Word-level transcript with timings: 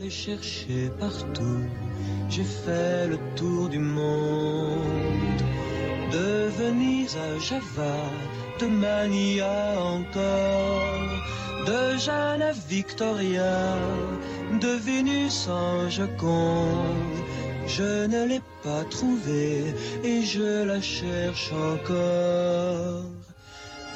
L'ai 0.00 0.10
cherché 0.10 0.90
partout, 0.98 1.64
j'ai 2.28 2.44
fait 2.44 3.08
le 3.08 3.18
tour 3.36 3.68
du 3.68 3.78
monde. 3.78 5.42
De 6.12 6.48
Venise 6.58 7.16
à 7.16 7.38
Java, 7.38 7.96
de 8.60 8.66
Mania 8.66 9.74
encore, 9.82 11.10
de 11.66 11.98
Jeanne 11.98 12.42
à 12.42 12.52
Victoria, 12.68 13.76
de 14.60 14.68
Vénus 14.68 15.48
en 15.48 15.90
Joconde. 15.90 17.18
Je 17.66 18.06
ne 18.06 18.26
l'ai 18.26 18.40
pas 18.62 18.84
trouvée 18.84 19.74
et 20.02 20.22
je 20.22 20.64
la 20.64 20.80
cherche 20.80 21.52
encore. 21.52 23.17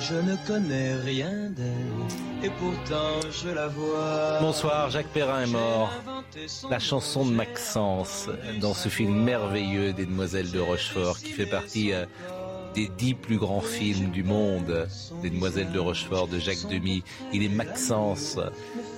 Je 0.00 0.14
ne 0.14 0.36
connais 0.46 0.94
rien 0.94 1.50
d'elle 1.50 2.42
et 2.42 2.50
pourtant 2.50 3.20
je 3.30 3.48
la 3.48 3.68
vois. 3.68 4.38
Bonsoir, 4.40 4.90
Jacques 4.90 5.12
Perrin 5.12 5.44
est 5.44 5.50
mort. 5.50 5.90
La 6.70 6.78
chanson 6.78 7.24
de 7.24 7.32
Maxence 7.32 8.28
dans 8.60 8.74
ce 8.74 8.88
film 8.88 9.14
merveilleux 9.22 9.92
des 9.92 10.06
Demoiselles 10.06 10.50
de 10.50 10.58
Rochefort 10.58 11.18
qui 11.18 11.32
fait 11.32 11.46
partie 11.46 11.92
euh, 11.92 12.04
des 12.74 12.88
dix 12.88 13.14
plus 13.14 13.36
grands 13.36 13.60
films 13.60 14.10
du 14.10 14.24
monde 14.24 14.88
des 15.22 15.30
Demoiselles 15.30 15.72
de 15.72 15.78
Rochefort 15.78 16.28
de 16.28 16.38
Jacques 16.38 16.68
Demy. 16.68 17.02
Il 17.32 17.44
est 17.44 17.48
Maxence, 17.48 18.38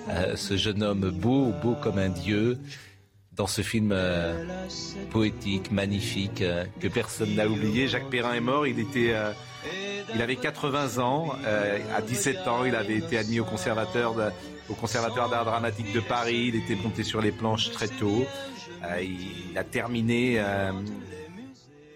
euh, 0.08 0.36
ce 0.36 0.56
jeune 0.56 0.82
homme 0.82 1.10
beau, 1.10 1.52
beau 1.62 1.74
comme 1.82 1.98
un 1.98 2.08
dieu 2.08 2.58
dans 3.32 3.46
ce 3.46 3.62
film 3.62 3.90
euh, 3.92 4.44
poétique, 5.10 5.72
magnifique, 5.72 6.42
euh, 6.42 6.64
que 6.80 6.88
personne 6.88 7.34
n'a 7.34 7.48
oublié. 7.48 7.88
Jacques 7.88 8.08
Perrin 8.10 8.34
est 8.34 8.40
mort, 8.40 8.66
il 8.66 8.78
était, 8.78 9.12
il 10.14 10.22
avait 10.22 10.36
80 10.36 10.98
ans. 11.02 11.34
Euh, 11.44 11.78
à 11.94 12.02
17 12.02 12.48
ans, 12.48 12.64
il 12.64 12.74
avait 12.74 12.96
été 12.96 13.18
admis 13.18 13.40
au 13.40 13.44
conservatoire 13.44 14.14
d'art 14.14 15.44
dramatique 15.44 15.92
de 15.92 16.00
Paris. 16.00 16.52
Il 16.52 16.56
était 16.56 16.76
monté 16.76 17.02
sur 17.02 17.20
les 17.20 17.32
planches 17.32 17.70
très 17.70 17.88
tôt. 17.88 18.26
Euh, 18.84 19.02
il 19.02 19.56
a 19.56 19.64
terminé 19.64 20.38
euh, 20.38 20.72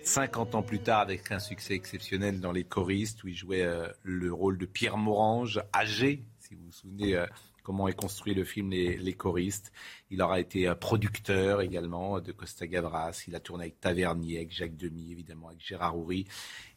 50 0.09 0.55
ans 0.55 0.63
plus 0.63 0.81
tard 0.81 1.01
avec 1.01 1.31
un 1.31 1.39
succès 1.39 1.75
exceptionnel 1.75 2.41
dans 2.41 2.51
Les 2.51 2.65
choristes, 2.65 3.23
où 3.25 3.29
il 3.29 3.37
jouait 3.37 3.63
euh, 3.63 3.87
le 4.03 4.33
rôle 4.33 4.57
de 4.57 4.67
Pierre 4.67 4.97
Morange, 4.97 5.63
âgé, 5.75 6.25
si 6.39 6.55
vous 6.55 6.65
vous 6.67 6.73
souvenez 6.73 7.15
euh, 7.15 7.27
comment 7.69 7.87
est 7.87 7.93
construit 7.93 8.33
le 8.33 8.45
film 8.45 8.71
Les, 8.71 8.97
Les 8.97 9.13
choristes. 9.13 9.73
Il 10.11 10.23
aura 10.23 10.41
été 10.41 10.67
euh, 10.67 10.75
producteur 10.75 11.61
également 11.61 12.19
de 12.19 12.33
Costa 12.33 12.67
Gavras. 12.67 13.25
Il 13.29 13.35
a 13.37 13.41
tourné 13.41 13.65
avec 13.65 13.79
Tavernier, 13.79 14.39
avec 14.39 14.53
Jacques 14.55 14.75
Demy, 14.77 15.13
évidemment, 15.13 15.49
avec 15.49 15.61
Gérard 15.63 15.99
Houry. 15.99 16.25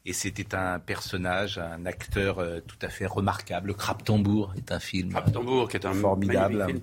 Et 0.04 0.12
c'était 0.12 0.54
un 0.54 0.78
personnage, 0.78 1.56
un 1.56 1.86
acteur 1.86 2.40
euh, 2.40 2.60
tout 2.66 2.76
à 2.82 2.90
fait 2.90 3.06
remarquable. 3.06 3.68
Le 3.68 3.74
Crabe 3.74 4.02
Tambour 4.04 4.52
est 4.58 4.70
un 4.70 4.80
film 4.80 5.14
tambour, 5.32 5.70
qui 5.70 5.78
est 5.78 5.86
un 5.86 5.94
formidable. 5.94 6.66
film. 6.66 6.80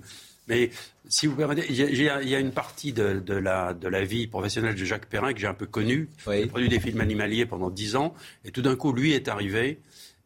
Mais 0.48 0.70
si 1.06 1.28
vous 1.28 1.36
permettez, 1.36 1.66
il 1.68 1.76
y 1.76 2.08
a- 2.08 2.20
y, 2.22 2.30
y 2.30 2.34
une 2.34 2.50
partie 2.50 2.92
de, 2.92 3.20
de 3.20 3.34
la, 3.34 3.72
de 3.74 3.86
la 3.86 4.04
vie 4.04 4.26
professionnelle 4.26 4.74
de 4.74 4.84
Jacques 4.84 5.06
Perrin 5.06 5.32
que 5.32 5.38
j'ai 5.38 5.46
un 5.46 5.54
peu 5.54 5.66
connue. 5.66 6.08
Oui. 6.26 6.38
Il 6.40 6.44
a 6.44 6.48
produit 6.48 6.68
des 6.68 6.80
films 6.80 7.00
animaliers 7.00 7.46
pendant 7.46 7.70
dix 7.70 7.94
ans. 7.94 8.14
Et 8.44 8.50
tout 8.50 8.62
d'un 8.62 8.74
coup, 8.74 8.92
lui 8.92 9.12
est 9.12 9.28
arrivé. 9.28 9.78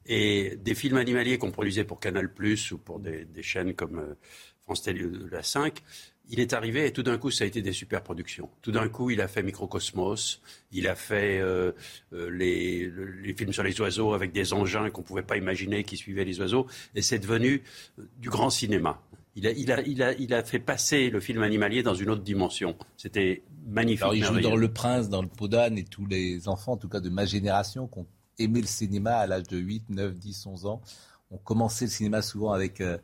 Et 0.07 0.57
des 0.63 0.75
films 0.75 0.97
animaliers 0.97 1.39
qu'on 1.39 1.51
produisait 1.51 1.85
pour 1.85 2.01
Canal 2.01 2.33
Plus 2.33 2.73
ou 2.73 2.79
pour 2.79 3.01
des, 3.01 3.25
des 3.25 3.43
chaînes 3.43 3.75
comme 3.75 3.99
euh, 3.99 4.15
France 4.65 4.83
Télé, 4.83 5.07
la 5.31 5.43
5, 5.43 5.83
il 6.31 6.41
est 6.41 6.53
arrivé 6.55 6.87
et 6.87 6.93
tout 6.93 7.03
d'un 7.03 7.19
coup, 7.19 7.31
ça 7.31 7.45
a 7.45 7.47
été 7.47 7.61
des 7.61 7.73
super 7.73 8.03
productions. 8.03 8.49
Tout 8.63 8.73
d'un 8.73 8.89
coup, 8.89 9.11
il 9.11 9.21
a 9.21 9.29
fait 9.29 9.43
Microcosmos, 9.43 10.41
il 10.73 10.89
a 10.89 10.95
fait 10.95 11.39
euh, 11.41 11.73
euh, 12.15 12.31
les, 12.31 12.87
le- 12.87 13.11
les 13.21 13.35
films 13.35 13.53
sur 13.53 13.63
les 13.63 13.79
oiseaux 13.81 14.15
avec 14.15 14.33
des 14.33 14.53
engins 14.55 14.89
qu'on 14.91 15.03
ne 15.03 15.07
pouvait 15.07 15.23
pas 15.23 15.37
imaginer 15.37 15.85
qui 15.85 15.97
suivaient 15.99 16.25
les 16.25 16.41
oiseaux. 16.41 16.67
Et 16.95 17.03
c'est 17.03 17.19
devenu 17.19 17.63
du 18.19 18.31
grand 18.31 18.51
cinéma. 18.51 19.03
Il 19.37 19.47
a, 19.49 19.51
il, 19.51 19.73
a, 19.73 19.81
il, 19.83 20.03
a, 20.03 20.13
il 20.15 20.33
a 20.33 20.45
fait 20.45 20.61
passer 20.61 21.11
le 21.11 21.19
film 21.21 21.43
animalier 21.43 21.83
dans 21.83 21.95
une 21.95 22.09
autre 22.09 22.23
dimension. 22.23 22.77
C'était 22.97 23.43
magnifique. 23.67 24.03
Alors, 24.05 24.15
il 24.15 24.23
joue 24.25 24.41
dans 24.41 24.55
Le 24.57 24.73
Prince, 24.73 25.09
dans 25.09 25.23
Le 25.23 25.29
Podane, 25.29 25.77
et 25.77 25.85
tous 25.85 26.07
les 26.07 26.47
enfants, 26.49 26.73
en 26.73 26.77
tout 26.77 26.89
cas 26.89 27.01
de 27.01 27.09
ma 27.11 27.25
génération, 27.27 27.87
qui 27.89 27.99
ont 27.99 28.07
aimé 28.39 28.61
le 28.61 28.67
cinéma 28.67 29.17
à 29.17 29.27
l'âge 29.27 29.45
de 29.49 29.57
8, 29.59 29.91
9, 29.91 30.15
10, 30.15 30.47
11 30.47 30.67
ans, 30.67 30.81
ont 31.31 31.39
commencé 31.39 31.87
le 31.87 31.91
cinéma 31.91 32.23
souvent 32.23 32.53
avec 32.53 32.81
euh, 32.81 32.99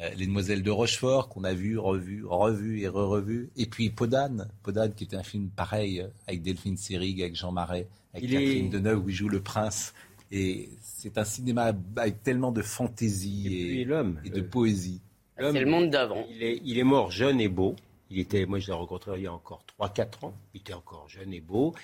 euh, 0.00 0.08
Les 0.16 0.26
Demoiselles 0.26 0.62
de 0.62 0.70
Rochefort, 0.70 1.28
qu'on 1.28 1.44
a 1.44 1.52
vu, 1.54 1.78
revu, 1.78 2.24
revu 2.24 2.80
et 2.80 2.88
re-revu. 2.88 3.50
Et 3.56 3.66
puis 3.66 3.90
Podane, 3.90 4.48
Podane 4.62 4.94
qui 4.94 5.04
était 5.04 5.16
un 5.16 5.22
film 5.22 5.48
pareil, 5.50 6.00
euh, 6.00 6.08
avec 6.26 6.42
Delphine 6.42 6.76
Seyrig, 6.76 7.20
avec 7.22 7.36
Jean 7.36 7.52
Marais, 7.52 7.88
avec 8.12 8.24
Il 8.28 8.34
est- 8.34 8.38
Catherine 8.44 8.70
Deneuve, 8.70 9.04
où 9.04 9.08
il 9.08 9.14
joue 9.14 9.28
le 9.28 9.40
prince. 9.40 9.92
Et 10.32 10.70
c'est 10.82 11.16
un 11.18 11.24
cinéma 11.24 11.72
avec 11.96 12.22
tellement 12.22 12.50
de 12.50 12.62
fantaisie 12.62 13.80
Et 13.80 13.84
de 13.84 13.92
euh, 14.40 14.48
poésie. 14.48 15.00
C'est 15.38 15.52
le 15.60 15.66
monde 15.66 15.90
d'avant. 15.90 16.24
Il 16.30 16.42
est, 16.42 16.60
il 16.64 16.78
est 16.78 16.84
mort 16.84 17.10
jeune 17.10 17.40
et 17.40 17.48
beau. 17.48 17.76
Il 18.10 18.18
était, 18.18 18.46
moi, 18.46 18.58
je 18.58 18.68
l'ai 18.68 18.72
rencontré 18.72 19.12
il 19.16 19.22
y 19.24 19.26
a 19.26 19.32
encore 19.32 19.64
3-4 19.78 20.24
ans. 20.26 20.34
Il 20.54 20.60
était 20.60 20.72
encore 20.74 21.08
jeune 21.08 21.32
et 21.32 21.40
beau. 21.40 21.74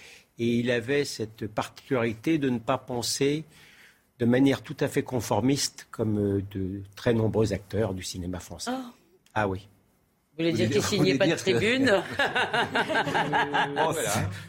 Et 0.43 0.47
il 0.61 0.71
avait 0.71 1.05
cette 1.05 1.47
particularité 1.47 2.39
de 2.39 2.49
ne 2.49 2.59
pas 2.59 2.79
penser 2.79 3.45
de 4.19 4.25
manière 4.25 4.63
tout 4.63 4.77
à 4.81 4.89
fait 4.89 5.03
conformiste 5.03 5.87
comme 5.91 6.19
euh, 6.19 6.43
de 6.53 6.83
très 6.97 7.13
nombreux 7.13 7.53
acteurs 7.53 7.93
du 7.95 8.03
cinéma 8.03 8.41
français. 8.41 8.71
Ah. 8.75 8.91
Ah 9.35 9.49
oui. 9.49 9.69
Vous 10.39 10.45
voulez 10.47 10.53
dire 10.55 10.71
qu'il 10.71 10.83
signait 10.83 11.19
pas 11.19 11.27
de 11.27 11.35
tribune 11.35 11.93
Oh, 13.77 13.93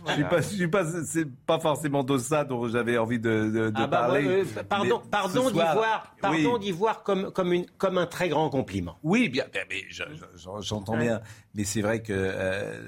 Je 0.07 0.13
suis 0.13 0.24
pas, 0.24 0.41
je 0.41 0.47
suis 0.47 0.68
pas, 0.69 0.85
c'est 1.06 1.28
pas 1.46 1.59
forcément 1.59 2.03
de 2.03 2.18
ça 2.18 2.46
dont 2.46 2.68
j'avais 2.69 2.97
envie 2.97 3.19
de, 3.19 3.30
de- 3.50 3.69
de 3.69 3.74
Ah 3.75 3.88
bah, 3.88 3.97
parler. 3.97 4.25
euh, 4.25 4.46
pardon, 4.69 5.01
d'y 5.50 5.53
voir, 5.53 6.16
pardon 6.22 6.53
oui. 6.53 6.59
d'y 6.59 6.72
voir 6.72 7.03
comme, 7.03 7.31
comme, 7.31 7.51
une, 7.53 7.66
comme 7.78 7.97
un 7.97 8.06
très 8.06 8.30
grand 8.30 8.50
compliment. 8.50 8.97
Oui, 9.03 9.28
bien, 9.28 9.46
bien, 9.51 9.63
mais 9.69 9.84
je- 9.90 10.03
je- 10.13 10.40
j'en- 10.40 10.62
j'entends 10.62 10.96
bien. 10.97 11.19
Mais 11.56 11.66
c'est 11.66 11.81
vrai 11.81 12.01
que 12.01 12.13
euh, 12.16 12.80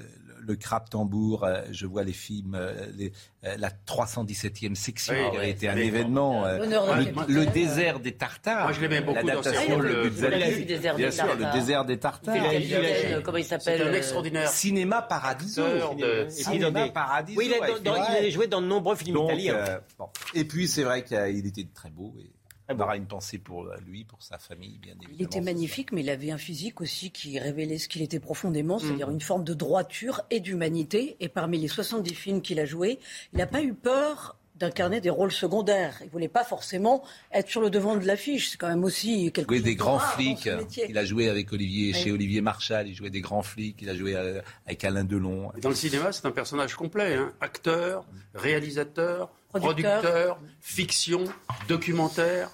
le 0.46 0.56
crabe 0.56 0.88
tambour, 0.88 1.44
euh, 1.44 1.62
je 1.70 1.86
vois 1.86 2.02
les 2.04 2.12
films, 2.12 2.54
euh, 2.54 2.72
les- 2.96 3.12
euh, 3.44 3.56
la 3.58 3.70
317e 3.70 4.74
section 4.74 5.14
Oui, 5.14 5.30
qui 5.30 5.36
avait 5.36 5.50
été 5.50 5.68
un 5.68 5.76
événement. 5.76 6.44
euh, 6.46 6.58
le, 6.58 7.32
le 7.34 7.46
désert 7.46 8.00
des 8.00 8.12
Tartares. 8.12 8.64
Moi, 8.64 8.72
je 8.72 8.80
l'aimais 8.80 9.00
beaucoup 9.00 9.26
dans 9.26 9.42
ses 9.42 9.50
L'adaptation 9.50 9.74
rôles, 9.76 10.08
vu 10.08 10.64
Désert 10.64 10.94
Bien 10.96 11.06
des 11.08 11.12
sûr, 11.12 11.26
le 11.36 11.52
désert 11.52 11.84
des 11.84 11.98
Tartares. 11.98 12.34
le 12.34 12.40
il 12.40 12.44
a- 12.46 12.52
capitaine, 12.52 12.82
il 13.10 13.14
a- 13.14 13.20
comment 13.22 13.38
il 13.38 13.44
C'est 13.44 13.58
s'appelle 13.60 13.82
un 13.88 13.92
extraordinaire 13.92 14.48
Cinéma 14.48 15.02
Paradiso. 15.02 15.62
de... 15.98 16.26
Cinéma 16.28 16.88
Paradiso. 16.88 17.38
Oui, 17.38 17.46
il 17.48 17.54
a, 17.54 17.64
avec 17.64 17.82
dans- 17.82 17.92
dans- 17.94 18.04
Ferré. 18.04 18.18
il 18.22 18.26
a 18.26 18.30
joué 18.30 18.46
dans 18.46 18.60
de 18.62 18.66
nombreux 18.66 18.96
films 18.96 19.14
Donc, 19.14 19.30
italiens. 19.30 19.54
euh, 19.54 19.78
bon. 19.98 20.08
Et 20.34 20.44
puis 20.44 20.68
c'est 20.68 20.82
vrai 20.84 21.04
qu'il 21.04 21.46
était 21.46 21.66
très 21.74 21.90
beau 21.90 22.14
et 22.18 22.30
on 22.68 22.80
aura 22.80 22.96
une 22.96 23.06
pensée 23.06 23.38
pour 23.38 23.66
lui, 23.86 24.04
pour 24.04 24.22
sa 24.22 24.38
famille, 24.38 24.78
bien 24.78 24.92
évidemment. 24.94 25.14
Il 25.18 25.22
était 25.24 25.40
magnifique, 25.40 25.92
mais 25.92 26.00
il 26.02 26.10
avait 26.10 26.30
un 26.30 26.38
physique 26.38 26.80
aussi 26.80 27.10
qui 27.10 27.38
révélait 27.38 27.78
ce 27.78 27.88
qu'il 27.88 28.02
était 28.02 28.20
profondément, 28.20 28.78
c'est-à-dire 28.78 29.10
une 29.10 29.20
forme 29.20 29.44
de 29.44 29.54
droiture 29.54 30.22
et 30.30 30.40
d'humanité. 30.40 31.16
Et 31.20 31.28
parmi 31.28 31.58
les 31.58 31.68
70 31.68 32.14
films 32.14 32.40
qu'il 32.42 32.58
a 32.60 32.64
joués, 32.66 32.98
il 33.32 33.38
n'a 33.38 33.46
pas 33.46 33.62
eu 33.62 33.74
peur 33.74 34.36
d'incarner 34.56 35.00
des 35.00 35.10
rôles 35.10 35.32
secondaires. 35.32 35.98
Il 36.04 36.10
voulait 36.10 36.28
pas 36.28 36.44
forcément 36.44 37.02
être 37.32 37.48
sur 37.50 37.60
le 37.60 37.70
devant 37.70 37.96
de 37.96 38.06
l'affiche. 38.06 38.50
C'est 38.50 38.56
quand 38.56 38.68
même 38.68 38.84
aussi 38.84 39.32
quelque 39.32 39.48
joué 39.48 39.56
chose 39.58 39.64
des 39.64 39.74
de 39.74 39.78
grands 39.78 39.98
flics. 39.98 40.48
Il 40.88 40.96
a 40.96 41.04
joué 41.04 41.28
avec 41.28 41.52
Olivier, 41.52 41.92
Oui. 41.92 42.00
chez 42.00 42.12
Olivier 42.12 42.40
Marchal. 42.40 42.86
Il 42.86 42.94
jouait 42.94 43.10
des 43.10 43.20
grands 43.20 43.42
flics. 43.42 43.76
Il 43.82 43.90
a 43.90 43.96
joué 43.96 44.14
euh, 44.14 44.40
avec 44.64 44.84
Alain 44.84 45.02
Delon. 45.02 45.50
Dans 45.60 45.70
le 45.70 45.74
cinéma, 45.74 46.12
c'est 46.12 46.24
un 46.26 46.30
personnage 46.30 46.76
complet. 46.76 47.14
hein. 47.14 47.32
Acteur, 47.40 48.06
réalisateur, 48.34 49.32
Producteur. 49.60 50.00
producteur, 50.00 50.38
fiction, 50.60 51.24
documentaire. 51.68 52.50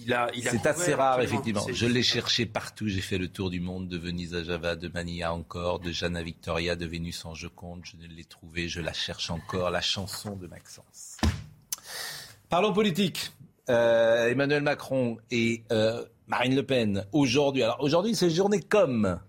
Il 0.00 0.12
a, 0.12 0.30
il 0.34 0.46
a 0.46 0.52
C'est 0.52 0.66
assez 0.66 0.94
rare, 0.94 1.20
effectivement. 1.20 1.66
Je 1.70 1.86
l'ai 1.86 2.02
cherché 2.02 2.46
partout. 2.46 2.88
J'ai 2.88 3.00
fait 3.00 3.18
le 3.18 3.28
tour 3.28 3.50
du 3.50 3.60
monde, 3.60 3.88
de 3.88 3.98
Venise 3.98 4.34
à 4.34 4.44
Java, 4.44 4.76
de 4.76 4.88
Manilla 4.88 5.34
encore, 5.34 5.80
de 5.80 5.90
Jeanne 5.90 6.16
à 6.16 6.22
Victoria, 6.22 6.76
de 6.76 6.86
Vénus 6.86 7.24
en 7.24 7.34
Joconde. 7.34 7.80
Je 7.82 7.96
ne 7.96 8.06
l'ai 8.06 8.24
trouvée. 8.24 8.68
Je 8.68 8.80
la 8.80 8.92
cherche 8.92 9.30
encore. 9.30 9.70
La 9.70 9.80
chanson 9.80 10.36
de 10.36 10.46
Maxence. 10.46 11.16
Parlons 12.48 12.72
politique. 12.72 13.32
Euh, 13.68 14.28
Emmanuel 14.28 14.62
Macron 14.62 15.18
et 15.30 15.62
euh, 15.72 16.04
Marine 16.26 16.54
Le 16.54 16.62
Pen 16.62 17.04
aujourd'hui. 17.12 17.62
Alors 17.62 17.78
aujourd'hui, 17.80 18.14
c'est 18.14 18.30
journée 18.30 18.60
com. 18.60 19.20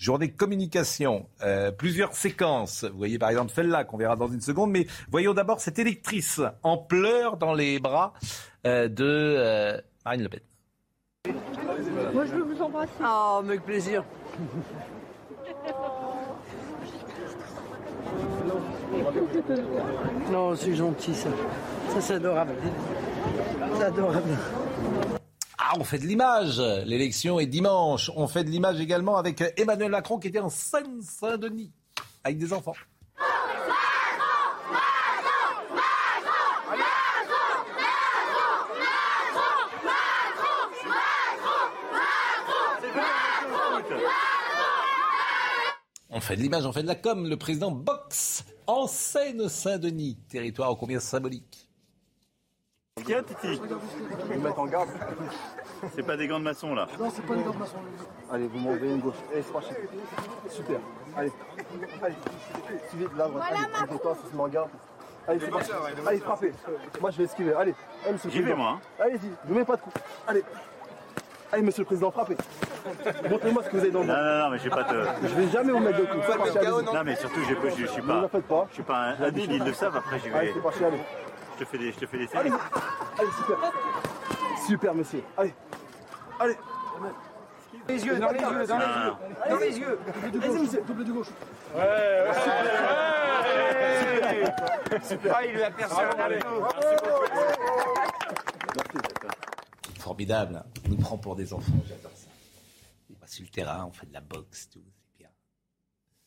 Journée 0.00 0.30
communication, 0.30 1.26
euh, 1.42 1.70
plusieurs 1.70 2.14
séquences. 2.14 2.84
Vous 2.84 2.96
voyez 2.96 3.18
par 3.18 3.28
exemple 3.28 3.52
celle-là 3.54 3.84
qu'on 3.84 3.98
verra 3.98 4.16
dans 4.16 4.28
une 4.28 4.40
seconde, 4.40 4.70
mais 4.70 4.86
voyons 5.10 5.34
d'abord 5.34 5.60
cette 5.60 5.78
électrice 5.78 6.40
en 6.62 6.78
pleurs 6.78 7.36
dans 7.36 7.52
les 7.52 7.78
bras 7.78 8.14
euh, 8.66 8.88
de 8.88 9.04
euh, 9.04 9.78
Marine 10.06 10.22
Le 10.22 10.28
Pen. 10.30 10.40
Moi, 12.14 12.24
je 12.24 12.30
veux 12.30 12.44
vous 12.44 12.62
embrasser. 12.62 12.90
Ah, 13.04 13.40
avec 13.44 13.62
plaisir. 13.62 14.02
Non, 20.32 20.56
c'est 20.56 20.76
gentil 20.76 21.14
ça. 21.14 21.28
Ça, 21.90 22.00
c'est 22.00 22.14
adorable. 22.14 22.54
C'est 23.76 23.84
adorable. 23.84 24.38
Ah, 25.62 25.74
on 25.78 25.84
fait 25.84 25.98
de 25.98 26.06
l'image. 26.06 26.58
L'élection 26.58 27.38
est 27.38 27.44
dimanche. 27.44 28.10
On 28.16 28.26
fait 28.26 28.44
de 28.44 28.48
l'image 28.48 28.80
également 28.80 29.18
avec 29.18 29.44
Emmanuel 29.58 29.90
Macron 29.90 30.18
qui 30.18 30.28
était 30.28 30.38
en 30.38 30.48
Seine-Saint-Denis 30.48 31.70
avec 32.24 32.38
des 32.38 32.54
enfants. 32.54 32.74
On 46.08 46.20
fait 46.20 46.36
de 46.36 46.42
l'image, 46.42 46.64
on 46.64 46.72
fait 46.72 46.82
de 46.82 46.88
la 46.88 46.94
com. 46.94 47.28
Le 47.28 47.36
président 47.36 47.70
boxe 47.70 48.44
en 48.66 48.86
Seine-Saint-Denis, 48.86 50.16
territoire 50.30 50.70
ô 50.70 50.76
combien 50.76 51.00
symbolique? 51.00 51.69
Tiens, 53.04 53.22
Titi. 53.22 53.60
Vous 54.30 54.40
mettre 54.40 54.58
en 54.58 54.66
garde. 54.66 54.88
C'est 55.94 56.02
pas 56.02 56.16
des 56.16 56.26
gants 56.26 56.38
de 56.38 56.44
maçon 56.44 56.74
là. 56.74 56.86
Non, 56.98 57.10
c'est 57.14 57.24
pas 57.24 57.34
des 57.34 57.42
gants 57.42 57.50
de 57.52 57.58
maçon. 57.58 57.76
Allez, 58.32 58.46
vous 58.46 58.58
m'envoyez 58.58 58.92
une 58.94 59.00
gauche. 59.00 59.14
Allez, 59.32 59.42
c'est 59.42 59.52
parti. 59.52 59.70
Super. 60.48 60.76
Allez. 61.16 61.32
Allez. 62.02 62.14
Suivez 62.88 63.06
de 63.12 63.18
là, 63.18 63.26
voilà, 63.28 63.46
allez, 63.46 63.98
toi, 63.98 64.16
je 64.30 64.36
me 64.36 64.42
regarde. 64.42 64.68
Allez, 65.26 65.40
c'est 65.40 65.50
parti. 65.50 65.70
Allez, 66.06 66.18
frappez. 66.20 66.52
Moi, 67.00 67.10
je 67.10 67.18
vais 67.18 67.24
esquiver. 67.24 67.54
Allez. 67.54 67.74
Allez, 68.04 68.12
monsieur 68.12 68.28
le 68.28 68.32
J'y 68.32 68.38
vais, 68.38 68.44
président. 68.52 68.56
moi, 68.62 68.78
hein. 68.78 69.02
Allez-y, 69.04 69.30
je 69.48 69.54
mets 69.54 69.64
pas 69.64 69.76
de 69.76 69.80
coup. 69.82 69.90
Allez. 70.26 70.44
Allez, 71.52 71.62
monsieur 71.62 71.82
le 71.82 71.86
président, 71.86 72.10
frappez. 72.10 72.36
Montrez-moi 73.28 73.62
ce 73.64 73.68
que 73.68 73.76
vous 73.76 73.82
avez 73.82 73.90
dans 73.90 74.00
le 74.00 74.06
Non, 74.06 74.14
non, 74.14 74.38
non, 74.44 74.50
mais 74.50 74.58
j'ai 74.58 74.70
pas 74.70 74.84
de. 74.84 75.04
Je 75.22 75.34
vais 75.34 75.48
jamais 75.48 75.72
vous 75.72 75.80
mettre 75.80 75.98
de 75.98 76.04
coup. 76.04 76.18
C'est 76.26 76.36
parti, 76.38 76.58
allez-y. 76.58 76.84
Non, 76.84 77.02
mais 77.04 77.16
surtout, 77.16 77.40
j'ai 77.48 77.54
pas- 77.56 77.68
je, 77.70 77.76
je 77.82 77.86
suis 77.86 78.02
Ne 78.02 78.06
pas. 78.06 78.20
la 78.22 78.28
faites 78.28 78.46
pas. 78.46 78.66
Je 78.70 78.74
suis 78.74 78.82
pas 78.82 78.96
un 78.98 79.22
habile, 79.22 79.52
ils 79.52 79.64
le 79.64 79.72
savent. 79.72 79.96
Après, 79.96 80.18
j'y 80.20 80.30
Allez, 80.30 80.48
vais. 80.48 80.52
c'est 80.54 80.62
parti, 80.62 80.84
allez. 80.84 81.00
Je 81.60 81.64
te 81.66 81.70
fais 81.70 81.78
des, 81.78 81.92
je 81.92 81.98
te 81.98 82.06
fais 82.06 82.16
des 82.16 82.26
séries. 82.26 82.48
allez, 83.18 83.30
super. 83.36 83.72
Super, 84.66 84.94
monsieur. 84.94 85.22
Allez. 85.36 85.52
Allez. 86.38 86.56
Les 87.86 88.02
yeux, 88.06 88.18
dans 88.18 88.30
les 88.30 88.38
yeux, 88.40 88.66
dans 88.66 88.78
les 89.58 89.78
yeux. 89.78 89.98
Dans 90.30 90.46
les 90.48 90.72
yeux. 90.72 90.82
Double 90.86 91.04
du 91.04 91.12
gauche. 91.12 91.26
Super. 95.02 95.34
Ah, 95.36 95.44
il 95.44 95.52
lui 95.52 95.62
a 95.62 95.70
personne. 95.70 95.98
Formidable. 99.98 100.56
hein. 100.56 100.64
On 100.86 100.88
nous 100.88 100.96
prend 100.96 101.18
pour 101.18 101.36
des 101.36 101.52
enfants. 101.52 101.72
J'adore 101.86 102.10
ça. 102.14 102.28
On 103.10 103.20
va 103.20 103.26
sur 103.26 103.44
le 103.44 103.50
terrain, 103.50 103.84
on 103.86 103.92
fait 103.92 104.06
de 104.06 104.14
la 104.14 104.20
boxe, 104.22 104.70
tout. 104.70 104.80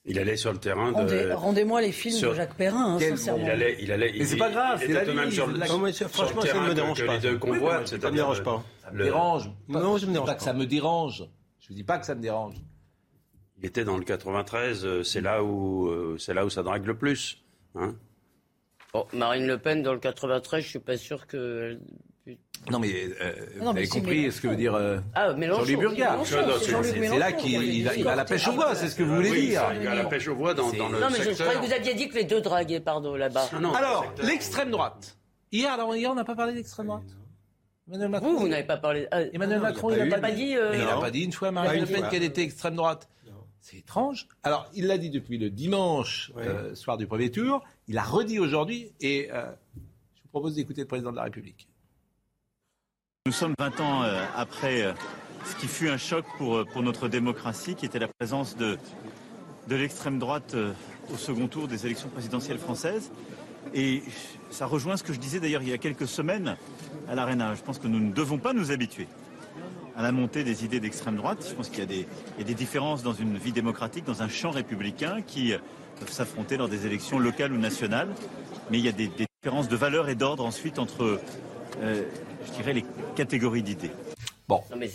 Il 0.05 0.19
allait 0.19 0.35
sur 0.35 0.51
le 0.51 0.57
terrain 0.59 0.91
de. 0.91 0.97
Rendez- 0.97 1.31
Rendez-moi 1.33 1.81
les 1.81 1.93
films 1.93 2.15
sur- 2.17 2.31
de 2.31 2.35
Jacques 2.35 2.55
Perrin, 2.55 2.95
hein, 2.95 2.97
Quel- 2.99 3.17
sincèrement. 3.17 3.45
Il 3.45 3.49
allait, 3.49 3.77
il 3.79 3.91
allait. 3.91 4.11
Mais 4.17 4.25
c'est 4.25 4.35
il- 4.35 4.39
pas 4.39 4.49
grave, 4.51 4.79
il 4.81 4.85
c'est 4.87 4.91
était 4.91 5.05
la 5.05 5.13
même 5.13 5.29
vie, 5.29 5.35
sur 5.35 5.45
sur 5.45 5.77
moi, 5.79 5.87
le 5.89 5.93
franchement, 6.09 6.41
ça 6.41 6.53
ne 6.55 6.59
me 6.59 6.69
que- 6.69 6.73
dérange 6.73 6.97
que 7.01 7.05
pas. 7.05 7.13
les 7.13 7.19
deux 7.19 7.39
Oui, 7.41 7.59
ça 7.59 7.79
me 7.79 7.85
c'est-à-dire 7.85 8.11
dérange 8.11 8.43
pas. 8.43 8.63
Ça 8.83 8.91
me 8.91 8.97
le- 8.97 9.03
dérange. 9.05 9.49
Non, 9.69 9.97
je 9.97 10.05
me 10.05 10.07
dis 10.07 10.13
dérange 10.13 10.27
pas 10.27 10.35
que 10.35 10.43
ça 10.43 10.53
me 10.53 10.65
dérange. 10.65 11.23
Je 11.59 11.71
ne 11.71 11.75
dis 11.77 11.83
pas 11.85 11.97
que 11.99 12.05
ça 12.05 12.15
me 12.15 12.21
dérange. 12.21 12.55
Il 13.59 13.65
était 13.65 13.85
dans 13.85 13.97
le 13.97 14.03
93. 14.03 14.83
euh, 14.85 15.03
C'est 15.03 15.21
là 15.21 15.41
où, 15.41 15.87
euh, 15.87 16.17
c'est 16.19 16.33
là 16.33 16.45
où 16.45 16.49
ça 16.49 16.63
drague 16.63 16.85
le 16.85 16.97
plus. 16.97 17.41
Hein 17.75 17.95
Bon, 18.93 19.07
Marine 19.13 19.47
Le 19.47 19.57
Pen, 19.57 19.81
dans 19.83 19.93
le 19.93 19.99
93, 19.99 20.63
je 20.63 20.67
suis 20.69 20.79
pas 20.79 20.97
sûr 20.97 21.27
que. 21.27 21.79
Non, 22.71 22.79
mais 22.79 22.93
euh, 23.21 23.33
vous 23.57 23.73
mais 23.73 23.79
avez 23.81 23.87
compris 23.87 24.19
Mélenchon. 24.21 24.37
ce 24.37 24.41
que 24.41 24.47
veut 24.47 24.55
dire 24.55 24.73
euh, 24.75 24.99
Ah, 25.13 25.29
Jean-Luc 25.37 25.91
C'est 26.83 27.17
là 27.17 27.31
qu'il 27.33 27.61
il 27.63 27.87
a, 27.89 27.95
il 27.95 28.07
a 28.07 28.15
la 28.15 28.25
pêche 28.25 28.47
au 28.47 28.53
bois, 28.53 28.73
c'est 28.75 28.87
ce 28.87 28.95
que 28.95 29.03
vous 29.03 29.15
voulez 29.15 29.31
Oui, 29.31 29.47
dire. 29.47 29.63
Il 29.75 29.85
va 29.85 29.91
à 29.91 29.95
la 29.95 30.05
pêche 30.05 30.27
au 30.27 30.35
bois 30.35 30.53
dans, 30.53 30.69
C'est- 30.69 30.77
dans 30.77 30.89
le 30.89 30.99
Non, 30.99 31.07
mais 31.11 31.17
je, 31.23 31.31
croyais 31.31 31.59
que 31.59 31.65
vous 31.65 31.73
aviez 31.73 31.93
dit 31.93 32.07
que 32.09 32.15
les 32.15 32.23
deux 32.23 32.41
draguaient, 32.41 32.79
pardon, 32.79 33.15
là-bas. 33.15 33.49
Alors, 33.75 34.05
l'extrême 34.23 34.71
droite. 34.71 35.17
Hier, 35.51 35.71
alors, 35.71 35.95
hier 35.95 36.09
on 36.11 36.15
n'a 36.15 36.23
pas 36.23 36.35
parlé 36.35 36.53
d'extrême 36.53 36.87
droite. 36.87 37.03
Emmanuel 37.87 38.09
Macron. 38.09 38.31
Vous, 38.33 38.39
vous 38.39 38.47
n'avez 38.47 38.63
pas 38.63 38.77
parlé. 38.77 39.07
ah, 39.11 39.21
Emmanuel 39.33 39.57
Non, 39.57 39.63
Macron, 39.65 39.89
il 39.91 39.97
n'a 39.97 40.15
pas 40.15 40.21
pas 40.21 40.31
dit. 40.31 40.55
euh, 40.55 40.71
il 40.73 40.85
n'a 40.85 40.97
pas 40.97 41.11
dit 41.11 41.23
une 41.23 41.33
fois, 41.33 41.51
Marine 41.51 41.83
Pas 41.83 41.91
Le 41.91 41.93
Pen, 42.01 42.09
qu'elle 42.09 42.23
était 42.23 42.43
extrême 42.43 42.75
droite. 42.75 43.09
C'est 43.59 43.77
étrange. 43.77 44.27
Alors, 44.43 44.69
il 44.73 44.87
l'a 44.87 44.97
dit 44.97 45.09
depuis 45.09 45.37
le 45.37 45.49
dimanche, 45.49 46.31
Ouais. 46.35 46.43
euh, 46.45 46.75
soir 46.75 46.97
du 46.97 47.07
premier 47.07 47.31
tour. 47.31 47.63
Il 47.87 47.97
a 47.97 48.03
redit 48.03 48.39
aujourd'hui 48.39 48.91
et 48.99 49.29
euh, 49.31 49.45
je 50.15 50.21
vous 50.23 50.29
propose 50.29 50.55
d'écouter 50.55 50.81
le 50.81 50.87
président 50.87 51.11
de 51.11 51.15
la 51.15 51.23
République. 51.23 51.67
Nous 53.25 53.31
sommes 53.31 53.53
20 53.57 53.79
ans 53.79 54.03
euh, 54.03 54.21
après 54.35 54.81
euh, 54.81 54.91
ce 55.45 55.55
qui 55.55 55.67
fut 55.67 55.87
un 55.87 55.95
choc 55.95 56.25
pour, 56.37 56.57
euh, 56.57 56.65
pour 56.65 56.83
notre 56.83 57.07
démocratie, 57.07 57.73
qui 57.73 57.85
était 57.85 57.97
la 57.97 58.09
présence 58.09 58.57
de, 58.57 58.77
de 59.69 59.75
l'extrême 59.77 60.19
droite 60.19 60.57
au 61.09 61.15
second 61.15 61.47
tour 61.47 61.69
des 61.69 61.85
élections 61.85 62.09
présidentielles 62.09 62.57
françaises. 62.57 63.11
Et 63.73 64.03
ça 64.49 64.65
rejoint 64.65 64.97
ce 64.97 65.03
que 65.03 65.13
je 65.13 65.19
disais 65.19 65.39
d'ailleurs 65.39 65.61
il 65.61 65.69
y 65.69 65.73
a 65.73 65.77
quelques 65.77 66.05
semaines 66.05 66.57
à 67.07 67.15
l'Arena. 67.15 67.55
Je 67.55 67.61
pense 67.61 67.79
que 67.79 67.87
nous 67.87 68.01
ne 68.01 68.11
devons 68.11 68.39
pas 68.39 68.51
nous 68.51 68.73
habituer 68.73 69.07
à 69.95 70.01
la 70.03 70.11
montée 70.11 70.43
des 70.43 70.65
idées 70.65 70.81
d'extrême 70.81 71.15
droite. 71.15 71.45
Je 71.49 71.55
pense 71.55 71.69
qu'il 71.69 71.79
y 71.79 71.83
a 71.83 71.85
des, 71.85 72.05
y 72.37 72.41
a 72.41 72.43
des 72.43 72.55
différences 72.55 73.03
dans 73.03 73.13
une 73.13 73.37
vie 73.37 73.53
démocratique, 73.53 74.03
dans 74.03 74.21
un 74.21 74.27
champ 74.27 74.51
républicain 74.51 75.21
qui 75.25 75.53
peuvent 75.97 76.11
s'affronter 76.11 76.57
lors 76.57 76.67
des 76.67 76.85
élections 76.85 77.19
locales 77.19 77.53
ou 77.53 77.57
nationales. 77.57 78.09
Mais 78.69 78.79
il 78.79 78.83
y 78.83 78.89
a 78.89 78.91
des, 78.91 79.09
différences 79.41 79.69
de 79.69 79.77
valeur 79.77 80.09
et 80.09 80.15
d'ordre 80.15 80.45
ensuite 80.45 80.77
entre, 80.77 81.21
je 82.45 82.51
dirais, 82.53 82.73
les 82.73 82.85
catégories 83.15 83.63
d'idées. 83.63 83.91
Non 84.49 84.77
mais, 84.77 84.89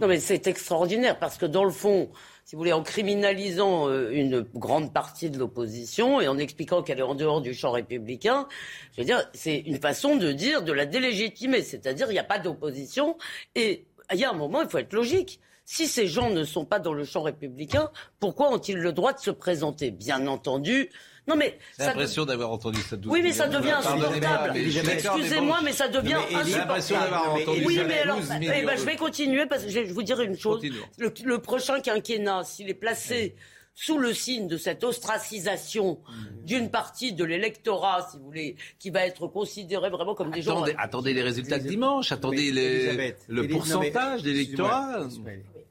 non, 0.00 0.06
mais 0.06 0.20
c'est 0.20 0.46
extraordinaire 0.46 1.18
parce 1.18 1.38
que 1.38 1.46
dans 1.46 1.64
le 1.64 1.70
fond, 1.70 2.10
si 2.44 2.54
vous 2.54 2.60
voulez, 2.60 2.72
en 2.72 2.82
criminalisant 2.82 3.88
euh, 3.88 4.10
une 4.10 4.42
grande 4.54 4.92
partie 4.92 5.30
de 5.30 5.38
l'opposition 5.38 6.20
et 6.20 6.28
en 6.28 6.38
expliquant 6.38 6.82
qu'elle 6.82 6.98
est 6.98 7.02
en 7.02 7.14
dehors 7.14 7.40
du 7.40 7.54
champ 7.54 7.70
républicain, 7.70 8.46
je 8.92 9.00
veux 9.00 9.06
dire, 9.06 9.24
c'est 9.32 9.58
une 9.58 9.80
façon 9.80 10.16
de 10.16 10.32
dire 10.32 10.62
de 10.62 10.72
la 10.72 10.86
délégitimer, 10.86 11.62
c'est-à-dire 11.62 12.06
il 12.10 12.14
n'y 12.14 12.18
a 12.18 12.24
pas 12.24 12.38
d'opposition 12.38 13.16
et 13.54 13.86
il 14.12 14.18
y 14.18 14.24
a 14.24 14.30
un 14.30 14.34
moment, 14.34 14.62
il 14.62 14.68
faut 14.68 14.78
être 14.78 14.92
logique. 14.92 15.40
Si 15.64 15.86
ces 15.86 16.06
gens 16.06 16.30
ne 16.30 16.44
sont 16.44 16.64
pas 16.64 16.80
dans 16.80 16.92
le 16.92 17.04
champ 17.04 17.22
républicain, 17.22 17.90
pourquoi 18.18 18.52
ont-ils 18.52 18.78
le 18.78 18.92
droit 18.92 19.12
de 19.12 19.20
se 19.20 19.30
présenter? 19.30 19.90
Bien 19.90 20.26
entendu. 20.26 20.90
Non 21.28 21.36
mais 21.36 21.58
J'ai 21.78 21.86
l'impression 21.86 22.24
d'avoir 22.24 22.50
entendu 22.50 22.80
ça. 22.80 22.96
oui, 23.06 23.20
mais 23.22 23.32
ça 23.32 23.46
devient 23.48 23.70
insupportable. 23.70 24.56
Excusez-moi, 24.56 25.60
mais 25.62 25.72
ça 25.72 25.88
devient 25.88 26.16
mais 26.30 26.44
J'ai 26.44 26.58
l'impression 26.58 26.96
insupportable. 26.96 27.10
d'avoir 27.10 27.34
entendu 27.34 27.62
Oui, 27.66 27.76
ça 27.76 27.84
mais 27.84 27.98
alors, 28.00 28.18
12 28.18 28.28
eh 28.40 28.62
ben, 28.64 28.76
je 28.76 28.84
vais 28.84 28.96
continuer 28.96 29.46
parce 29.46 29.62
que 29.64 29.70
je 29.70 29.78
vais 29.80 29.84
vous 29.84 30.02
dire 30.02 30.20
une 30.20 30.36
chose. 30.36 30.62
Le, 30.98 31.12
le 31.24 31.38
prochain 31.38 31.80
quinquennat, 31.80 32.42
s'il 32.44 32.68
est 32.70 32.74
placé 32.74 33.36
sous 33.74 33.96
le 33.98 34.12
signe 34.12 34.48
de 34.48 34.56
cette 34.58 34.84
ostracisation 34.84 35.98
d'une 36.44 36.70
partie 36.70 37.12
de 37.14 37.24
l'électorat, 37.24 38.06
si 38.10 38.18
vous 38.18 38.24
voulez, 38.24 38.56
qui 38.78 38.90
va 38.90 39.06
être 39.06 39.26
considéré 39.28 39.88
vraiment 39.90 40.14
comme 40.14 40.30
des 40.30 40.42
gens. 40.42 40.62
Attendez, 40.76 41.14
les 41.14 41.22
résultats 41.22 41.58
de 41.58 41.68
dimanche, 41.68 42.12
attendez 42.12 42.50
les- 42.50 43.14
le 43.28 43.48
pourcentage 43.48 44.22
d'électorat. 44.22 45.06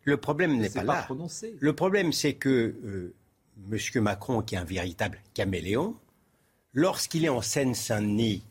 Le 0.03 0.17
problème 0.17 0.57
n'est 0.57 0.69
pas 0.69 0.83
là. 0.83 1.03
prononcé. 1.03 1.55
Le 1.59 1.73
problème, 1.73 2.11
c'est 2.11 2.33
que 2.33 2.49
euh, 2.49 3.13
M. 3.72 4.01
Macron, 4.01 4.41
qui 4.41 4.55
est 4.55 4.58
un 4.58 4.63
véritable 4.63 5.20
caméléon, 5.34 5.96
lorsqu'il 6.74 7.25
est 7.25 7.29
en 7.29 7.41
Seine-Saint-Denis, 7.41 8.43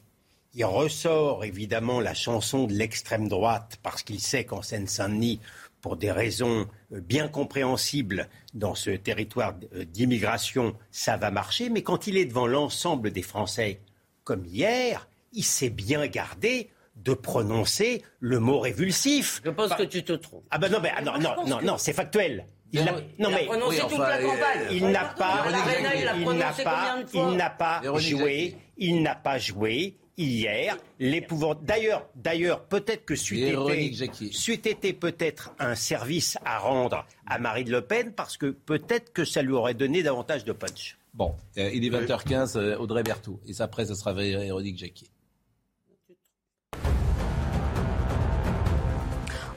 il 0.55 0.65
ressort 0.65 1.45
évidemment 1.45 2.01
la 2.01 2.15
chanson 2.15 2.65
de 2.65 2.73
l'extrême 2.73 3.29
droite, 3.29 3.79
parce 3.83 4.03
qu'il 4.03 4.21
sait 4.21 4.45
qu'en 4.45 4.63
Seine-Saint-Denis, 4.63 5.41
pour 5.81 5.97
des 5.97 6.11
raisons 6.13 6.69
euh, 6.93 7.01
bien 7.01 7.29
compréhensibles 7.29 8.29
dans 8.55 8.75
ce 8.75 8.91
territoire 8.91 9.55
euh, 9.75 9.85
d'immigration, 9.85 10.77
ça 10.91 11.17
va 11.17 11.31
marcher. 11.31 11.71
Mais 11.71 11.83
quand 11.83 12.07
il 12.07 12.17
est 12.17 12.27
devant 12.27 12.47
l'ensemble 12.47 13.13
des 13.13 13.23
Français, 13.23 13.81
comme 14.25 14.45
hier, 14.45 15.09
il 15.33 15.45
s'est 15.45 15.71
bien 15.71 16.07
gardé 16.07 16.71
de 16.97 17.15
prononcer 17.15 18.03
le 18.19 18.41
mot 18.41 18.61
révulsif. 18.61 19.41
Je 19.45 19.51
pense 19.51 19.73
que 19.75 19.85
tu 19.85 20.05
te 20.05 20.13
trompes. 20.13 20.45
Ah 20.51 20.59
ben 20.59 20.71
non, 20.71 20.83
ah 20.85 21.01
non, 21.01 21.19
non, 21.19 21.47
non, 21.47 21.63
non, 21.63 21.79
c'est 21.79 21.93
factuel. 21.93 22.45
Il 22.73 22.85
n'a- 22.85 22.93
non 23.19 23.29
a 23.29 23.33
mais 23.33 23.47
prononcé 23.47 23.81
toute 23.89 23.99
la 23.99 24.19
campagne. 24.23 24.61
il 24.71 24.87
n'a 24.89 25.05
pas, 25.05 25.45
il 25.49 26.07
a 26.07 26.15
n'a 26.35 26.53
pas, 26.53 27.05
il 27.13 27.37
n'a 27.37 27.51
pas 27.51 27.83
joué, 27.99 28.57
il 28.77 29.03
n'a 29.03 29.15
pas 29.15 29.39
joué 29.39 29.97
hier. 30.17 30.77
L'épouvant- 30.99 31.55
D'ailleurs, 31.55 32.07
d'ailleurs, 32.15 32.65
peut-être 32.65 33.05
que 33.05 33.17
c'eût 33.17 33.37
Véronique 33.37 34.01
été, 34.03 34.71
été 34.71 34.93
peut-être 34.93 35.53
un 35.59 35.75
service 35.75 36.39
à 36.45 36.59
rendre 36.59 37.07
à 37.27 37.39
Marine 37.39 37.71
Le 37.71 37.81
Pen 37.83 38.13
parce 38.13 38.37
que 38.37 38.47
peut-être 38.47 39.13
que 39.13 39.25
ça 39.25 39.43
lui 39.43 39.53
aurait 39.53 39.75
donné 39.75 40.03
davantage 40.03 40.45
de 40.45 40.53
punch. 40.53 40.97
Bon, 41.15 41.35
euh, 41.59 41.71
il 41.73 41.85
est 41.85 41.91
20h15, 41.91 42.57
euh, 42.57 42.77
Audrey 42.77 43.03
Berthaud. 43.03 43.41
Et 43.49 43.53
après, 43.61 43.85
ce 43.87 43.95
sera 43.95 44.13
Véronique 44.13 44.79
Jacquier. 44.79 45.09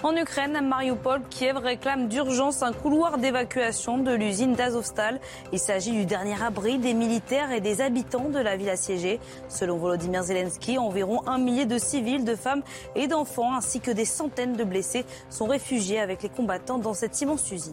En 0.03 0.17
Ukraine, 0.17 0.59
Mariupol, 0.67 1.21
Kiev 1.29 1.55
réclame 1.55 2.09
d'urgence 2.09 2.61
un 2.61 2.73
couloir 2.73 3.17
d'évacuation 3.17 3.97
de 3.97 4.11
l'usine 4.11 4.53
d'Azovstal. 4.53 5.21
Il 5.53 5.59
s'agit 5.59 5.93
du 5.93 6.05
dernier 6.05 6.35
abri 6.43 6.77
des 6.77 6.93
militaires 6.93 7.53
et 7.53 7.61
des 7.61 7.79
habitants 7.79 8.27
de 8.27 8.39
la 8.39 8.57
ville 8.57 8.69
assiégée. 8.69 9.21
Selon 9.47 9.77
Volodymyr 9.77 10.23
Zelensky, 10.23 10.77
environ 10.77 11.25
un 11.25 11.37
millier 11.37 11.65
de 11.65 11.77
civils, 11.77 12.25
de 12.25 12.35
femmes 12.35 12.63
et 12.95 13.07
d'enfants, 13.07 13.55
ainsi 13.55 13.79
que 13.79 13.91
des 13.91 14.03
centaines 14.03 14.57
de 14.57 14.65
blessés, 14.65 15.05
sont 15.29 15.45
réfugiés 15.45 16.01
avec 16.01 16.21
les 16.21 16.29
combattants 16.29 16.79
dans 16.79 16.93
cette 16.93 17.21
immense 17.21 17.49
usine. 17.49 17.71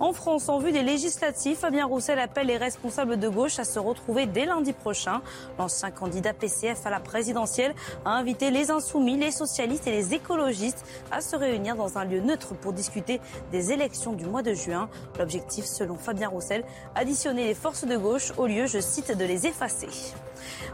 En 0.00 0.12
France, 0.12 0.48
en 0.48 0.58
vue 0.58 0.72
des 0.72 0.82
législatives, 0.82 1.56
Fabien 1.56 1.86
Roussel 1.86 2.18
appelle 2.18 2.48
les 2.48 2.56
responsables 2.56 3.18
de 3.18 3.28
gauche 3.28 3.58
à 3.58 3.64
se 3.64 3.78
retrouver 3.78 4.26
dès 4.26 4.46
lundi 4.46 4.72
prochain. 4.72 5.22
L'ancien 5.58 5.90
candidat 5.90 6.32
PCF 6.32 6.84
à 6.86 6.90
la 6.90 7.00
présidentielle 7.00 7.74
a 8.04 8.10
invité 8.10 8.50
les 8.50 8.70
insoumis, 8.70 9.16
les 9.16 9.30
socialistes 9.30 9.86
et 9.86 9.92
les 9.92 10.14
écologistes 10.14 10.84
à 11.10 11.20
se 11.20 11.36
réunir 11.36 11.76
dans 11.76 11.98
un 11.98 12.04
lieu 12.04 12.20
neutre 12.20 12.54
pour 12.54 12.72
discuter 12.72 13.20
des 13.52 13.72
élections 13.72 14.12
du 14.12 14.26
mois 14.26 14.42
de 14.42 14.54
juin. 14.54 14.88
L'objectif, 15.18 15.64
selon 15.64 15.96
Fabien 15.96 16.28
Roussel, 16.28 16.64
additionner 16.94 17.46
les 17.46 17.54
forces 17.54 17.84
de 17.84 17.96
gauche 17.96 18.32
au 18.36 18.46
lieu, 18.46 18.66
je 18.66 18.80
cite, 18.80 19.16
de 19.16 19.24
les 19.24 19.46
effacer. 19.46 19.88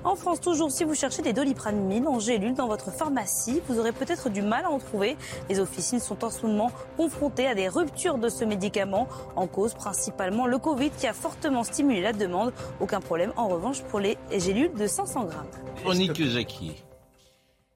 En 0.04 0.16
France, 0.16 0.40
toujours, 0.40 0.70
si 0.70 0.84
vous 0.84 0.94
cherchez 0.94 1.22
des 1.22 1.32
doliprane 1.32 1.90
en 2.06 2.18
gélule 2.18 2.54
dans 2.54 2.66
votre 2.66 2.90
pharmacie, 2.90 3.60
vous 3.68 3.78
aurez 3.78 3.92
peut-être 3.92 4.30
du 4.30 4.42
mal 4.42 4.64
à 4.64 4.70
en 4.70 4.78
trouver. 4.78 5.16
Les 5.48 5.60
officines 5.60 6.00
sont 6.00 6.24
en 6.24 6.30
ce 6.30 6.46
moment 6.46 6.70
confrontées 6.96 7.46
à 7.46 7.54
des 7.54 7.68
ruptures 7.68 8.18
de 8.18 8.28
ce 8.28 8.44
médicament, 8.44 8.89
en 8.92 9.46
cause 9.46 9.74
principalement 9.74 10.46
le 10.46 10.58
Covid 10.58 10.90
qui 10.90 11.06
a 11.06 11.12
fortement 11.12 11.64
stimulé 11.64 12.00
la 12.00 12.12
demande. 12.12 12.52
Aucun 12.80 13.00
problème 13.00 13.32
en 13.36 13.48
revanche 13.48 13.82
pour 13.82 14.00
les 14.00 14.16
gélules 14.36 14.72
de 14.74 14.86
500 14.86 15.24
grammes. 15.24 15.46
Monique 15.84 16.22
Jacqui. 16.24 16.84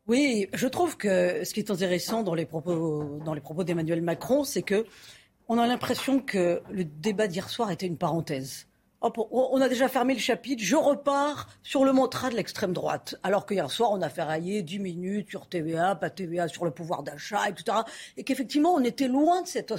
Oui, 0.07 0.49
je 0.53 0.69
trouve 0.69 0.97
que 0.97 1.45
ce 1.45 1.55
qui 1.55 1.61
est 1.61 1.71
intéressant 1.71 2.23
dans 2.23 2.35
les 2.35 2.45
propos, 2.45 3.21
dans 3.25 3.33
les 3.33 3.41
propos 3.41 3.65
d'Emmanuel 3.65 4.03
Macron, 4.03 4.45
c'est 4.45 4.63
que 4.63 4.85
on 5.49 5.59
a 5.59 5.67
l'impression 5.67 6.21
que 6.21 6.63
le 6.71 6.85
débat 6.85 7.27
d'hier 7.27 7.49
soir 7.49 7.71
était 7.71 7.87
une 7.87 7.97
parenthèse 7.97 8.67
on 9.31 9.61
a 9.61 9.69
déjà 9.69 9.89
fermé 9.89 10.15
le 10.15 10.21
chapitre, 10.21 10.63
je 10.63 10.77
repars 10.77 11.49
sur 11.63 11.85
le 11.85 11.93
mantra 11.93 12.31
de 12.31 12.37
l'extrême 12.37 12.73
droite. 12.73 13.17
Alors 13.23 13.47
qu'hier 13.47 13.71
soir, 13.71 13.91
on 13.93 14.01
a 14.03 14.09
ferraillé 14.09 14.63
10 14.63 14.79
minutes 14.79 15.31
sur 15.31 15.47
TVA, 15.47 15.95
pas 15.95 16.11
TVA 16.11 16.49
sur 16.49 16.65
le 16.65 16.71
pouvoir 16.71 17.03
d'achat, 17.03 17.49
etc. 17.49 17.79
Et 18.17 18.25
qu'effectivement, 18.25 18.73
on 18.75 18.83
était 18.83 19.09
loin 19.09 19.43
de 19.43 19.47
cette 19.47 19.73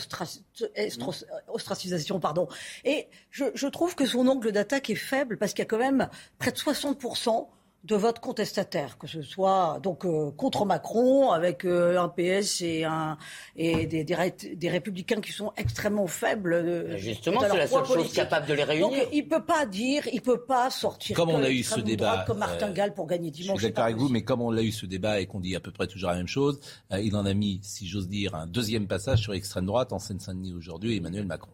ostracisation. 1.48 2.20
Pardon. 2.20 2.48
Et 2.84 3.08
je, 3.32 3.46
je 3.53 3.67
trouve 3.67 3.96
que 3.96 4.05
son 4.05 4.27
angle 4.27 4.51
d'attaque 4.51 4.89
est 4.89 4.96
faible 4.96 5.38
parce 5.38 5.53
qu'il 5.53 5.63
y 5.63 5.67
a 5.67 5.70
quand 5.70 5.77
même 5.77 6.10
près 6.38 6.51
de 6.51 6.58
60% 6.58 7.48
de 7.86 7.96
vote 7.96 8.20
contestataire, 8.20 8.98
que 8.98 9.06
ce 9.06 9.22
soit 9.22 9.80
donc 9.82 10.06
euh, 10.06 10.32
contre 10.32 10.65
Macron 10.65 11.32
avec 11.32 11.65
euh, 11.65 12.01
un 12.01 12.10
PS 12.10 12.62
et, 12.62 12.84
un, 12.84 13.18
et 13.56 13.86
des, 13.86 14.04
des, 14.04 14.70
républicains 14.70 15.22
qui 15.22 15.32
sont 15.32 15.54
extrêmement 15.56 16.08
faibles. 16.08 16.54
Euh, 16.54 16.98
justement, 16.98 17.42
c'est 17.42 17.56
la 17.56 17.68
seule 17.68 17.86
chose 17.86 18.12
capable 18.12 18.48
de 18.48 18.56
les 18.56 18.63
réunir. 18.63 18.89
Donc, 18.89 19.10
il 19.13 19.27
peut 19.27 19.44
pas 19.44 19.68
dire, 19.68 20.08
il 20.12 20.22
peut 20.22 20.42
pas 20.42 20.72
sortir. 20.72 21.15
Comme 21.15 21.30
on 21.30 21.44
a 21.44 21.50
eu 21.50 21.62
ce 21.62 21.80
débat, 21.80 22.24
comme 22.25 22.39
Martin 22.39 22.72
Gall 22.72 22.94
pour 22.94 23.06
gagner 23.06 23.30
dimanche. 23.30 23.58
Je 23.58 23.65
suis 23.65 23.72
d'accord 23.72 23.86
avec 23.86 23.98
vous, 23.98 24.10
mais 24.10 24.24
comme 24.24 24.42
on 24.42 24.56
a 24.58 24.62
eu 24.62 24.72
ce 24.72 24.88
débat 24.88 25.20
et 25.20 25.27
qu'on 25.27 25.39
dit 25.39 25.56
à 25.56 25.60
peu 25.60 25.72
près 25.72 25.86
toujours 25.86 26.10
la 26.10 26.18
même 26.18 26.27
chose, 26.27 26.60
il 26.92 27.15
en 27.15 27.25
a 27.25 27.34
mis, 27.36 27.60
si 27.62 27.88
j'ose 27.88 28.08
dire, 28.08 28.34
un 28.34 28.48
deuxième 28.48 28.88
passage 28.88 29.22
sur 29.22 29.34
l'extrême 29.34 29.68
droite 29.68 29.94
en 29.94 30.00
Seine-Saint-Denis 30.00 30.54
aujourd'hui, 30.54 30.98
Emmanuel 30.98 31.25
Macron. 31.25 31.51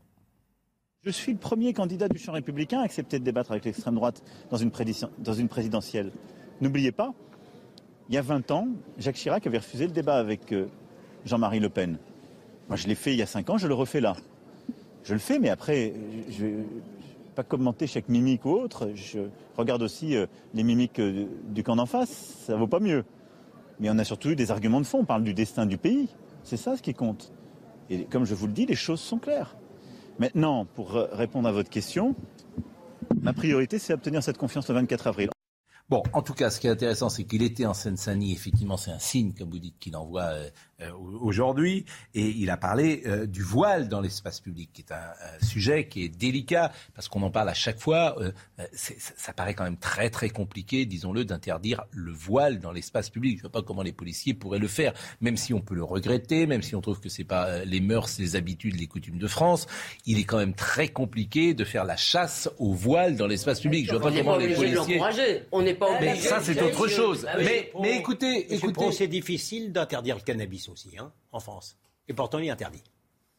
Je 1.04 1.10
suis 1.10 1.32
le 1.32 1.40
premier 1.40 1.74
candidat 1.74 2.08
du 2.08 2.20
champ 2.20 2.32
républicain 2.32 2.80
à 2.82 2.84
accepter 2.84 3.18
de 3.18 3.24
débattre 3.24 3.50
avec 3.50 3.66
l'extrême 3.66 3.96
droite 3.96 4.22
dans 4.52 4.58
une, 4.58 4.70
présidentielle. 5.50 6.12
N'oubliez 6.62 6.92
pas, 6.92 7.16
il 8.08 8.14
y 8.14 8.20
a 8.20 8.22
20 8.22 8.52
ans, 8.52 8.68
Jacques 9.00 9.16
Chirac 9.16 9.48
avait 9.48 9.58
refusé 9.58 9.88
le 9.88 9.94
débat 9.94 10.18
avec 10.18 10.54
euh, 10.54 10.68
Jean-Marie 11.26 11.60
Le 11.60 11.70
Pen. 11.70 11.98
Moi, 12.68 12.78
je 12.78 12.88
l'ai 12.88 12.94
fait 12.94 13.14
il 13.14 13.18
y 13.18 13.24
a 13.24 13.26
5 13.26 13.50
ans, 13.50 13.58
je 13.58 13.68
le 13.68 13.74
refais 13.74 14.00
là. 14.00 14.16
Je 15.04 15.14
le 15.14 15.20
fais, 15.20 15.40
mais 15.40 15.50
après, 15.50 15.96
je 16.30 16.46
ne 16.46 16.50
vais 16.58 16.66
pas 17.34 17.42
commenter 17.42 17.88
chaque 17.88 18.08
mimique 18.08 18.46
ou 18.46 18.52
autre. 18.52 18.92
Je 18.94 19.22
regarde 19.58 19.82
aussi 19.82 20.16
euh, 20.16 20.28
les 20.54 20.62
mimiques 20.62 21.00
euh, 21.00 21.26
du 21.50 21.64
camp 21.64 21.78
d'en 21.78 21.88
face, 21.88 22.44
ça 22.46 22.56
vaut 22.56 22.68
pas 22.68 22.80
mieux. 22.80 23.06
Mais 23.80 23.90
on 23.90 23.98
a 23.98 24.04
surtout 24.04 24.36
des 24.36 24.52
arguments 24.52 24.82
de 24.82 24.86
fond, 24.86 25.00
on 25.00 25.06
parle 25.06 25.24
du 25.24 25.34
destin 25.34 25.66
du 25.66 25.80
pays. 25.80 26.10
C'est 26.44 26.58
ça 26.58 26.78
ce 26.78 26.84
qui 26.84 26.94
compte. 26.94 27.34
Et 27.90 28.04
comme 28.04 28.26
je 28.26 28.36
vous 28.36 28.46
le 28.46 28.54
dis, 28.54 28.68
les 28.68 28.76
choses 28.76 29.00
sont 29.00 29.18
claires. 29.18 29.56
Maintenant, 30.20 30.66
pour 30.66 30.92
répondre 30.92 31.48
à 31.48 31.52
votre 31.52 31.70
question, 31.70 32.16
ma 33.22 33.34
priorité, 33.34 33.80
c'est 33.80 33.94
obtenir 33.94 34.22
cette 34.22 34.38
confiance 34.38 34.68
le 34.70 34.76
24 34.76 35.08
avril. 35.08 35.30
Bon, 35.92 36.04
en 36.14 36.22
tout 36.22 36.34
cas, 36.34 36.50
ce 36.50 36.62
qui 36.62 36.68
est 36.68 36.70
intéressant, 36.70 37.10
c'est 37.10 37.26
qu'il 37.26 37.44
était 37.44 37.66
en 37.66 37.74
Seine-Saint-Denis. 37.74 38.32
Effectivement, 38.32 38.78
c'est 38.78 38.92
un 38.92 39.00
signe, 39.00 39.34
comme 39.34 39.50
vous 39.50 39.60
dites, 39.60 39.78
qu'il 39.78 39.98
envoie 39.98 40.24
euh, 40.24 40.50
euh, 40.84 40.92
aujourd'hui. 41.20 41.84
Et 42.16 42.30
il 42.30 42.50
a 42.50 42.56
parlé 42.56 43.04
euh, 43.08 43.26
du 43.26 43.44
voile 43.44 43.90
dans 43.90 44.00
l'espace 44.00 44.40
public, 44.40 44.70
qui 44.72 44.84
est 44.84 44.94
un, 44.94 45.46
sujet 45.46 45.90
qui 45.90 46.06
est 46.06 46.08
délicat, 46.08 46.72
parce 46.96 47.10
qu'on 47.10 47.22
en 47.24 47.30
parle 47.30 47.50
à 47.50 47.54
chaque 47.54 47.78
fois. 47.78 48.16
ça 48.74 49.34
paraît 49.34 49.54
quand 49.54 49.66
même 49.66 49.76
très, 49.76 50.10
très 50.10 50.30
compliqué, 50.30 50.86
disons-le, 50.86 51.26
d'interdire 51.26 51.84
le 51.92 52.14
voile 52.14 52.60
dans 52.60 52.72
l'espace 52.72 53.10
public. 53.10 53.34
Je 53.34 53.40
ne 53.40 53.50
vois 53.50 53.62
pas 53.62 53.62
comment 53.62 53.84
les 53.84 53.92
policiers 53.92 54.34
pourraient 54.34 54.60
le 54.60 54.70
faire, 54.70 54.94
même 55.20 55.36
si 55.36 55.54
on 55.54 55.60
peut 55.60 55.76
le 55.76 55.84
regretter, 55.84 56.48
même 56.48 56.62
si 56.62 56.74
on 56.74 56.80
trouve 56.80 57.02
que 57.02 57.10
ce 57.10 57.18
n'est 57.18 57.28
pas 57.28 57.66
les 57.66 57.82
mœurs, 57.82 58.18
les 58.18 58.38
habitudes, 58.38 58.80
les 58.80 58.88
coutumes 58.88 59.18
de 59.18 59.28
France. 59.28 59.68
Il 60.06 60.20
est 60.20 60.24
quand 60.24 60.38
même 60.38 60.54
très 60.54 60.88
compliqué 60.88 61.54
de 61.54 61.66
faire 61.66 61.84
la 61.84 61.98
chasse 61.98 62.50
au 62.60 62.72
voile 62.72 63.18
dans 63.18 63.28
l'espace 63.28 63.60
public. 63.60 63.88
Je 63.88 63.92
vois 63.92 64.10
pas 64.10 64.18
comment 64.18 64.38
les 64.38 64.54
policiers... 64.54 65.02
On 65.52 65.66
pas 65.82 66.00
mais 66.00 66.16
ça, 66.16 66.40
c'est 66.42 66.62
autre 66.62 66.88
chose. 66.88 67.26
Ah 67.28 67.38
mais, 67.38 67.72
mais 67.80 67.98
écoutez, 67.98 68.54
écoutez. 68.54 68.92
C'est 68.92 69.08
difficile 69.08 69.72
d'interdire 69.72 70.16
le 70.16 70.22
cannabis 70.22 70.70
aussi, 70.70 70.98
hein, 70.98 71.12
en 71.32 71.40
France. 71.40 71.78
Et 72.08 72.14
pourtant, 72.14 72.40
il 72.40 72.48
est 72.48 72.52
interdit. 72.52 72.84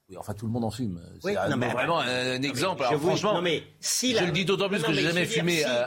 Oui, 0.08 0.16
enfin, 0.16 0.34
tout 0.34 0.46
le 0.46 0.52
monde 0.52 0.64
en 0.64 0.70
fume. 0.70 1.00
C'est 1.22 1.34
vraiment 1.34 2.00
un 2.00 2.42
exemple. 2.42 2.82
Alors, 2.82 3.00
franchement, 3.00 3.40
mais 3.40 3.62
si 3.80 4.16
je 4.16 4.24
le 4.24 4.32
dis 4.32 4.44
d'autant 4.44 4.68
plus 4.68 4.82
que 4.82 4.92
j'ai 4.92 5.02
jamais 5.02 5.26
fumé 5.26 5.62
euh, 5.64 5.86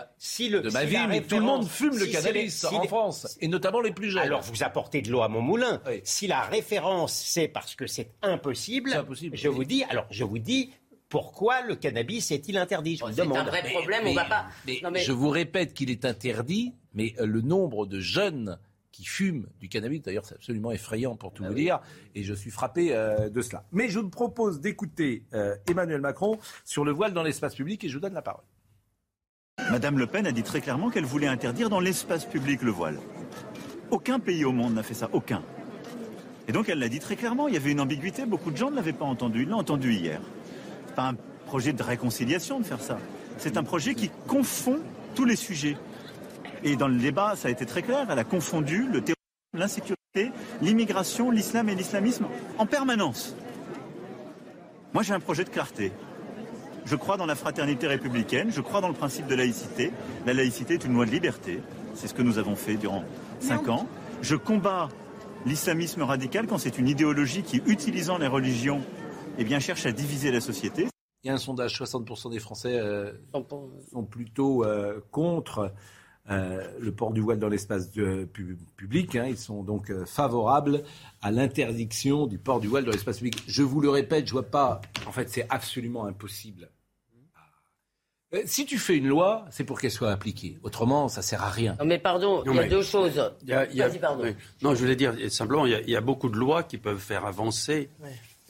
de 0.61 0.69
ma 0.71 0.85
vie, 0.85 0.97
mais 1.09 1.21
tout 1.21 1.35
le 1.37 1.43
monde 1.43 1.67
fume 1.67 1.97
le 1.97 2.05
cannabis 2.05 2.63
en 2.65 2.83
France, 2.83 3.37
et 3.41 3.47
notamment 3.47 3.81
les 3.81 3.91
plus 3.91 4.11
jeunes. 4.11 4.23
Alors, 4.23 4.41
vous 4.41 4.63
apportez 4.63 5.01
de 5.01 5.11
l'eau 5.11 5.21
à 5.21 5.27
mon 5.27 5.41
moulin. 5.41 5.81
Si 6.03 6.27
la 6.27 6.41
référence, 6.41 7.13
c'est 7.13 7.47
parce 7.47 7.75
que 7.75 7.87
c'est 7.87 8.11
impossible, 8.21 8.93
impossible, 8.93 9.35
je 9.35 9.49
vous 9.49 9.65
dis, 9.65 9.83
alors, 9.89 10.07
je 10.09 10.23
vous 10.23 10.39
dis, 10.39 10.71
pourquoi 11.09 11.61
le 11.61 11.75
cannabis 11.75 12.31
est-il 12.31 12.57
interdit? 12.57 12.97
C'est 12.97 13.21
un 13.21 13.43
vrai 13.43 13.63
problème, 13.71 14.07
on 14.07 14.13
va 14.13 14.25
pas. 14.25 14.45
Je 14.67 15.11
vous 15.11 15.29
répète 15.29 15.73
qu'il 15.73 15.89
est 15.89 16.05
interdit, 16.05 16.73
mais 16.93 17.13
euh, 17.19 17.25
le 17.25 17.41
nombre 17.41 17.85
de 17.85 17.99
jeunes 17.99 18.57
qui 18.91 19.05
fument 19.05 19.47
du 19.59 19.67
cannabis, 19.67 20.01
d'ailleurs 20.01 20.25
c'est 20.25 20.35
absolument 20.35 20.71
effrayant 20.71 21.15
pour 21.17 21.33
tout 21.33 21.43
ah 21.45 21.49
vous 21.49 21.53
dire, 21.53 21.79
et 22.15 22.23
je 22.23 22.33
suis 22.33 22.49
frappé 22.49 22.93
euh, 22.93 23.29
de 23.29 23.41
cela. 23.41 23.65
Mais 23.73 23.89
je 23.89 23.99
vous 23.99 24.09
propose 24.09 24.61
d'écouter 24.61 25.25
euh, 25.33 25.55
Emmanuel 25.69 25.99
Macron 25.99 26.39
sur 26.63 26.85
le 26.85 26.91
voile 26.91 27.13
dans 27.13 27.23
l'espace 27.23 27.55
public 27.55 27.83
et 27.83 27.89
je 27.89 27.93
vous 27.95 27.99
donne 27.99 28.13
la 28.13 28.21
parole. 28.21 28.43
Madame 29.69 29.99
Le 29.99 30.07
Pen 30.07 30.25
a 30.25 30.31
dit 30.31 30.43
très 30.43 30.61
clairement 30.61 30.89
qu'elle 30.89 31.05
voulait 31.05 31.27
interdire 31.27 31.69
dans 31.69 31.81
l'espace 31.81 32.25
public 32.25 32.61
le 32.61 32.71
voile. 32.71 32.99
Aucun 33.91 34.19
pays 34.19 34.45
au 34.45 34.53
monde 34.53 34.73
n'a 34.73 34.83
fait 34.83 34.93
ça, 34.93 35.09
aucun. 35.11 35.43
Et 36.47 36.53
donc 36.53 36.69
elle 36.69 36.79
l'a 36.79 36.89
dit 36.89 36.99
très 36.99 37.17
clairement, 37.17 37.47
il 37.47 37.53
y 37.53 37.57
avait 37.57 37.71
une 37.71 37.81
ambiguïté, 37.81 38.25
beaucoup 38.25 38.51
de 38.51 38.57
gens 38.57 38.71
ne 38.71 38.77
l'avaient 38.77 38.93
pas 38.93 39.05
entendu, 39.05 39.43
ils 39.43 39.49
l'ont 39.49 39.57
entendu 39.57 39.93
hier 39.93 40.21
pas 40.95 41.09
un 41.09 41.15
projet 41.45 41.73
de 41.73 41.83
réconciliation 41.83 42.59
de 42.59 42.65
faire 42.65 42.81
ça. 42.81 42.97
C'est 43.37 43.57
un 43.57 43.63
projet 43.63 43.93
qui 43.93 44.09
confond 44.27 44.79
tous 45.13 45.25
les 45.25 45.35
sujets. 45.35 45.77
Et 46.63 46.75
dans 46.75 46.87
le 46.87 46.97
débat, 46.97 47.35
ça 47.35 47.49
a 47.49 47.51
été 47.51 47.65
très 47.65 47.83
clair, 47.83 48.07
elle 48.09 48.19
a 48.19 48.23
confondu 48.23 48.87
le 48.91 49.01
terrorisme, 49.01 49.15
l'insécurité, 49.53 50.31
l'immigration, 50.61 51.29
l'islam 51.29 51.69
et 51.69 51.75
l'islamisme 51.75 52.25
en 52.57 52.65
permanence. 52.65 53.35
Moi, 54.93 55.03
j'ai 55.03 55.13
un 55.13 55.19
projet 55.19 55.43
de 55.43 55.49
clarté. 55.49 55.91
Je 56.85 56.95
crois 56.95 57.17
dans 57.17 57.25
la 57.25 57.35
fraternité 57.35 57.87
républicaine, 57.87 58.51
je 58.51 58.61
crois 58.61 58.79
dans 58.79 58.87
le 58.87 58.93
principe 58.93 59.27
de 59.27 59.35
laïcité. 59.35 59.91
La 60.25 60.33
laïcité 60.33 60.75
est 60.75 60.85
une 60.85 60.93
loi 60.93 61.05
de 61.05 61.11
liberté. 61.11 61.59
C'est 61.95 62.07
ce 62.07 62.13
que 62.13 62.21
nous 62.21 62.37
avons 62.37 62.55
fait 62.55 62.75
durant 62.75 63.03
cinq 63.39 63.67
ans. 63.69 63.87
Je 64.21 64.35
combats 64.35 64.89
l'islamisme 65.45 66.01
radical 66.03 66.47
quand 66.47 66.57
c'est 66.57 66.77
une 66.77 66.87
idéologie 66.87 67.43
qui, 67.43 67.61
utilisant 67.67 68.17
les 68.17 68.27
religions, 68.27 68.81
eh 69.37 69.43
bien, 69.43 69.59
cherche 69.59 69.85
à 69.85 69.91
diviser 69.91 70.31
la 70.31 70.41
société. 70.41 70.87
Il 71.23 71.27
y 71.27 71.31
a 71.31 71.33
un 71.33 71.37
sondage, 71.37 71.79
60% 71.79 72.31
des 72.31 72.39
Français 72.39 72.77
euh, 72.77 73.11
sont 73.91 74.05
plutôt 74.05 74.63
euh, 74.63 74.99
contre 75.09 75.73
euh, 76.29 76.67
le 76.79 76.91
port 76.91 77.13
du 77.13 77.21
voile 77.21 77.39
dans 77.39 77.49
l'espace 77.49 77.89
public. 78.77 79.15
Hein. 79.15 79.25
Ils 79.27 79.37
sont 79.37 79.63
donc 79.63 79.91
favorables 80.05 80.83
à 81.21 81.31
l'interdiction 81.31 82.27
du 82.27 82.37
port 82.37 82.59
du 82.59 82.67
voile 82.67 82.85
dans 82.85 82.91
l'espace 82.91 83.17
public. 83.17 83.43
Je 83.47 83.63
vous 83.63 83.81
le 83.81 83.89
répète, 83.89 84.27
je 84.27 84.33
vois 84.33 84.43
pas. 84.43 84.81
En 85.07 85.11
fait, 85.11 85.29
c'est 85.29 85.47
absolument 85.49 86.05
impossible. 86.05 86.69
Si 88.45 88.65
tu 88.65 88.77
fais 88.77 88.97
une 88.97 89.07
loi, 89.07 89.45
c'est 89.49 89.63
pour 89.63 89.79
qu'elle 89.79 89.91
soit 89.91 90.11
appliquée. 90.11 90.59
Autrement, 90.61 91.07
ça 91.07 91.21
sert 91.21 91.41
à 91.41 91.49
rien. 91.49 91.75
Non, 91.79 91.85
mais 91.85 91.99
pardon, 91.99 92.43
il 92.45 92.53
y 92.53 92.59
a 92.59 92.67
deux 92.67 92.81
choses. 92.83 93.15
Vas-y, 93.47 93.99
pardon. 93.99 94.25
Non, 94.61 94.75
je 94.75 94.81
voulais 94.81 94.95
dire 94.95 95.15
simplement, 95.29 95.65
il 95.65 95.89
y, 95.89 95.95
a, 95.95 96.01
beaucoup 96.01 96.29
de 96.29 96.37
lois 96.37 96.63
qui 96.63 96.77
peuvent 96.77 96.99
faire 96.99 97.25
avancer 97.25 97.89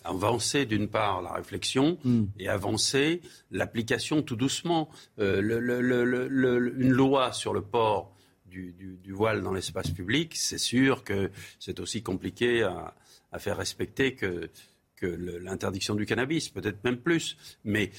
avancer 0.06 0.66
d'une 0.66 0.88
part 0.88 1.22
la 1.22 1.34
réflexion 1.34 1.98
hmm. 2.04 2.26
et 2.40 2.48
avancer 2.48 3.22
l'application 3.52 4.22
tout 4.22 4.36
doucement. 4.36 4.90
Euh, 5.20 5.42
une 5.42 6.92
loi 6.92 7.32
sur 7.34 7.54
le 7.54 7.62
port 7.62 8.16
du, 8.46 8.74
voile 9.10 9.42
dans 9.42 9.54
l'espace 9.54 9.92
public, 9.92 10.34
c'est 10.36 10.58
sûr 10.58 11.04
que 11.04 11.30
c'est 11.60 11.80
aussi 11.80 12.02
compliqué 12.02 12.64
à, 12.64 12.94
à 13.32 13.40
faire 13.40 13.58
respecter 13.58 14.16
que, 14.16 14.50
que 14.96 15.06
l'interdiction 15.06 15.96
du 15.96 16.06
cannabis, 16.06 16.50
peut-être 16.50 16.84
même 16.84 16.98
plus. 16.98 17.38
Mais 17.66 17.92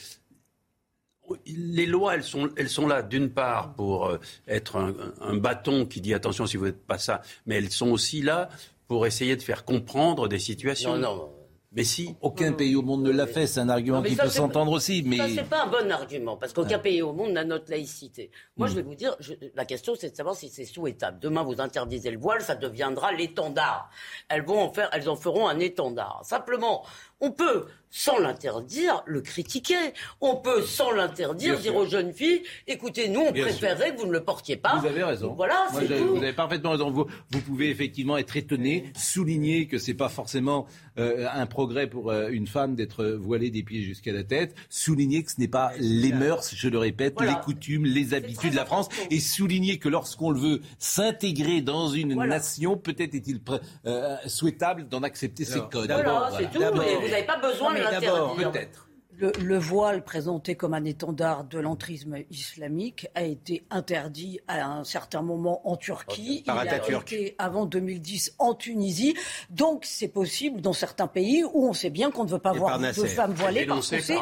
les 1.46 1.86
lois, 1.86 2.14
elles 2.14 2.24
sont, 2.24 2.48
elles 2.56 2.68
sont 2.68 2.86
là, 2.86 3.02
d'une 3.02 3.30
part, 3.30 3.74
pour 3.74 4.06
euh, 4.06 4.18
être 4.46 4.76
un, 4.76 4.94
un, 5.20 5.36
bâton 5.36 5.84
qui 5.84 6.00
dit 6.00 6.14
attention 6.14 6.46
si 6.46 6.56
vous 6.56 6.66
n'êtes 6.66 6.86
pas 6.86 6.98
ça, 6.98 7.22
mais 7.44 7.56
elles 7.56 7.70
sont 7.70 7.90
aussi 7.90 8.22
là 8.22 8.48
pour 8.88 9.06
essayer 9.06 9.36
de 9.36 9.42
faire 9.42 9.64
comprendre 9.64 10.28
des 10.28 10.38
situations. 10.38 10.96
Non, 10.96 11.16
non. 11.16 11.35
Mais 11.76 11.84
si. 11.84 12.16
Aucun 12.22 12.52
pays 12.52 12.74
au 12.74 12.82
monde 12.82 13.02
ne 13.02 13.10
l'a 13.10 13.26
fait, 13.26 13.46
c'est 13.46 13.60
un 13.60 13.68
argument 13.68 14.02
qui 14.02 14.16
peut 14.16 14.28
s'entendre 14.28 14.72
aussi. 14.72 15.02
Mais... 15.06 15.18
Ça, 15.18 15.28
c'est 15.28 15.48
pas 15.48 15.64
un 15.64 15.66
bon 15.66 15.92
argument, 15.92 16.36
parce 16.36 16.54
qu'aucun 16.54 16.78
pays 16.78 17.02
au 17.02 17.12
monde 17.12 17.32
n'a 17.32 17.44
notre 17.44 17.70
laïcité. 17.70 18.30
Moi, 18.56 18.66
je 18.66 18.74
vais 18.74 18.82
vous 18.82 18.94
dire, 18.94 19.14
la 19.54 19.66
question, 19.66 19.94
c'est 19.94 20.10
de 20.10 20.16
savoir 20.16 20.34
si 20.34 20.48
c'est 20.48 20.64
souhaitable. 20.64 21.18
Demain, 21.20 21.42
vous 21.42 21.60
interdisez 21.60 22.10
le 22.10 22.18
voile, 22.18 22.40
ça 22.40 22.54
deviendra 22.54 23.12
l'étendard. 23.12 23.90
Elles 24.28 24.44
vont 24.44 24.60
en 24.60 24.72
faire, 24.72 24.88
elles 24.92 25.08
en 25.08 25.16
feront 25.16 25.46
un 25.46 25.58
étendard. 25.60 26.22
Simplement, 26.24 26.82
on 27.20 27.30
peut, 27.30 27.66
sans 27.90 28.18
l'interdire, 28.18 29.02
le 29.06 29.22
critiquer. 29.22 29.94
On 30.20 30.36
peut, 30.36 30.62
sans 30.62 30.90
l'interdire, 30.90 31.58
dire 31.58 31.74
aux 31.74 31.86
jeunes 31.86 32.12
filles, 32.12 32.42
écoutez, 32.66 33.08
nous, 33.08 33.20
on 33.20 33.32
préférerait 33.32 33.94
que 33.94 34.00
vous 34.00 34.06
ne 34.06 34.12
le 34.12 34.22
portiez 34.22 34.56
pas. 34.56 34.78
Vous 34.78 34.86
avez 34.86 35.02
raison. 35.02 35.32
Voilà, 35.34 35.66
tout. 35.70 36.16
Vous 36.16 36.22
avez 36.22 36.34
parfaitement 36.34 36.72
raison. 36.72 36.90
Vous, 36.90 37.06
vous, 37.30 37.40
pouvez 37.40 37.70
effectivement 37.70 38.18
être 38.18 38.36
étonné, 38.36 38.92
souligner 38.96 39.66
que 39.66 39.78
c'est 39.78 39.94
pas 39.94 40.10
forcément 40.10 40.66
euh, 40.98 41.26
un 41.32 41.46
progrès 41.46 41.86
pour 41.86 42.10
euh, 42.10 42.28
une 42.28 42.46
femme 42.46 42.74
d'être 42.74 43.04
voilée 43.06 43.50
des 43.50 43.62
pieds 43.62 43.82
jusqu'à 43.82 44.12
la 44.12 44.24
tête, 44.24 44.54
souligner 44.68 45.24
que 45.24 45.30
ce 45.32 45.40
n'est 45.40 45.48
pas 45.48 45.72
les 45.78 46.12
mœurs, 46.12 46.54
je 46.54 46.68
le 46.68 46.78
répète, 46.78 47.20
les 47.20 47.34
coutumes, 47.44 47.86
les 47.86 48.12
habitudes 48.12 48.50
de 48.50 48.56
la 48.56 48.66
France, 48.66 48.88
et 49.10 49.20
souligner 49.20 49.78
que 49.78 49.88
lorsqu'on 49.88 50.30
le 50.30 50.38
veut 50.38 50.60
s'intégrer 50.78 51.62
dans 51.62 51.88
une 51.88 52.14
nation, 52.14 52.76
peut-être 52.76 53.14
est-il 53.14 53.40
euh, 53.86 54.16
souhaitable 54.26 54.88
d'en 54.88 55.02
accepter 55.02 55.44
ses 55.44 55.60
codes. 55.70 55.90
Voilà, 55.90 56.30
c'est 56.36 56.50
tout 56.50 56.60
vous 57.06 57.12
n'avez 57.12 57.26
pas 57.26 57.36
besoin 57.38 57.74
de 57.74 57.78
l'interdire. 57.80 58.34
Peut-être 58.52 58.88
le, 59.18 59.58
voile 59.58 60.04
présenté 60.04 60.54
comme 60.54 60.74
un 60.74 60.84
étendard 60.84 61.44
de 61.44 61.58
l'entrisme 61.58 62.16
islamique 62.30 63.08
a 63.14 63.22
été 63.22 63.64
interdit 63.70 64.40
à 64.48 64.66
un 64.66 64.84
certain 64.84 65.22
moment 65.22 65.68
en 65.68 65.76
Turquie. 65.76 66.42
Par 66.46 66.64
Il 66.64 66.68
a 66.68 66.76
été 66.76 67.34
avant 67.38 67.66
2010 67.66 68.34
en 68.38 68.54
Tunisie. 68.54 69.14
Donc 69.50 69.84
c'est 69.84 70.08
possible 70.08 70.60
dans 70.60 70.72
certains 70.72 71.06
pays 71.06 71.44
où 71.44 71.68
on 71.68 71.72
sait 71.72 71.90
bien 71.90 72.10
qu'on 72.10 72.24
ne 72.24 72.28
veut 72.28 72.38
pas 72.38 72.52
voir 72.52 72.78
de 72.78 72.92
femmes 72.92 73.32
voilées 73.32 73.66
parce 73.66 73.90
qu'on 73.90 74.00
sait 74.00 74.18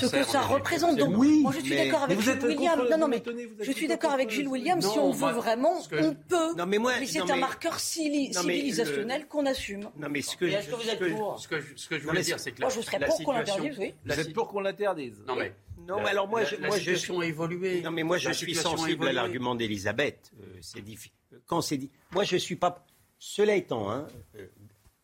ce 0.00 0.06
que 0.06 0.24
ça 0.24 0.40
représente. 0.40 0.96
Donc 0.96 1.14
oui, 1.16 1.40
moi 1.42 1.52
je 1.52 1.60
suis 1.60 1.76
d'accord 1.76 2.02
avec 2.02 2.20
Gilles 2.20 2.44
William. 2.44 2.86
Non, 2.90 2.98
non, 2.98 3.08
mais 3.08 3.22
je 3.60 3.72
suis 3.72 3.88
d'accord 3.88 4.12
avec 4.12 4.30
Gilles 4.30 4.48
William. 4.48 4.80
Si 4.80 4.98
on 4.98 5.10
veut 5.10 5.32
vraiment, 5.32 5.80
on 5.92 6.14
peut. 6.14 6.54
Non, 6.56 6.66
mais, 6.66 6.78
moi, 6.78 6.92
c'est 7.04 7.30
un 7.30 7.36
marqueur 7.36 7.78
civilisationnel 7.78 9.26
qu'on 9.26 9.46
assume. 9.46 9.90
Non, 9.96 10.08
mais 10.10 10.22
ce 10.22 10.36
que, 10.36 10.46
pour 11.10 11.38
Ce 11.38 11.48
que 11.48 11.98
je 11.98 12.04
voulais 12.04 12.22
dire, 12.22 12.40
c'est 12.40 12.52
que 12.52 12.60
moi 12.60 12.70
je 12.70 12.80
serais 12.80 12.98
pour 14.38 14.48
qu'on 14.48 14.60
l'interdise. 14.60 15.22
Non 15.26 15.34
mais. 15.34 15.52
Non, 15.86 16.00
mais 16.02 16.10
alors 16.10 16.28
moi, 16.28 16.44
je, 16.44 16.56
moi, 16.56 16.78
je 16.78 16.92
suis 16.92 17.14
évolué. 17.22 17.80
Non, 17.80 17.90
mais 17.90 18.02
moi, 18.02 18.18
je 18.18 18.30
suis 18.30 18.54
sensible 18.54 19.08
à 19.08 19.12
l'argument 19.12 19.54
d'Elisabeth. 19.54 20.32
Euh, 20.38 20.58
c'est 20.60 20.82
difficile. 20.82 21.12
Quand 21.46 21.60
c'est 21.60 21.78
dit, 21.78 21.90
moi, 22.10 22.24
je 22.24 22.36
suis 22.36 22.56
pas. 22.56 22.84
Cela 23.18 23.54
étant, 23.54 23.90
hein, 23.90 24.06
euh, 24.36 24.46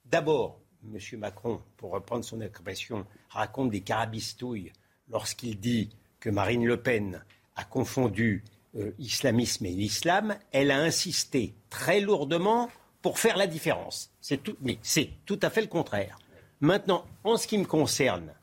d'abord, 0.04 0.60
M. 0.84 0.98
Macron, 1.18 1.60
pour 1.76 1.92
reprendre 1.92 2.24
son 2.24 2.40
expression, 2.40 3.06
raconte 3.30 3.70
des 3.70 3.80
carabistouilles 3.80 4.72
lorsqu'il 5.08 5.58
dit 5.58 5.90
que 6.20 6.28
Marine 6.28 6.66
Le 6.66 6.76
Pen 6.76 7.24
a 7.56 7.64
confondu 7.64 8.44
euh, 8.76 8.92
islamisme 8.98 9.64
et 9.66 9.70
l'islam. 9.70 10.36
Elle 10.52 10.70
a 10.70 10.78
insisté 10.78 11.54
très 11.70 12.00
lourdement 12.00 12.68
pour 13.00 13.18
faire 13.18 13.36
la 13.36 13.46
différence. 13.46 14.10
C'est 14.20 14.42
tout, 14.42 14.56
mais 14.60 14.78
c'est 14.82 15.10
tout 15.24 15.40
à 15.42 15.50
fait 15.50 15.62
le 15.62 15.68
contraire. 15.68 16.18
Maintenant, 16.60 17.04
en 17.24 17.36
ce 17.36 17.46
qui 17.46 17.58
me 17.58 17.64
concerne, 17.64 18.34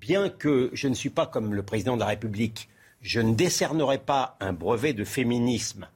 bien 0.00 0.28
que 0.28 0.70
je 0.72 0.88
ne 0.88 0.94
suis 0.94 1.10
pas 1.10 1.26
comme 1.26 1.54
le 1.54 1.62
président 1.62 1.94
de 1.94 2.00
la 2.00 2.06
République, 2.06 2.68
je 3.00 3.20
ne 3.20 3.34
décernerai 3.34 3.98
pas 3.98 4.36
un 4.40 4.52
brevet 4.52 4.92
de 4.92 5.04
féminisme 5.04 5.88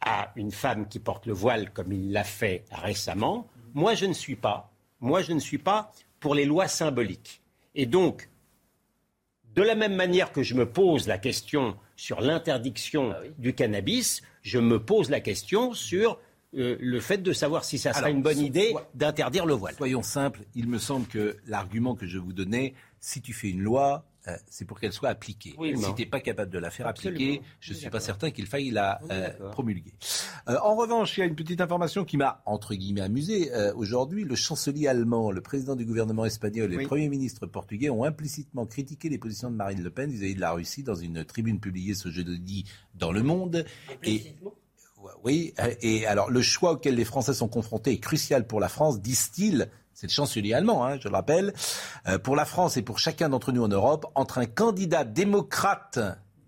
à 0.00 0.32
une 0.36 0.52
femme 0.52 0.88
qui 0.88 0.98
porte 0.98 1.26
le 1.26 1.32
voile 1.32 1.70
comme 1.72 1.92
il 1.92 2.12
l'a 2.12 2.24
fait 2.24 2.64
récemment. 2.70 3.46
Moi, 3.74 3.94
je 3.94 4.06
ne 4.06 4.12
suis 4.12 4.36
pas. 4.36 4.72
Moi, 5.00 5.22
je 5.22 5.32
ne 5.32 5.40
suis 5.40 5.58
pas 5.58 5.92
pour 6.20 6.34
les 6.34 6.44
lois 6.44 6.68
symboliques. 6.68 7.40
Et 7.74 7.86
donc, 7.86 8.28
de 9.54 9.62
la 9.62 9.74
même 9.74 9.94
manière 9.94 10.32
que 10.32 10.42
je 10.42 10.54
me 10.54 10.66
pose 10.66 11.06
la 11.06 11.18
question 11.18 11.76
sur 11.96 12.20
l'interdiction 12.20 13.12
ah 13.12 13.22
du 13.38 13.54
cannabis, 13.54 14.22
je 14.42 14.58
me 14.58 14.82
pose 14.82 15.10
la 15.10 15.20
question 15.20 15.74
sur 15.74 16.18
euh, 16.54 16.76
le 16.80 17.00
fait 17.00 17.18
de 17.18 17.32
savoir 17.32 17.64
si 17.64 17.78
ça 17.78 17.92
sera 17.92 18.08
une 18.08 18.22
bonne 18.22 18.38
idée 18.38 18.74
d'interdire 18.94 19.46
le 19.46 19.54
voile. 19.54 19.74
Soyons 19.74 20.02
simples, 20.02 20.40
il 20.54 20.68
me 20.68 20.78
semble 20.78 21.06
que 21.06 21.36
l'argument 21.46 21.94
que 21.94 22.06
je 22.06 22.18
vous 22.18 22.32
donnais, 22.32 22.74
si 23.00 23.20
tu 23.20 23.32
fais 23.32 23.50
une 23.50 23.62
loi, 23.62 24.04
euh, 24.28 24.36
c'est 24.50 24.64
pour 24.64 24.78
qu'elle 24.78 24.92
soit 24.92 25.08
appliquée. 25.08 25.54
si 25.74 25.94
tu 25.94 26.02
n'es 26.02 26.06
pas 26.06 26.20
capable 26.20 26.50
de 26.50 26.58
la 26.58 26.70
faire 26.70 26.86
appliquer, 26.86 27.40
je 27.60 27.72
ne 27.72 27.78
suis 27.78 27.90
pas 27.90 28.00
certain 28.00 28.30
qu'il 28.30 28.46
faille 28.46 28.70
la 28.70 29.00
euh, 29.10 29.50
promulguer. 29.50 29.94
Euh, 30.48 30.56
en 30.62 30.76
revanche, 30.76 31.16
il 31.16 31.20
y 31.20 31.22
a 31.22 31.26
une 31.26 31.36
petite 31.36 31.60
information 31.60 32.04
qui 32.04 32.16
m'a, 32.16 32.42
entre 32.44 32.74
guillemets, 32.74 33.00
amusé. 33.00 33.50
Aujourd'hui, 33.74 34.24
le 34.24 34.34
chancelier 34.34 34.88
allemand, 34.88 35.30
le 35.30 35.40
président 35.40 35.76
du 35.76 35.84
gouvernement 35.84 36.24
espagnol 36.24 36.72
et 36.72 36.76
le 36.76 36.86
premier 36.86 37.08
ministre 37.08 37.46
portugais 37.46 37.90
ont 37.90 38.04
implicitement 38.04 38.66
critiqué 38.66 39.08
les 39.08 39.18
positions 39.18 39.50
de 39.50 39.56
Marine 39.56 39.82
Le 39.82 39.90
Pen 39.90 40.10
vis-à-vis 40.10 40.34
de 40.34 40.40
la 40.40 40.52
Russie 40.52 40.82
dans 40.82 40.94
une 40.94 41.24
tribune 41.24 41.60
publiée 41.60 41.94
ce 41.94 42.10
jeudi 42.10 42.64
dans 42.94 43.12
Le 43.12 43.22
Monde. 43.22 43.64
Et, 44.02 44.34
oui, 45.22 45.54
et 45.80 46.06
alors 46.06 46.30
le 46.30 46.42
choix 46.42 46.72
auquel 46.72 46.96
les 46.96 47.04
Français 47.04 47.34
sont 47.34 47.48
confrontés 47.48 47.92
est 47.92 48.00
crucial 48.00 48.46
pour 48.46 48.60
la 48.60 48.68
France, 48.68 49.00
disent-ils, 49.00 49.70
c'est 49.98 50.06
le 50.06 50.12
chancelier 50.12 50.52
allemand, 50.54 50.86
hein, 50.86 50.96
je 51.00 51.08
le 51.08 51.14
rappelle, 51.14 51.52
euh, 52.06 52.20
pour 52.20 52.36
la 52.36 52.44
France 52.44 52.76
et 52.76 52.82
pour 52.82 53.00
chacun 53.00 53.28
d'entre 53.28 53.50
nous 53.50 53.64
en 53.64 53.68
Europe, 53.68 54.06
entre 54.14 54.38
un 54.38 54.46
candidat 54.46 55.02
démocrate 55.02 55.98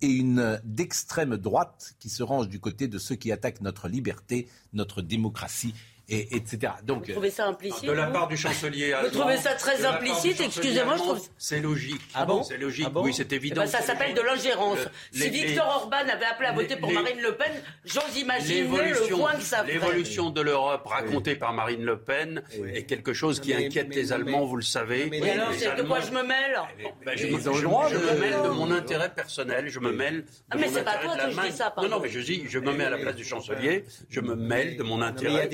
et 0.03 0.07
une 0.07 0.61
d'extrême 0.63 1.37
droite 1.37 1.95
qui 1.99 2.11
se 2.11 2.23
range 2.23 2.49
du 2.49 2.61
côté 2.61 2.87
de 2.87 2.97
ceux 2.97 3.17
qui 3.17 3.33
attaquent 3.33 3.61
notre 3.61 3.89
liberté, 3.89 4.49
notre 4.73 5.03
démocratie 5.03 5.75
et, 6.11 6.37
etc. 6.37 6.73
Donc, 6.83 7.07
vous 7.07 7.12
trouvez 7.12 7.31
ça 7.31 7.46
implicite 7.46 7.85
De 7.85 7.92
la 7.92 8.07
part 8.07 8.29
du 8.29 8.37
chancelier 8.37 8.92
allemand. 8.92 9.09
Vous 9.11 9.18
trouvez 9.18 9.37
ça 9.37 9.55
très 9.55 9.85
implicite 9.85 10.40
Excusez-moi, 10.40 10.96
je 10.96 11.03
trouve. 11.03 11.20
C'est 11.38 11.61
logique. 11.61 12.01
Ah 12.14 12.25
bon 12.25 12.42
C'est 12.42 12.59
logique. 12.59 12.88
Ah 12.94 13.01
oui, 13.01 13.14
c'est 13.14 13.33
évident. 13.33 13.62
Eh 13.62 13.64
ben, 13.64 13.70
ça 13.70 13.81
s'appelle 13.81 14.14
de 14.14 14.20
l'ingérence. 14.20 14.79
Si 15.12 15.29
Victor 15.31 15.66
Orban 15.66 16.09
avait 16.12 16.25
appelé 16.25 16.49
à 16.49 16.53
voter 16.53 16.77
pour 16.77 16.92
Marine 16.92 17.20
Le 17.20 17.37
Pen, 17.37 17.53
j'ose 17.85 18.16
imaginer 18.18 18.62
le 18.62 19.16
point 19.16 19.35
que 19.35 19.42
ça 19.42 19.59
ferait. 19.59 19.75
L'évolution 19.75 20.31
de 20.31 20.40
l'Europe 20.40 20.87
racontée 20.87 21.37
par 21.37 21.53
Marine 21.53 21.85
LePen 21.85 22.42
est 22.75 22.85
quelque 22.85 23.12
chose 23.12 23.40
qui 23.40 23.55
inquiète 23.55 23.94
les 23.94 24.12
Allemands, 24.12 24.44
vous 24.44 24.57
le 24.57 24.62
savez. 24.62 25.09
Mais 25.11 25.31
alors, 25.31 25.53
c'est 25.57 25.77
de 25.77 25.83
quoi 25.83 26.01
je 26.01 26.11
me 26.11 26.23
mêle 26.23 26.61
ben, 27.05 27.16
Je 27.16 27.27
me 27.27 28.20
mêle 28.20 28.42
de 28.42 28.49
mon 28.49 28.70
intérêt 28.70 29.11
personnel. 29.11 29.68
Je 29.68 29.81
me 29.81 29.92
mêle. 29.92 30.25
Ah, 30.51 30.57
mais 30.59 30.68
c'est 30.68 30.85
pas 30.85 30.96
toi 30.96 31.16
que 31.16 31.31
je 31.31 31.40
dis 31.40 31.57
ça, 31.57 31.73
Non, 31.77 31.88
non, 31.88 32.01
mais 32.01 32.09
je 32.09 32.20
dis, 32.20 32.44
je 32.49 32.59
me 32.59 32.73
mets 32.73 32.85
à 32.85 32.90
la 32.90 32.99
place 32.99 33.16
du 33.16 33.25
chancelier. 33.25 33.85
Je 34.09 34.20
me 34.20 34.35
mêle 34.35 34.77
de 34.77 34.83
mon 34.83 35.03
intérêt, 35.03 35.49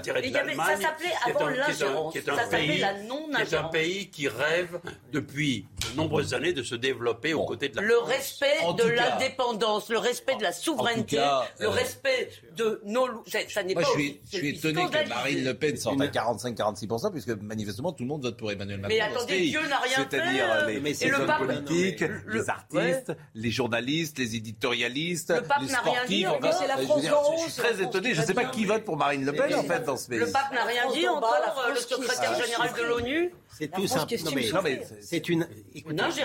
l'intérêt 0.00 0.28
de 0.28 0.34
l'Allemagne 0.34 0.76
ça 0.76 0.80
s'appelait 0.80 1.12
avant 1.26 1.48
l'ingérence. 1.48 2.14
Ça 2.14 2.36
s'appelait 2.36 2.78
la 2.78 3.02
non-ingérence. 3.02 3.48
C'est 3.48 3.56
un 3.56 3.64
pays 3.64 4.08
qui 4.08 4.28
rêve 4.28 4.80
depuis 5.12 5.66
de 5.90 5.96
nombreuses 5.96 6.34
années 6.34 6.52
de 6.52 6.62
se 6.62 6.74
développer 6.74 7.34
aux 7.34 7.44
côtés 7.44 7.68
de 7.68 7.76
la 7.76 7.82
Le 7.82 7.98
respect 7.98 8.58
de 8.76 8.84
l'indépendance, 8.84 9.88
le 9.88 9.98
respect 9.98 10.36
de 10.36 10.42
la 10.42 10.52
souveraineté, 10.52 11.16
le 11.58 11.66
euh, 11.66 11.70
respect 11.70 12.30
de 12.56 12.80
nos. 12.84 13.06
Ça 13.26 13.62
n'est 13.62 13.74
pas. 13.74 13.82
Je 13.82 13.90
suis, 13.90 14.20
je 14.30 14.36
suis 14.38 14.48
étonné 14.56 14.86
que 14.86 15.08
Marine 15.08 15.44
Le 15.44 15.54
Pen 15.54 15.76
sorte 15.76 16.00
à 16.00 16.06
45-46%, 16.06 17.12
puisque 17.12 17.30
manifestement 17.42 17.92
tout 17.92 18.04
le 18.04 18.08
monde 18.08 18.22
vote 18.22 18.36
pour 18.36 18.50
Emmanuel 18.50 18.80
Macron. 18.80 18.96
Mais 18.96 19.00
attendez, 19.00 19.40
Dieu 19.48 19.66
n'a 19.66 19.78
rien 19.78 20.08
fait. 20.08 20.08
C'est-à-dire 20.10 20.46
euh, 20.50 20.66
les, 20.66 21.12
hommes 21.12 21.32
politiques, 21.38 22.04
les 22.28 22.50
artistes, 22.50 23.12
les 23.34 23.50
journalistes, 23.50 24.18
les 24.18 24.36
éditorialistes, 24.36 25.32
les 25.60 25.68
sportifs. 25.68 26.28
C'est 26.60 26.66
la 26.66 26.76
France 26.76 27.02
Je 27.46 27.50
suis 27.50 27.62
très 27.62 27.82
étonné. 27.82 28.14
Je 28.14 28.20
ne 28.20 28.26
sais 28.26 28.34
pas 28.34 28.44
qui 28.44 28.64
vote 28.64 28.84
pour 28.84 28.96
Marine 28.96 29.24
Le 29.24 29.32
Pen 29.32 29.54
en 29.54 29.62
fait 29.62 29.79
dans 29.80 29.96
ce 29.96 30.08
pays. 30.08 30.18
Le 30.18 30.30
pape 30.30 30.52
n'a 30.52 30.64
rien 30.64 30.90
dit 30.92 31.06
encore, 31.08 31.36
le 31.68 31.80
secrétaire 31.80 32.34
général 32.42 32.72
de 32.72 32.82
l'ONU 32.82 33.34
C'est 33.48 33.72
tout 33.72 33.86
simple. 33.86 34.14
C'est 35.00 35.28
une. 35.28 35.46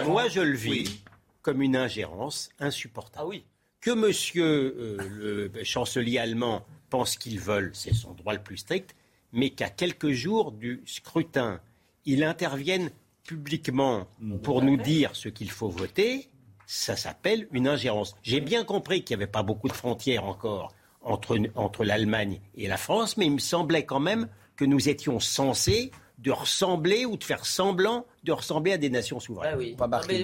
Moi, 0.05 0.27
je 0.27 0.41
le 0.41 0.55
vis 0.55 1.01
comme 1.41 1.61
une 1.61 1.75
ingérence 1.75 2.49
insupportable. 2.59 3.23
Ah 3.23 3.27
oui. 3.27 3.45
Que 3.81 3.91
monsieur 3.91 4.43
euh, 4.43 5.49
le 5.51 5.63
chancelier 5.63 6.17
allemand 6.17 6.65
pense 6.89 7.17
qu'il 7.17 7.39
veulent, 7.39 7.71
c'est 7.73 7.93
son 7.93 8.13
droit 8.13 8.33
le 8.33 8.41
plus 8.41 8.57
strict, 8.57 8.95
mais 9.31 9.51
qu'à 9.51 9.69
quelques 9.69 10.11
jours 10.11 10.51
du 10.51 10.81
scrutin, 10.87 11.59
il 12.05 12.23
intervienne 12.23 12.89
publiquement 13.25 14.07
pour 14.43 14.61
nous 14.61 14.77
dire 14.77 15.15
ce 15.15 15.29
qu'il 15.29 15.51
faut 15.51 15.69
voter, 15.69 16.29
ça 16.67 16.95
s'appelle 16.95 17.47
une 17.51 17.67
ingérence. 17.67 18.15
J'ai 18.23 18.39
bien 18.39 18.63
compris 18.63 19.03
qu'il 19.03 19.17
n'y 19.17 19.23
avait 19.23 19.31
pas 19.31 19.43
beaucoup 19.43 19.67
de 19.67 19.73
frontières 19.73 20.25
encore 20.25 20.73
entre, 21.05 21.37
entre 21.55 21.85
l'Allemagne 21.85 22.41
et 22.55 22.67
la 22.67 22.77
France, 22.77 23.15
mais 23.15 23.27
il 23.27 23.33
me 23.33 23.39
semblait 23.39 23.85
quand 23.85 23.99
même 23.99 24.27
que 24.55 24.65
nous 24.65 24.89
étions 24.89 25.19
censés 25.19 25.91
de 26.17 26.31
ressembler 26.31 27.05
ou 27.05 27.17
de 27.17 27.23
faire 27.23 27.45
semblant 27.45 28.05
de 28.23 28.31
ressembler 28.31 28.73
à 28.73 28.77
des 28.77 28.89
nations 28.89 29.19
souveraines. 29.19 29.53
Ah 29.53 29.57
oui. 29.57 29.75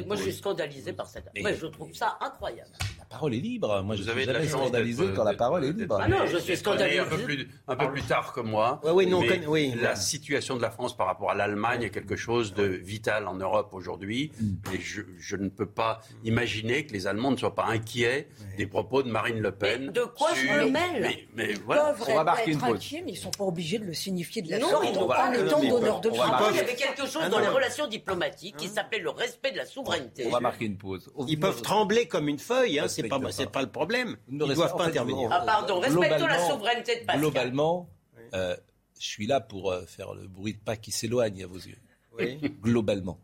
moi, 0.05 0.15
je 0.15 0.23
suis 0.23 0.33
scandalisé 0.33 0.93
par 0.93 1.07
cette. 1.07 1.25
je 1.35 1.65
trouve 1.67 1.93
ça 1.93 2.17
incroyable. 2.21 2.71
Parole 3.11 3.33
est 3.35 3.39
libre. 3.39 3.81
Moi, 3.83 3.95
je 3.95 4.01
Vous 4.01 4.07
suis 4.07 4.11
avez 4.11 4.25
de 4.25 4.31
la 4.31 4.39
jamais 4.39 4.49
chance 4.51 4.61
scandalisé 4.61 5.03
quand 5.15 5.23
la 5.23 5.31
d'être- 5.31 5.37
parole 5.39 5.65
est 5.65 5.71
libre. 5.73 5.99
Ah 6.01 6.07
non, 6.07 6.25
je 6.25 6.37
suis 6.37 6.57
scandalisé. 6.57 6.99
Un 6.99 7.05
peu 7.05 7.17
plus, 7.17 7.47
un 7.67 7.75
peu 7.75 7.91
plus 7.91 8.01
tard 8.03 8.33
que 8.33 8.39
moi. 8.41 8.79
Ouais, 8.83 8.91
oui, 8.91 9.05
nous, 9.07 9.17
on 9.17 9.21
mais 9.21 9.27
connaît- 9.27 9.47
oui, 9.47 9.73
la 9.79 9.89
ouais. 9.91 9.95
situation 9.95 10.55
de 10.57 10.61
la 10.61 10.71
France 10.71 10.95
par 10.95 11.07
rapport 11.07 11.29
à 11.31 11.35
l'Allemagne 11.35 11.83
est 11.83 11.89
quelque 11.89 12.15
chose 12.15 12.53
de 12.53 12.63
vital 12.63 13.27
en 13.27 13.35
Europe 13.35 13.73
aujourd'hui. 13.73 14.31
Mm. 14.39 14.73
Et 14.75 14.79
je, 14.79 15.01
je 15.19 15.35
ne 15.35 15.49
peux 15.49 15.65
pas 15.65 15.99
imaginer 16.23 16.85
que 16.85 16.93
les 16.93 17.07
Allemands 17.07 17.31
ne 17.31 17.37
soient 17.37 17.55
pas 17.55 17.65
inquiets 17.65 18.27
des 18.57 18.65
propos 18.67 19.03
de 19.03 19.09
Marine 19.11 19.39
Le 19.39 19.51
Pen. 19.51 19.87
Mais 19.87 19.91
de 19.91 20.03
quoi 20.05 20.29
je 20.33 20.41
sur- 20.41 20.51
me 20.53 20.69
mêle 20.69 21.01
mais, 21.01 21.27
mais 21.35 21.53
voilà. 21.65 21.93
peuvent 21.93 22.07
On 22.09 22.15
va 22.15 22.23
marquer 22.23 22.51
une 22.51 22.59
pause. 22.59 22.75
inquiets, 22.75 23.01
mais 23.05 23.11
ils 23.11 23.15
ne 23.15 23.19
sont 23.19 23.31
pas 23.31 23.43
obligés 23.43 23.79
de 23.79 23.85
le 23.85 23.93
signifier 23.93 24.41
de 24.41 24.49
la 24.51 24.59
Non, 24.59 24.69
sorte 24.69 24.85
ils 24.87 24.93
n'ont 24.97 25.07
pas- 25.07 25.35
étant 25.35 25.59
mais 25.61 25.69
donneur 25.69 25.99
de 26.01 26.09
leçons. 26.09 26.21
Après, 26.21 26.51
il 26.51 26.57
y 26.57 26.59
avait 26.59 26.75
quelque 26.75 27.05
chose 27.05 27.21
Ah, 27.25 27.29
dans 27.29 27.37
non. 27.39 27.43
les 27.43 27.49
relations 27.49 27.87
diplomatiques 27.87 28.55
qui 28.57 28.67
s'appelait 28.67 28.99
le 28.99 29.09
respect 29.09 29.51
de 29.51 29.57
la 29.57 29.65
souveraineté. 29.65 30.25
On 30.27 30.29
va 30.29 30.39
marquer 30.39 30.65
une 30.65 30.77
pause. 30.77 31.11
Ils 31.27 31.39
peuvent 31.39 31.61
trembler 31.61 32.05
comme 32.07 32.27
une 32.27 32.39
feuille, 32.39 32.79
hein, 32.79 32.87
c'est 32.87 33.00
c'est 33.31 33.45
pas. 33.45 33.51
pas 33.51 33.61
le 33.61 33.69
problème. 33.71 34.17
Ils 34.29 34.37
ne 34.37 34.45
doivent 34.45 34.73
en 34.73 34.77
pas 34.77 34.85
intervenir. 34.87 35.29
Ah 35.31 35.43
pardon, 35.45 35.79
respectons 35.79 36.01
la 36.09 36.17
Globalement- 36.17 36.49
souveraineté 36.49 36.95
de 37.01 37.05
Pascal. 37.05 37.19
Globalement, 37.19 37.89
euh, 38.33 38.55
je 38.99 39.05
suis 39.07 39.27
là 39.27 39.39
pour 39.41 39.71
euh, 39.71 39.83
faire 39.85 40.13
le 40.13 40.27
bruit 40.27 40.53
de 40.53 40.59
pas 40.59 40.75
qui 40.75 40.91
s'éloigne 40.91 41.43
à 41.43 41.47
vos 41.47 41.57
yeux. 41.57 41.77
Oui. 42.19 42.37
Globalement. 42.61 43.19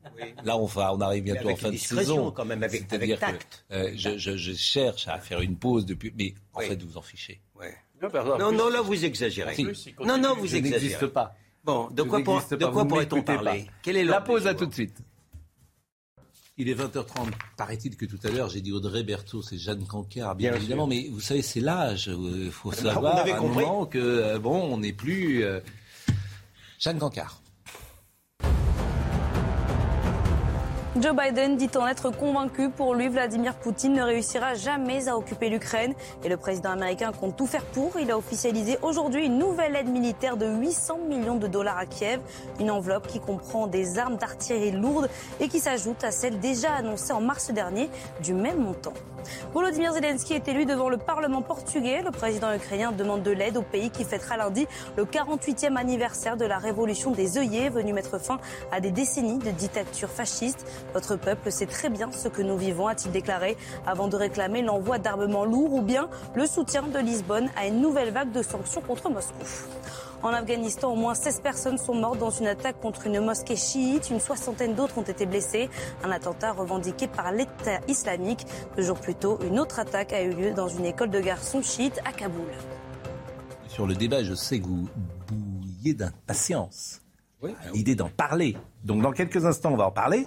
Là, 0.46 0.58
on, 0.58 0.66
va, 0.66 0.94
on 0.94 1.02
arrive 1.02 1.24
bientôt 1.24 1.50
en 1.50 1.56
fin 1.58 1.72
de 1.72 1.76
saison. 1.78 2.32
quand 2.32 2.46
même, 2.46 2.64
avec- 2.64 2.88
que, 2.88 2.96
euh, 3.74 3.92
je, 3.96 4.18
je- 4.18 4.38
je 4.38 4.54
cherche 4.54 5.08
à 5.10 5.20
faire 5.20 5.42
une 5.42 5.58
pause 5.58 5.86
depuis. 5.86 6.14
Mais 6.18 6.34
en 6.54 6.60
Oui. 6.60 6.68
fait, 6.68 6.82
vous 6.82 6.98
en 6.98 7.02
fichez. 7.02 7.42
Non, 8.02 8.10
pardon, 8.12 8.38
Non, 8.38 8.48
plus, 8.50 8.58
non, 8.58 8.70
là, 8.70 8.82
vous 8.82 9.06
exagérez. 9.06 9.56
Plus, 9.56 9.90
Non, 10.06 10.18
non, 10.20 10.36
vous 10.36 10.46
Je 10.48 10.56
n'existe 10.56 10.76
exagérez. 10.76 11.10
pas. 11.12 11.34
Bon, 11.64 11.90
de 11.90 12.04
quoi, 12.04 12.24
pour- 12.24 12.36
n'existe 12.36 12.54
de 12.54 12.66
pas, 12.66 12.72
quoi 12.72 12.86
pourrait-on 12.88 13.24
parler 13.24 13.64
pas. 13.66 13.72
Quel 13.82 13.98
est 13.98 14.04
La 14.06 14.22
pause 14.22 14.48
à 14.48 14.54
tout 14.54 14.68
de 14.68 14.74
suite. 14.74 15.00
Il 16.58 16.70
est 16.70 16.74
20h30. 16.76 17.32
Paraît-il 17.56 17.96
que 17.96 18.06
tout 18.06 18.18
à 18.24 18.30
l'heure, 18.30 18.50
j'ai 18.50 18.62
dit 18.62 18.72
Audrey 18.72 19.04
Berthaud, 19.04 19.42
c'est 19.44 19.58
Jeanne 19.60 19.86
Cancard, 19.86 20.36
bien, 20.36 20.52
Bien 20.52 20.60
évidemment. 20.60 20.88
Mais 20.88 21.08
vous 21.12 21.20
savez, 21.20 21.42
c'est 21.44 21.60
l'âge. 21.60 22.10
Il 22.12 22.50
faut 22.52 22.70
on 22.70 22.72
savoir 22.74 23.18
avait 23.18 23.32
à 23.32 23.38
un 23.38 23.40
compris. 23.40 23.64
moment 23.66 23.86
que, 23.86 23.98
euh, 24.00 24.40
bon, 24.40 24.56
on 24.74 24.78
n'est 24.80 24.94
plus... 24.94 25.44
euh, 25.44 25.60
Jeanne 26.80 26.98
Cancard. 27.00 27.42
Joe 31.00 31.16
Biden 31.16 31.58
dit 31.58 31.70
en 31.76 31.86
être 31.86 32.10
convaincu. 32.10 32.72
Pour 32.72 32.96
lui, 32.96 33.08
Vladimir 33.08 33.54
Poutine 33.54 33.94
ne 33.94 34.02
réussira 34.02 34.56
jamais 34.56 35.08
à 35.08 35.16
occuper 35.16 35.50
l'Ukraine. 35.50 35.94
Et 36.24 36.30
le 36.30 36.38
président 36.38 36.72
américain 36.72 37.12
compte 37.12 37.36
tout 37.36 37.46
faire 37.46 37.66
pour. 37.66 38.00
Il 38.00 38.10
a 38.10 38.18
officialisé 38.18 38.80
aujourd'hui 38.82 39.28
une 39.28 39.38
nouvelle 39.38 39.76
aide 39.76 39.90
militaire 39.90 40.38
de 40.38 40.48
800 40.48 41.00
millions 41.08 41.36
de 41.36 41.46
dollars 41.46 41.78
à 41.78 41.86
Kiev. 41.86 42.20
Une 42.60 42.72
enveloppe 42.72 43.06
qui 43.06 43.20
comprend 43.20 43.68
des 43.68 44.00
armes 44.00 44.18
d'artillerie 44.18 44.72
lourdes 44.72 45.10
et 45.40 45.50
qui 45.50 45.60
s'ajoute 45.60 46.04
à 46.04 46.10
celle 46.10 46.40
déjà 46.40 46.74
annoncée 46.74 47.14
en 47.14 47.22
mars 47.22 47.52
dernier 47.52 47.90
du 48.24 48.34
même 48.34 48.60
montant. 48.60 48.94
Volodymyr 49.54 49.94
Zelensky 49.94 50.34
est 50.34 50.48
élu 50.48 50.66
devant 50.66 50.90
le 50.90 50.98
Parlement 50.98 51.42
portugais. 51.42 52.02
Le 52.02 52.12
président 52.12 52.54
ukrainien 52.54 52.92
demande 52.92 53.24
de 53.24 53.32
l'aide 53.32 53.58
au 53.58 53.62
pays 53.62 53.90
qui 53.90 54.04
fêtera 54.04 54.38
lundi 54.38 54.68
le 54.96 55.06
48e 55.06 55.76
anniversaire 55.76 56.38
de 56.38 56.46
la 56.46 56.58
révolution 56.58 57.12
des 57.12 57.38
œillets, 57.38 57.70
venue 57.70 57.94
mettre 57.94 58.20
fin 58.20 58.40
à 58.72 58.80
des 58.80 58.92
décennies 58.92 59.40
de 59.40 59.52
dictature 59.52 60.10
fasciste. 60.10 60.66
Votre 60.94 61.16
peuple 61.16 61.52
sait 61.52 61.66
très 61.66 61.90
bien 61.90 62.12
ce 62.12 62.28
que 62.28 62.42
nous 62.42 62.58
vivons, 62.58 62.88
a-t-il 62.88 63.12
déclaré, 63.12 63.58
avant 63.86 64.08
de 64.08 64.16
réclamer 64.16 64.62
l'envoi 64.62 65.00
d'armements 65.00 65.46
lourds 65.46 65.74
ou 65.74 65.82
bien 65.82 66.10
le 66.36 66.46
soutien 66.46 66.84
de 66.84 67.00
Lisbonne 67.00 67.50
à 67.56 67.68
une 67.68 67.82
nouvelle 67.82 68.12
vague 68.12 68.32
de 68.32 68.42
sanctions 68.42 68.82
contre 68.82 69.10
Moscou. 69.10 69.44
En 70.24 70.30
Afghanistan, 70.30 70.92
au 70.92 70.96
moins 70.96 71.14
16 71.14 71.42
personnes 71.42 71.78
sont 71.78 71.94
mortes 71.94 72.18
dans 72.18 72.32
une 72.32 72.48
attaque 72.48 72.80
contre 72.80 73.06
une 73.06 73.20
mosquée 73.20 73.56
chiite. 73.56 74.10
Une 74.10 74.20
soixantaine 74.20 74.74
d'autres 74.74 74.98
ont 74.98 75.04
été 75.04 75.26
blessées. 75.26 75.70
Un 76.04 76.12
attentat 76.12 76.54
revendiqué 76.54 77.08
par 77.08 77.32
l'État 77.32 77.80
islamique. 77.88 78.46
Deux 78.76 78.84
jours 78.84 79.00
plus 79.00 79.14
tôt, 79.14 79.38
une 79.48 79.60
autre 79.60 79.80
attaque 79.80 80.14
a 80.14 80.24
eu 80.24 80.32
lieu 80.32 80.54
dans 80.54 80.68
une 80.68 80.86
école 80.86 81.12
de 81.12 81.20
garçons 81.20 81.62
chiites 81.62 82.00
à 82.04 82.12
Kaboul. 82.12 82.48
Sur 83.68 83.86
le 83.86 83.94
débat, 83.94 84.24
je 84.24 84.34
sais 84.34 84.60
que 84.60 84.66
vous 84.66 84.90
bouillez 85.28 85.94
d'impatience. 85.94 87.02
à 87.44 87.72
L'idée 87.74 87.96
d'en 87.96 88.10
parler. 88.10 88.58
Donc, 88.84 89.04
dans 89.04 89.12
quelques 89.12 89.46
instants, 89.46 89.74
on 89.74 89.78
va 89.78 89.86
en 89.88 89.92
parler. 89.92 90.26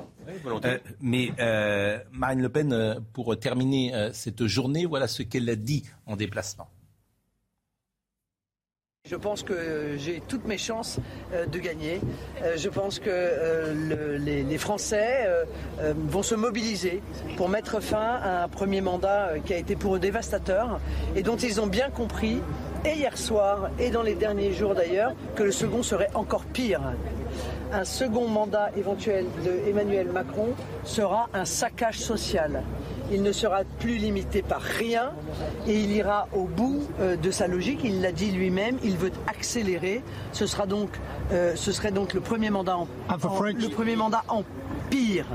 Euh, 0.65 0.79
mais 1.01 1.33
euh, 1.41 1.99
Marine 2.13 2.43
Le 2.43 2.49
Pen, 2.49 2.73
euh, 2.73 3.01
pour 3.13 3.37
terminer 3.39 3.93
euh, 3.95 4.11
cette 4.13 4.47
journée, 4.47 4.87
voilà 4.87 5.09
ce 5.09 5.25
qu'elle 5.25 5.49
a 5.51 5.57
dit 5.57 5.83
en 6.07 6.15
déplacement. 6.15 6.69
Je 9.09 9.17
pense 9.17 9.43
que 9.43 9.55
euh, 9.55 9.97
j'ai 9.99 10.23
toutes 10.29 10.47
mes 10.47 10.59
chances 10.59 10.99
euh, 11.33 11.47
de 11.47 11.59
gagner. 11.59 12.01
Euh, 12.45 12.57
Je 12.59 12.69
pense 12.69 12.99
que 12.99 13.09
le- 13.09 14.17
les, 14.19 14.59
Français 14.59 15.27
vont 16.09 16.23
se 16.23 16.35
mobiliser 16.35 17.03
pour 17.39 17.49
mettre 17.49 17.81
fin 17.81 18.19
à 18.23 18.45
un 18.45 18.49
premier 18.49 18.83
mandat 18.83 19.31
qui 19.47 19.55
a 19.55 19.57
été 19.57 19.75
pour 19.75 19.97
eux 19.97 19.99
dévastateur 19.99 20.79
et 21.17 21.23
dont 21.23 21.37
ils 21.37 21.61
ont 21.63 21.67
bien 21.67 21.89
compris, 21.89 22.43
et 22.85 22.93
hier 22.95 23.17
soir 23.17 23.71
et 23.79 23.91
dans 23.91 24.03
les 24.03 24.15
derniers 24.15 24.53
jours 24.53 24.75
d'ailleurs, 24.75 25.15
que 25.35 25.43
le 25.43 25.51
second 25.53 25.83
serait 25.83 26.11
encore 26.15 26.45
pire. 26.45 26.83
Un 27.73 27.85
second 27.85 28.29
mandat 28.29 28.71
éventuel 28.77 29.25
de 29.47 29.69
Emmanuel 29.71 30.09
Macron 30.09 30.49
sera 30.85 31.29
un 31.33 31.47
saccage 31.47 31.99
social. 31.99 32.63
Il 33.11 33.23
ne 33.23 33.33
sera 33.33 33.65
plus 33.65 33.97
limité 33.99 34.41
par 34.43 34.61
rien 34.63 35.13
et 35.67 35.81
il 35.83 35.91
ira 35.91 36.29
au 36.33 36.45
bout 36.45 36.83
euh, 37.01 37.17
de 37.17 37.31
sa 37.31 37.49
logique. 37.49 37.81
Il 37.83 38.01
l'a 38.01 38.13
dit 38.13 38.31
lui-même, 38.31 38.79
il 38.85 38.97
veut 38.97 39.11
accélérer. 39.27 40.03
Ce, 40.33 40.47
sera 40.47 40.67
donc, 40.67 40.91
euh, 41.33 41.57
ce 41.57 41.73
serait 41.73 41.91
donc 41.93 42.15
le 42.15 42.21
premier 42.21 42.51
mandat 42.51 42.77
en, 42.79 42.83
en- 43.09 43.41
le 43.43 43.69
premier 43.69 43.97
mandat 43.97 44.23
en 44.29 44.45
pire. 44.91 45.27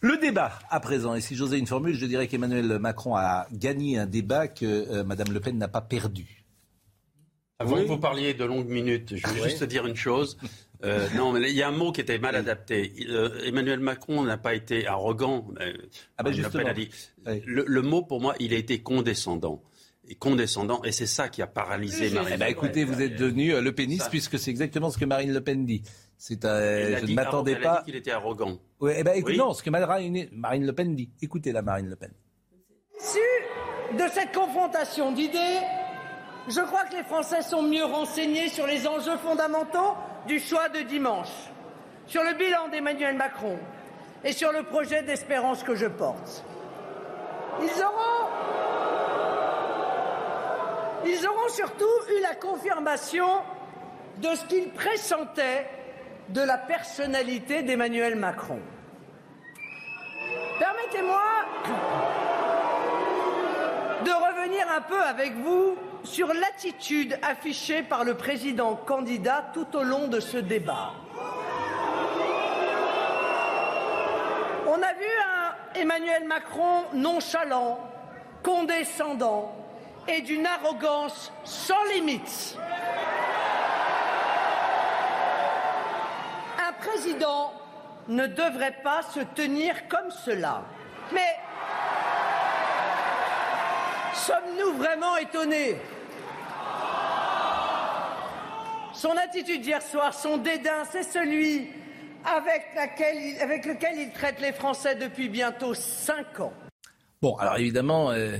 Le 0.00 0.16
débat 0.18 0.52
à 0.70 0.80
présent, 0.80 1.14
et 1.14 1.20
si 1.20 1.36
j'osais 1.36 1.58
une 1.58 1.66
formule, 1.66 1.94
je 1.96 2.06
dirais 2.06 2.26
qu'Emmanuel 2.28 2.78
Macron 2.80 3.14
a 3.16 3.46
gagné 3.52 3.98
un 3.98 4.06
débat 4.06 4.48
que 4.48 4.64
euh, 4.66 5.04
Madame 5.04 5.32
Le 5.32 5.38
Pen 5.40 5.56
n'a 5.58 5.68
pas 5.68 5.80
perdu. 5.80 6.44
Avant 7.60 7.76
Oui. 7.76 7.82
que 7.82 7.88
vous 7.88 7.98
parliez 7.98 8.34
de 8.34 8.44
longues 8.44 8.68
minutes, 8.68 9.14
je 9.16 9.26
veux 9.28 9.44
juste 9.44 9.60
te 9.60 9.64
dire 9.64 9.86
une 9.86 9.94
chose. 9.96 10.36
Euh, 10.84 11.06
non, 11.16 11.32
mais 11.32 11.48
il 11.50 11.56
y 11.56 11.62
a 11.62 11.68
un 11.68 11.72
mot 11.72 11.92
qui 11.92 12.00
était 12.00 12.18
mal 12.18 12.34
adapté. 12.34 12.92
Il, 12.96 13.10
euh, 13.14 13.44
Emmanuel 13.44 13.78
Macron 13.80 14.22
n'a 14.24 14.36
pas 14.36 14.54
été 14.54 14.86
arrogant. 14.86 15.46
euh, 15.60 15.72
Ah 16.18 16.22
ben 16.24 16.32
justement. 16.32 16.72
dit. 16.72 16.88
Oui. 17.26 17.40
Le, 17.46 17.64
le 17.66 17.82
mot, 17.82 18.02
pour 18.02 18.20
moi, 18.20 18.34
il 18.40 18.52
a 18.52 18.56
été 18.56 18.82
condescendant. 18.82 19.62
Et 20.08 20.16
condescendant, 20.16 20.82
et 20.82 20.90
c'est 20.90 21.06
ça 21.06 21.28
qui 21.28 21.40
a 21.42 21.46
paralysé 21.46 22.08
Oui, 22.08 22.14
Marine 22.14 22.32
Eh 22.34 22.36
ben, 22.36 22.48
Le 22.48 22.54
Pen. 22.54 22.64
écoutez, 22.64 22.84
vous 22.84 23.00
êtes 23.00 23.14
devenu 23.16 23.54
euh, 23.54 23.60
le 23.60 23.72
péniste 23.72 24.02
Ça. 24.04 24.10
puisque 24.10 24.36
c'est 24.38 24.50
exactement 24.50 24.90
ce 24.90 24.98
que 24.98 25.04
Marine 25.04 25.32
Le 25.32 25.40
Pen 25.40 25.64
dit. 25.64 25.82
C'est, 26.18 26.44
Elle 26.44 26.50
euh, 26.50 26.98
je 26.98 27.06
ne 27.06 27.14
m'attendais 27.14 27.52
arrogant, 27.52 27.60
elle 27.60 27.66
a 27.66 27.74
pas. 27.74 27.78
dit 27.80 27.84
qu'il 27.86 27.96
était 27.96 28.10
arrogant. 28.10 28.58
Ouais, 28.80 28.96
eh 28.98 29.04
ben, 29.04 29.12
écoute, 29.14 29.30
Oui. 29.32 29.38
non, 29.38 29.54
ce 29.54 29.62
que 29.62 29.70
Marine, 29.70 30.28
Marine 30.32 30.66
Le 30.66 30.72
Pen 30.72 30.96
dit. 30.96 31.10
Écoutez 31.22 31.52
la 31.52 31.62
Marine 31.62 31.88
Le 31.88 31.94
Pen. 31.96 32.10
Issu 33.00 33.18
de 33.96 34.04
cette 34.12 34.32
confrontation 34.34 35.12
d'idées, 35.12 35.60
je 36.48 36.60
crois 36.60 36.84
que 36.86 36.96
les 36.96 37.04
Français 37.04 37.42
sont 37.42 37.62
mieux 37.62 37.84
renseignés 37.84 38.48
sur 38.48 38.66
les 38.66 38.86
enjeux 38.88 39.16
fondamentaux 39.18 39.94
du 40.26 40.38
choix 40.38 40.68
de 40.68 40.80
dimanche, 40.80 41.50
sur 42.06 42.22
le 42.22 42.34
bilan 42.34 42.68
d'Emmanuel 42.68 43.16
Macron 43.16 43.58
et 44.24 44.32
sur 44.32 44.52
le 44.52 44.62
projet 44.62 45.02
d'espérance 45.02 45.62
que 45.62 45.74
je 45.74 45.86
porte. 45.86 46.44
Ils 47.60 47.82
auront, 47.82 48.28
ils 51.04 51.26
auront 51.26 51.48
surtout 51.48 51.84
eu 52.16 52.22
la 52.22 52.34
confirmation 52.34 53.28
de 54.18 54.28
ce 54.34 54.44
qu'ils 54.44 54.70
pressentaient 54.70 55.66
de 56.28 56.40
la 56.40 56.58
personnalité 56.58 57.62
d'Emmanuel 57.62 58.16
Macron. 58.16 58.60
Permettez-moi 60.58 61.22
de 64.04 64.10
revenir 64.10 64.66
un 64.70 64.80
peu 64.80 65.02
avec 65.02 65.34
vous 65.34 65.76
sur 66.04 66.32
l'attitude 66.34 67.18
affichée 67.22 67.82
par 67.82 68.04
le 68.04 68.14
président 68.14 68.74
candidat 68.74 69.50
tout 69.52 69.76
au 69.76 69.82
long 69.82 70.08
de 70.08 70.20
ce 70.20 70.36
débat. 70.36 70.92
On 74.66 74.82
a 74.82 74.92
vu 74.94 75.04
un 75.04 75.80
Emmanuel 75.80 76.26
Macron 76.26 76.84
nonchalant, 76.94 77.78
condescendant 78.42 79.54
et 80.08 80.22
d'une 80.22 80.46
arrogance 80.46 81.32
sans 81.44 81.82
limite. 81.94 82.56
Un 86.58 86.72
président 86.72 87.52
ne 88.08 88.26
devrait 88.26 88.78
pas 88.82 89.02
se 89.02 89.20
tenir 89.20 89.88
comme 89.88 90.10
cela. 90.10 90.62
Mais 91.12 91.36
sommes-nous 94.26 94.72
vraiment 94.76 95.16
étonnés? 95.16 95.76
Son 98.94 99.10
attitude 99.16 99.64
hier 99.64 99.82
soir, 99.82 100.14
son 100.14 100.36
dédain, 100.38 100.84
c'est 100.90 101.02
celui 101.02 101.68
avec, 102.24 102.62
laquelle 102.76 103.16
il- 103.16 103.38
avec 103.40 103.66
lequel 103.66 103.98
il 103.98 104.12
traite 104.12 104.40
les 104.40 104.52
Français 104.52 104.94
depuis 104.94 105.28
bientôt 105.28 105.74
cinq 105.74 106.38
ans. 106.40 106.52
Bon, 107.20 107.34
alors 107.36 107.56
évidemment, 107.56 108.10
euh, 108.12 108.36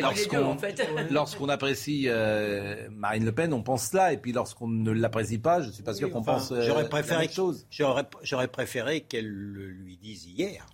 lorsqu'on 0.00 0.44
en 0.44 0.58
fait. 0.58 0.80
apprécie 1.50 2.04
euh, 2.08 2.88
Marine 2.90 3.24
Le 3.24 3.32
Pen, 3.32 3.52
on 3.52 3.62
pense 3.62 3.92
là, 3.92 4.12
et 4.12 4.18
puis 4.18 4.32
lorsqu'on 4.32 4.68
ne 4.68 4.90
l'apprécie 4.92 5.38
pas, 5.38 5.62
je 5.62 5.68
ne 5.68 5.72
suis 5.72 5.82
pas 5.82 5.94
sûr 5.94 6.10
qu'on 6.10 6.20
Enfin, 6.20 6.34
pense 6.34 6.52
euh, 6.52 6.62
J'aurais 6.62 6.82
la 6.84 6.88
préféré 6.88 7.22
même 7.26 7.30
chose. 7.30 7.66
J'aurais, 7.70 8.04
j'aurais 8.22 8.48
préféré 8.48 9.00
qu'elle 9.00 9.28
le 9.28 9.66
lui 9.68 9.96
dise 9.96 10.26
hier. 10.26 10.66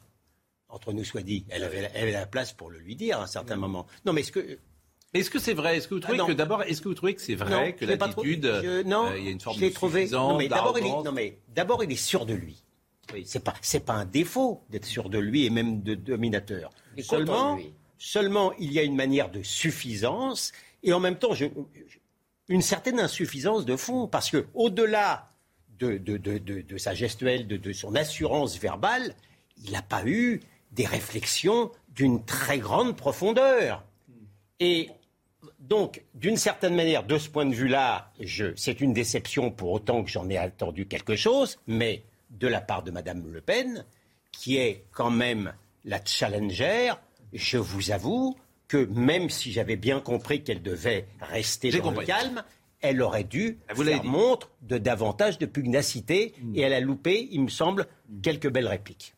Entre 0.72 0.92
nous 0.92 1.04
soit 1.04 1.22
dit, 1.22 1.44
elle 1.50 1.62
avait, 1.64 1.88
elle 1.94 2.02
avait 2.02 2.12
la 2.12 2.26
place 2.26 2.52
pour 2.52 2.70
le 2.70 2.78
lui 2.78 2.96
dire 2.96 3.18
à 3.20 3.24
un 3.24 3.26
certain 3.26 3.56
moment. 3.56 3.86
Non, 4.04 4.12
mais 4.12 4.22
est-ce 4.22 4.32
que 4.32 4.58
Mais 5.14 5.20
est-ce 5.20 5.30
que 5.30 5.38
c'est 5.38 5.52
vrai? 5.52 5.76
Est-ce 5.76 5.86
que 5.86 5.94
vous 5.94 6.00
trouvez 6.00 6.18
Ah, 6.20 6.26
que 6.26 6.32
d'abord, 6.32 6.62
est-ce 6.62 6.80
que 6.80 6.88
vous 6.88 6.94
trouvez 6.94 7.14
que 7.14 7.20
c'est 7.20 7.34
vrai 7.34 7.50
Non, 7.50 7.72
que 7.72 7.84
l'attitude, 7.84 8.46
euh, 8.46 8.82
il 9.18 9.24
y 9.24 9.28
a 9.28 9.30
une 9.30 9.40
forme 9.40 9.56
je 9.56 9.60
l'ai 9.60 9.68
de 9.68 9.74
trouvé. 9.74 10.00
suffisance, 10.00 10.32
Non, 10.32 10.38
mais 10.38 10.48
d'abord, 10.48 10.78
il 10.78 10.80
est, 10.80 10.88
d'arrogance? 10.88 11.04
non, 11.04 11.12
mais 11.12 11.38
d'abord, 11.54 11.84
il 11.84 11.92
est 11.92 11.96
sûr 11.96 12.24
de 12.26 12.32
lui. 12.34 12.62
C'est 13.26 13.44
pas, 13.44 13.52
c'est 13.60 13.84
pas 13.84 13.92
un 13.92 14.06
défaut 14.06 14.64
d'être 14.70 14.86
sûr 14.86 15.10
de 15.10 15.18
lui 15.18 15.44
et 15.44 15.50
même 15.50 15.82
de 15.82 15.94
dominateur. 15.94 16.70
Seulement, 17.02 17.58
seulement, 17.98 18.54
il 18.58 18.72
y 18.72 18.78
a 18.78 18.82
une 18.82 18.96
manière 18.96 19.30
de 19.30 19.42
suffisance 19.42 20.52
et 20.82 20.94
en 20.94 21.00
même 21.00 21.16
temps, 21.18 21.34
je- 21.34 21.44
une 22.48 22.62
certaine 22.62 22.98
insuffisance 22.98 23.66
de 23.66 23.76
fond 23.76 24.08
parce 24.08 24.30
que 24.30 24.46
au-delà 24.54 25.30
de, 25.78 25.98
de, 25.98 26.16
de, 26.16 26.38
de- 26.38 26.62
de 26.62 26.78
sa 26.78 26.94
gestuelle, 26.94 27.46
de, 27.46 27.58
de 27.58 27.72
son 27.74 27.94
assurance 27.96 28.58
verbale, 28.58 29.14
il 29.62 29.72
n'a 29.72 29.82
pas 29.82 30.04
eu 30.06 30.40
des 30.72 30.86
réflexions 30.86 31.70
d'une 31.88 32.24
très 32.24 32.58
grande 32.58 32.96
profondeur. 32.96 33.84
Et 34.60 34.88
donc, 35.58 36.02
d'une 36.14 36.36
certaine 36.36 36.74
manière, 36.74 37.04
de 37.04 37.18
ce 37.18 37.28
point 37.28 37.46
de 37.46 37.54
vue-là, 37.54 38.12
c'est 38.56 38.80
une 38.80 38.92
déception 38.92 39.50
pour 39.50 39.72
autant 39.72 40.02
que 40.02 40.10
j'en 40.10 40.28
ai 40.28 40.36
attendu 40.36 40.86
quelque 40.86 41.16
chose, 41.16 41.58
mais 41.66 42.02
de 42.30 42.48
la 42.48 42.60
part 42.60 42.82
de 42.82 42.90
Madame 42.90 43.24
Le 43.30 43.40
Pen, 43.40 43.84
qui 44.32 44.56
est 44.56 44.84
quand 44.92 45.10
même 45.10 45.52
la 45.84 46.00
challenger, 46.04 46.92
je 47.32 47.58
vous 47.58 47.90
avoue 47.90 48.36
que 48.68 48.86
même 48.86 49.28
si 49.28 49.52
j'avais 49.52 49.76
bien 49.76 50.00
compris 50.00 50.42
qu'elle 50.42 50.62
devait 50.62 51.06
rester 51.20 51.70
dans 51.70 51.90
le 51.90 52.06
calme, 52.06 52.42
elle 52.80 53.02
aurait 53.02 53.24
dû 53.24 53.58
Ah, 53.68 53.74
vous 53.74 53.84
faire 53.84 54.04
montre 54.04 54.50
de 54.62 54.78
davantage 54.78 55.38
de 55.38 55.46
pugnacité, 55.46 56.34
et 56.54 56.62
elle 56.62 56.72
a 56.72 56.80
loupé, 56.80 57.28
il 57.30 57.42
me 57.42 57.48
semble, 57.48 57.86
quelques 58.22 58.50
belles 58.50 58.68
répliques. 58.68 59.14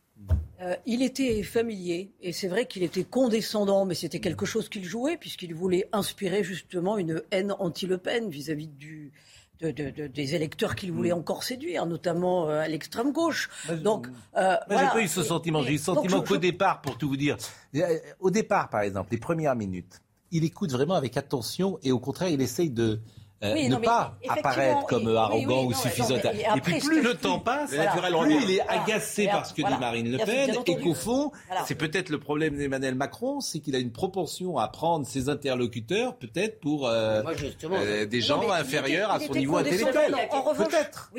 Euh, 0.61 0.77
il 0.87 1.03
était 1.03 1.43
familier 1.43 2.13
et 2.23 2.33
c'est 2.33 2.49
vrai 2.49 2.67
qu'il 2.67 2.83
était 2.85 3.05
condescendant, 3.05 3.85
mais 3.85 3.95
c'était 3.95 4.21
quelque 4.21 4.47
chose 4.47 4.69
qu'il 4.69 4.85
jouait 4.85 5.17
puisqu'il 5.17 5.55
voulait 5.55 5.89
inspirer 5.93 6.45
justement 6.45 6.97
une 6.97 7.23
haine 7.33 7.53
anti-Le 7.59 7.99
Pen 7.99 8.31
vis-à-vis 8.31 8.69
du, 8.69 9.13
de- 9.61 9.73
de- 9.73 9.91
de- 9.91 10.07
des 10.07 10.35
électeurs 10.35 10.77
qu'il 10.77 10.93
voulait 10.93 11.13
encore 11.13 11.43
séduire, 11.43 11.85
notamment 11.87 12.49
euh, 12.49 12.61
à 12.61 12.69
l'extrême 12.69 13.13
gauche. 13.13 13.51
Donc, 13.83 14.07
euh, 14.37 14.57
voilà. 14.69 14.87
j'ai 14.87 14.93
pas 14.93 15.03
eu 15.03 15.09
ce 15.09 15.23
sentiment. 15.23 15.63
J'ai 15.63 15.75
eu 15.75 15.79
sentiment 15.79 16.23
qu'au 16.23 16.35
je- 16.37 16.41
départ, 16.41 16.81
pour 16.81 16.97
tout 16.97 17.09
vous 17.09 17.17
dire, 17.17 17.37
euh, 17.75 17.99
au 18.21 18.31
départ, 18.31 18.71
par 18.71 18.81
exemple, 18.83 19.09
les 19.13 19.19
premières 19.19 19.57
minutes, 19.57 20.01
il 20.31 20.45
écoute 20.45 20.71
vraiment 20.73 20.95
avec 20.95 21.17
attention 21.17 21.79
et 21.83 21.93
au 21.93 21.99
contraire, 21.99 22.29
il 22.31 22.41
essaye 22.41 22.71
de 22.71 23.01
Oui, 23.43 23.69
ne 23.69 23.75
non, 23.75 23.81
pas 23.83 24.15
apparaître 24.29 24.87
comme 24.87 25.03
et- 25.03 25.07
oui, 25.13 25.17
arrogant 25.17 25.61
oui, 25.65 25.75
ou 25.75 25.75
suffisant. 25.75 26.15
non, 26.15 26.21
mais- 26.33 26.41
et 26.41 26.57
et, 26.57 26.61
puis 26.63 26.79
plus 26.79 27.03
le 27.03 27.15
temps 27.15 27.37
dis- 27.37 27.45
passe, 27.45 27.71
plus 27.71 28.01
revient. 28.15 28.39
il 28.43 28.51
est 28.53 28.63
Voilà. 28.65 28.83
agacé 28.83 29.27
par 29.27 29.45
ce 29.45 29.53
que 29.53 29.61
voilà. 29.61 29.77
dit 29.77 29.81
Marine 29.81 30.13
Le 30.13 30.19
Pen 30.19 30.51
et 30.67 30.77
qu'au 30.81 30.95
fond, 30.95 31.31
Voilà. 31.49 31.65
c'est 31.67 31.75
peut-être 31.75 32.09
le 32.09 32.19
problème 32.19 32.57
d'Emmanuel 32.57 32.95
Macron, 32.95 33.41
c'est 33.41 33.59
qu'il 33.61 33.75
a 33.77 33.79
une 33.81 33.93
propension 33.93 34.57
à 34.57 34.69
prendre 34.69 35.07
ses 35.07 35.29
interlocuteurs 35.29 36.17
peut-être 36.17 36.59
pour 36.61 36.89
euh, 36.89 37.23
Moi, 37.23 37.33
euh, 37.65 38.07
des 38.07 38.21
gens 38.23 38.51
inférieurs 38.51 39.15
était- 39.15 39.25
à 39.25 39.27
son 39.27 39.35
niveau 39.35 39.57
intellectuel. 39.59 40.15
En 40.31 40.41
revanche, 40.43 40.69
Peut-être. 40.69 41.11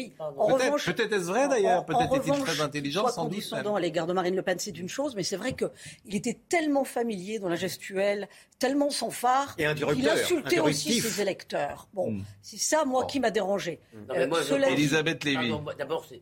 Peut-être, 0.86 1.14
est-ce 1.14 1.26
vrai 1.26 1.48
d'ailleurs, 1.48 1.86
peut-être 1.86 2.16
est-il 2.16 2.34
très 2.44 2.62
intelligent, 2.62 3.08
sans 3.10 3.26
doute. 3.26 3.44
à 3.76 3.80
l'égard 3.80 4.08
de 4.08 4.14
Marine 4.14 4.36
Le 4.36 4.42
Pen, 4.42 4.58
c'est 4.58 4.78
une 4.78 4.90
chose, 4.90 5.16
mais 5.16 5.24
c'est 5.24 5.36
vrai 5.38 5.54
qu'il 5.54 6.16
était 6.16 6.40
tellement 6.50 6.86
familier 6.86 7.38
dans 7.38 7.50
la 7.50 7.56
gestuelle, 7.56 8.28
tellement 8.58 8.90
sans 8.90 9.12
phare, 9.12 9.56
qu'il 9.56 10.10
insultait 10.10 10.60
aussi 10.60 11.00
ses 11.02 11.22
électeurs. 11.22 11.88
Bon, 11.94 12.05
Mm. 12.12 12.22
c'est 12.42 12.58
ça, 12.60 12.86
moi, 12.86 13.06
qui 13.06 13.20
m'a 13.20 13.32
dérangé. 13.32 13.80
Non, 13.94 14.00
mais 14.10 14.20
Euh, 14.24 14.28
moi, 14.28 14.44
cela 14.44 14.70
Elisabeth 14.70 15.24
Lévy. 15.24 15.50
Moi, 15.50 15.74
D'abord, 15.76 16.06
c'est. 16.08 16.22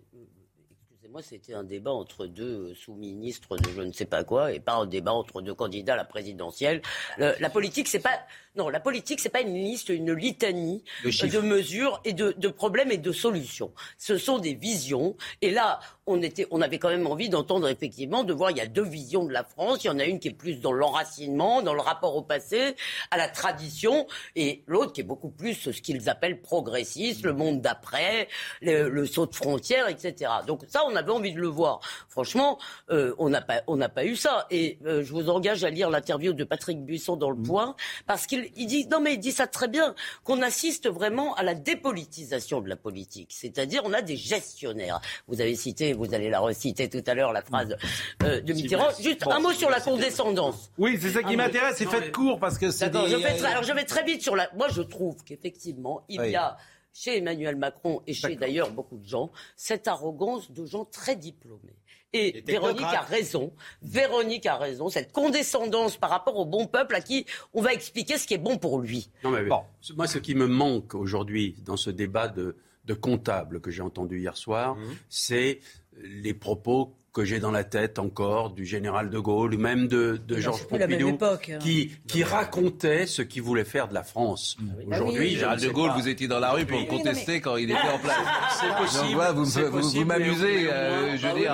Excusez-moi, 0.96 1.22
c'était 1.22 1.54
un 1.54 1.63
débat 1.63 1.91
entre 1.91 2.26
deux 2.28 2.69
euh, 2.72 2.74
sous-ministres 2.76 3.58
de 3.58 3.69
je 3.76 3.82
ne 3.82 3.91
sais 3.91 4.06
pas 4.06 4.24
quoi, 4.24 4.52
et 4.54 4.60
pas 4.60 4.76
un 4.76 4.86
débat 4.86 5.12
entre 5.13 5.41
deux 5.41 5.54
candidats 5.54 5.93
à 5.93 5.98
la 5.98 6.06
présidentielle. 6.06 6.82
Le- 7.17 7.36
la 7.39 7.50
politique, 7.50 7.88
c'est 7.88 8.00
pas. 8.00 8.19
Non, 8.56 8.69
la 8.69 8.80
politique, 8.80 9.19
c'est 9.19 9.30
pas 9.30 9.41
une 9.41 9.54
liste, 9.56 9.89
une 9.89 10.13
litanie 10.13 10.84
de 11.04 11.39
mesures 11.39 12.00
et 12.06 12.13
de, 12.13 12.34
de 12.38 12.48
problèmes 12.48 12.91
et 12.91 12.98
de 13.00 13.12
solutions. 13.12 13.74
Ce 13.98 14.17
sont 14.17 14.38
des 14.38 14.54
visions. 14.54 15.15
Et 15.41 15.50
là, 15.52 15.80
on 16.06 16.22
était, 16.22 16.48
on 16.52 16.62
avait 16.62 16.80
quand 16.80 16.89
même 16.89 17.08
envie 17.08 17.30
d'entendre 17.30 17.68
effectivement, 17.70 18.24
de 18.24 18.34
voir, 18.34 18.52
il 18.52 18.58
y 18.58 18.62
a 18.62 18.68
deux 18.68 18.84
visions 18.84 19.26
de 19.26 19.32
la 19.32 19.44
France. 19.44 19.84
Il 19.84 19.88
y 19.88 19.89
en 19.89 20.00
a 20.00 20.06
une 20.06 20.20
qui 20.20 20.30
est 20.30 20.34
plus 20.34 20.60
dans 20.60 20.74
l'enracinement, 20.74 21.62
dans 21.62 21.74
le 21.74 21.82
rapport 21.82 22.16
au 22.16 22.22
passé, 22.22 22.76
à 23.12 23.18
la 23.18 23.30
tradition, 23.30 24.06
et 24.36 24.63
l'autre 24.68 24.94
qui 24.94 25.02
est 25.02 25.06
beaucoup 25.06 25.30
plus 25.30 25.54
ce 25.54 25.70
qu'ils 25.70 26.10
appellent 26.10 26.42
progressiste, 26.42 27.24
le 27.24 27.34
monde 27.34 27.62
d'après, 27.62 28.28
le, 28.62 28.89
le 28.89 29.06
saut 29.06 29.26
de 29.26 29.36
frontière, 29.36 29.88
etc. 29.88 30.32
Donc 30.46 30.63
ça, 30.68 30.84
on 30.86 30.96
avait 30.96 31.12
envie 31.12 31.34
de 31.34 31.39
le 31.39 31.48
voir. 31.48 31.80
Franchement, 32.10 32.60
euh, 32.89 33.16
on 33.18 33.30
n'a 33.30 33.42
pas, 33.42 33.62
on 33.68 33.78
n'a 33.78 33.89
pas 33.89 34.06
eu 34.06 34.16
ça. 34.16 34.46
Et 34.52 34.80
euh, 34.86 35.04
je 35.04 35.13
vous 35.13 35.30
engage 35.30 35.63
à 35.63 35.70
lire 35.70 35.89
l'interview 35.89 36.34
de 36.34 36.44
Patrick 36.44 36.84
Buisson 36.84 37.16
dans 37.16 37.30
Le 37.30 37.42
Point, 37.42 37.76
parce 38.06 38.28
qu'il 38.28 38.50
il 38.56 38.68
dit, 38.68 38.88
non 38.88 39.00
mais 39.00 39.13
il 39.13 39.20
dit 39.20 39.32
ça 39.32 39.48
très 39.48 39.68
bien, 39.68 39.96
qu'on 40.24 40.42
assiste 40.42 40.89
vraiment 40.89 41.34
à 41.36 41.44
la 41.44 41.56
dépolitisation 41.56 42.62
de 42.62 42.68
la 42.68 42.76
politique. 42.76 43.30
C'est-à-dire, 43.32 43.82
on 43.86 43.94
a 43.94 44.02
des 44.02 44.18
gestionnaires. 44.18 45.00
Vous 45.28 45.39
avez 45.39 45.56
cité, 45.56 45.92
vous 45.93 46.13
allez 46.13 46.29
la 46.29 46.39
reciter 46.39 46.89
tout 46.89 47.03
à 47.06 47.13
l'heure, 47.13 47.32
la 47.34 47.41
phrase 47.41 47.75
euh, 48.23 48.41
de 48.41 48.53
Mitterrand. 48.53 48.89
Juste 48.99 49.25
un 49.27 49.39
mot 49.39 49.51
sur 49.51 49.69
la 49.69 49.79
condescendance. 49.79 50.71
Oui, 50.77 50.97
c'est 51.01 51.10
ça 51.12 51.23
qui 51.23 51.36
m'intéresse, 51.36 51.75
c'est 51.77 51.86
non, 51.86 51.91
fait 51.91 51.99
mais- 52.01 52.12
court 52.12 52.39
parce 52.39 52.58
que 52.58 52.71
c'est 52.71 52.89
D'accord, 52.89 53.06
des- 53.08 53.12
je 53.12 53.17
vais 53.17 53.36
très, 53.38 53.47
alors 53.47 53.63
je 53.63 53.73
vais 53.73 53.86
très 53.86 54.03
vite 54.03 54.21
sur 54.21 54.36
la. 54.36 54.49
Moi, 54.56 54.67
je 54.69 54.82
trouve 54.82 55.23
qu'effectivement, 55.23 56.03
il 56.10 56.19
Oui. 56.21 56.32
y 56.32 56.36
a 56.36 56.58
chez 56.93 57.17
Emmanuel 57.17 57.56
Macron 57.56 58.01
et 58.06 58.13
chez 58.13 58.36
d'ailleurs 58.36 58.69
beaucoup 58.71 58.97
de 58.97 59.06
gens 59.08 59.32
cette 59.56 59.88
arrogance 59.88 60.51
de 60.51 60.65
gens 60.65 60.86
très 60.86 61.15
diplômés. 61.15 61.75
Et 62.15 62.43
Véronique 62.45 62.84
a 62.84 63.01
raison. 63.01 63.51
Véronique 63.82 64.45
a 64.45 64.58
raison. 64.58 64.88
Cette 64.89 65.12
condescendance 65.12 65.97
par 65.97 66.12
rapport 66.12 66.38
au 66.38 66.45
bon 66.45 66.67
peuple 66.67 66.93
à 66.93 67.01
qui 67.01 67.25
on 67.56 67.62
va 67.63 67.73
expliquer 67.73 68.19
ce 68.19 68.27
qui 68.27 68.36
est 68.36 68.38
bon 68.38 68.58
pour 68.60 68.79
lui. 68.79 69.10
Non, 69.23 69.32
mais 69.32 69.43
Bon. 69.45 69.62
moi, 69.95 70.06
ce 70.06 70.19
qui 70.19 70.36
me 70.36 70.45
manque 70.45 70.93
aujourd'hui 70.93 71.56
dans 71.65 71.75
ce 71.77 71.89
débat 71.89 72.27
de, 72.27 72.56
de 72.86 72.93
comptable 72.93 73.62
que 73.62 73.71
j'ai 73.71 73.82
entendu 73.82 74.19
hier 74.19 74.38
soir, 74.38 74.75
Mmh. 74.75 74.82
c'est 75.10 75.60
les 76.01 76.34
propos 76.34 76.93
que 77.13 77.23
j'ai 77.23 77.39
dans 77.39 77.52
la 77.52 77.63
tête 77.63 77.99
encore 77.99 78.49
du 78.49 78.65
général 78.65 79.12
de 79.12 79.19
Gaulle, 79.19 79.54
ou 79.54 79.60
même 79.60 79.88
de, 79.88 80.19
Georges 80.30 80.67
Pompidou, 80.67 81.10
époque, 81.10 81.52
hein. 81.54 81.60
qui, 81.60 81.91
qui 82.08 82.23
racontait 82.23 83.06
ce 83.06 83.21
qu'il 83.21 83.43
voulait 83.43 83.63
faire 83.65 83.88
de 83.88 83.93
la 83.93 84.02
France. 84.02 84.58
Aujourd'hui, 84.88 85.19
oui, 85.19 85.30
je 85.34 85.39
Gérald 85.41 85.62
ne 85.62 85.67
de 85.67 85.71
Gaulle, 85.71 85.89
pas. 85.89 85.97
vous 85.99 86.08
étiez 86.08 86.28
dans 86.28 86.39
la 86.39 86.52
rue 86.54 86.65
pour 86.65 86.78
Oui, 86.80 86.86
le 86.86 86.89
contester 86.89 87.39
quand 87.39 87.56
il 87.58 87.69
était 87.69 87.80
en 87.80 87.99
place. 87.99 88.17
C'est 88.60 88.76
possible. 88.78 89.04
Donc 89.06 89.13
voilà, 89.13 89.32
vous, 89.32 89.45
vous- 89.45 89.89
vous 89.91 90.06
m'amusez, 90.06 90.71
euh, 90.71 91.15
je 91.15 91.21
bah 91.21 91.34
veux 91.34 91.36
oui, 91.36 91.41
dire. 91.43 91.54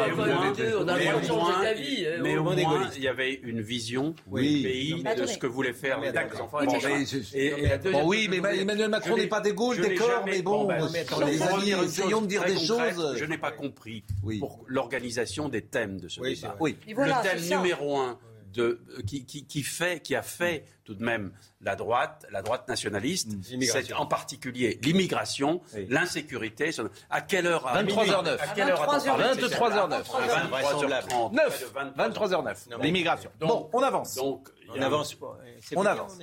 mais 0.96 1.12
au 1.30 1.36
moins- 1.36 1.64
euh, 1.66 2.20
Mais 2.24 2.38
au 2.38 2.44
moins 2.44 2.56
il 2.96 3.04
y 3.04 3.08
avait 3.10 3.34
une 3.44 3.60
vision 3.62 4.16
Oui. 4.28 4.62
du 4.62 4.64
pays, 4.64 5.04
de 5.18 5.26
ce 5.26 5.38
que 5.38 5.48
voulaient 5.48 5.74
faire 5.74 6.00
les 6.00 6.10
enfants, 6.40 6.60
oui, 8.06 8.30
mais 8.30 8.38
Emmanuel 8.62 8.90
Macron 8.90 9.18
n'est 9.18 9.28
pas 9.28 9.42
des 9.42 9.54
Gaules, 9.54 9.82
d'accord, 9.82 10.24
mais 10.26 10.42
bon, 10.42 10.66
bah, 10.66 10.78
les 11.26 11.42
amis, 11.42 11.72
essayons 11.84 12.22
de 12.22 12.28
dire 12.28 12.46
des 12.46 12.58
choses. 12.58 13.16
Je 13.18 13.26
n'ai 13.26 13.38
pas 13.38 13.52
compris 13.52 14.06
Oui. 14.24 14.42
Des 15.50 15.66
thèmes 15.66 16.00
de 16.00 16.08
ce 16.08 16.20
Oui, 16.22 16.36
débat. 16.36 16.56
Oui. 16.60 16.78
Et 16.88 16.94
voilà, 16.94 17.22
le 17.24 17.30
thème 17.40 17.58
numéro 17.58 17.98
un 17.98 18.18
de, 18.54 18.82
euh, 18.98 19.02
qui, 19.04 19.28
qui, 19.28 19.46
qui 19.46 19.62
fait, 19.62 20.02
qui 20.02 20.16
a 20.16 20.24
fait 20.24 20.66
tout 20.84 20.96
de 20.96 21.04
même 21.04 21.32
la 21.62 21.76
droite, 21.76 22.26
la 22.32 22.42
droite 22.42 22.68
nationaliste, 22.68 23.28
L'immigration. 23.48 23.86
c'est 23.90 23.94
en 23.94 24.08
particulier 24.08 24.80
l'immigration, 24.82 25.62
Oui. 25.76 25.86
l'insécurité. 25.88 26.72
À 27.12 27.22
quelle 27.22 27.46
heure 27.46 27.68
à 27.68 27.84
23h09. 27.84 28.38
À 28.42 28.48
quelle 28.56 28.70
heure 28.70 28.82
a-t-on 28.82 28.98
23h09. 28.98 29.06
parlé 29.06 29.42
de 29.42 29.48
ces 29.48 29.56
23h09. 29.56 30.04
thèmes-là 30.04 31.02
23h30. 31.02 31.34
9, 31.34 31.74
23h09. 31.76 31.96
23h09. 31.96 32.70
Non, 32.72 32.78
mais- 32.80 32.86
L'immigration. 32.86 33.30
Bon, 33.40 33.70
on 33.72 33.84
avance. 33.84 34.16
Donc, 34.16 34.50
On 34.76 34.82
avance 34.82 35.16
On 35.76 35.86
avance. 35.86 36.18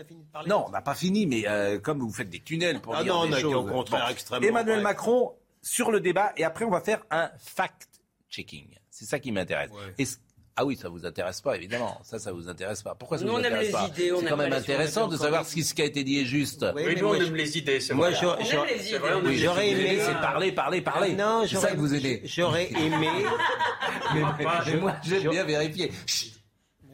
Non, 0.49 0.65
on 0.67 0.71
n'a 0.71 0.81
pas 0.83 0.95
fini, 0.95 1.27
mais 1.27 1.47
euh, 1.47 1.79
comme 1.79 2.01
vous 2.01 2.13
faites 2.13 2.31
des 2.31 2.41
tunnels 2.41 2.81
pour 2.81 2.95
Ah 2.97 3.05
dire 3.05 3.15
non, 3.15 3.27
des 3.27 3.41
choses. 3.41 3.55
au 3.55 3.65
contraire 3.65 4.09
extrêmement 4.09 4.47
Emmanuel. 4.49 4.81
Macron 4.83 5.33
sur 5.63 5.91
le 5.93 6.01
débat, 6.01 6.33
et 6.37 6.45
après 6.45 6.65
on 6.65 6.71
va 6.71 6.81
faire 6.81 7.03
un 7.11 7.31
fact-checking. 7.39 8.76
C'est 8.99 9.05
ça 9.05 9.19
qui 9.19 9.31
m'intéresse. 9.31 9.71
Ouais. 9.71 10.07
Ah 10.59 10.65
oui, 10.65 10.75
ça 10.75 10.89
vous 10.89 11.05
intéresse 11.05 11.43
pas, 11.43 11.55
évidemment. 11.55 12.01
Ça, 12.03 12.19
ça 12.19 12.33
vous 12.33 12.49
intéresse 12.49 12.83
pas. 12.83 12.95
Pourquoi 12.95 13.19
ça 13.19 13.27
Nous, 13.27 13.31
vous 13.31 13.37
on 13.37 13.41
aime 13.41 13.45
intéresse 13.53 13.67
les 13.67 13.73
pas 13.75 13.89
idées, 13.89 14.13
on 14.13 14.21
C'est 14.21 14.27
quand 14.31 14.37
même 14.39 14.53
intéressant 14.55 15.07
de 15.07 15.19
savoir 15.19 15.45
si 15.45 15.63
ce 15.63 15.75
qui 15.75 15.83
a 15.83 15.85
été 15.85 16.03
dit 16.03 16.21
est 16.21 16.25
juste. 16.25 16.65
Oui, 16.75 16.83
mais 16.87 16.95
nous, 16.95 17.09
on 17.09 17.15
aime 17.15 17.35
les 17.37 17.59
idées, 17.59 17.79
c'est 17.79 17.93
vrai. 17.93 18.15
j'aurais- 18.15 19.69
aimé- 19.71 19.99
C'est 20.01 20.13
parler, 20.15 20.53
parler, 20.53 20.81
parler. 20.81 21.13
Non, 21.13 21.43
c'est 21.43 21.57
ça 21.57 21.61
j'aurais- 21.61 21.73
que 21.73 21.77
vous 21.77 21.95
aimez. 21.95 22.23
J'aurais 22.25 22.71
aimé. 22.73 23.11
Mais, 24.15 24.23
mais 24.67 24.77
moi, 24.81 24.97
j'aime 25.05 25.29
bien 25.29 25.45
vérifier. 25.45 25.93
Chut. 26.07 26.33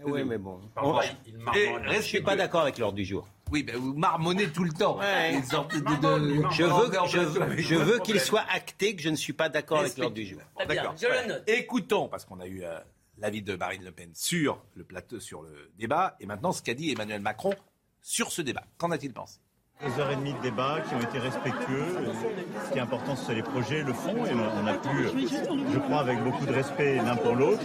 Oui, 0.05 0.25
mais 0.25 0.39
bon. 0.39 0.59
On- 0.75 0.95
marmonne. 0.95 1.93
Je 1.95 2.01
suis 2.01 2.21
pas 2.21 2.35
d'accord 2.35 2.63
avec 2.63 2.79
l'ordre 2.79 2.97
du 2.97 3.05
jour. 3.05 3.29
Oui, 3.53 3.63
ben 3.63 3.77
vous 3.77 3.93
marmonnez 3.95 4.49
tout 4.49 4.65
le 4.65 4.73
temps. 4.73 4.99
Ouais. 4.99 5.35
Une 5.35 5.45
sorte 5.45 5.75
de- 5.75 5.81
de- 5.81 6.43
Je 6.51 6.65
veux, 6.65 6.91
je, 7.59 7.63
je 7.63 8.01
qu'il 8.01 8.19
soit 8.19 8.45
acté 8.53 8.97
que 8.97 9.03
je 9.03 9.11
ne 9.11 9.17
suis 9.17 9.35
pas 9.35 9.49
d'accord 9.51 9.81
avec 9.81 9.97
l'ordre 9.99 10.15
du 10.15 10.25
jour. 10.27 10.41
D'accord. 10.67 10.95
je 11.01 11.07
le 11.07 11.29
note. 11.29 11.43
Écoutons, 11.47 12.09
parce 12.09 12.25
qu'on 12.25 12.41
a 12.41 12.47
eu 12.47 12.63
euh, 12.65 12.79
l'avis 13.19 13.43
de 13.43 13.55
Marine 13.55 13.85
Le 13.85 13.93
Pen 13.93 14.11
sur 14.15 14.59
le 14.75 14.85
plateau, 14.85 15.21
sur 15.21 15.43
le 15.43 15.71
débat, 15.79 16.17
et 16.21 16.27
maintenant 16.27 16.53
ce 16.53 16.63
qu'a 16.63 16.75
dit 16.75 16.91
Emmanuel 16.93 17.21
Macron 17.21 17.53
sur 18.01 18.33
ce 18.33 18.41
débat. 18.43 18.65
Qu'en 18.79 18.91
a-t-il 18.91 19.13
pensé? 19.13 19.39
Deux 19.85 20.01
heures 20.01 20.11
et 20.13 20.17
demie 20.17 20.33
de 20.33 20.41
débat 20.41 20.81
qui 20.89 20.95
ont 20.95 21.01
été 21.01 21.19
respectueux. 21.19 21.85
Ce 22.67 22.73
qui 22.73 22.79
est 22.79 22.83
important, 22.83 23.17
c'est 23.17 23.35
les 23.35 23.43
projets, 23.43 23.83
le 23.83 23.93
fond. 23.93 24.25
Et 24.27 24.31
on 24.33 24.67
a 24.67 24.75
pu, 24.75 25.09
je 25.73 25.79
crois, 25.81 25.99
avec 26.01 26.23
beaucoup 26.23 26.47
de 26.47 26.53
respect 26.53 26.97
l'un 26.97 27.17
pour 27.17 27.35
l'autre, 27.35 27.65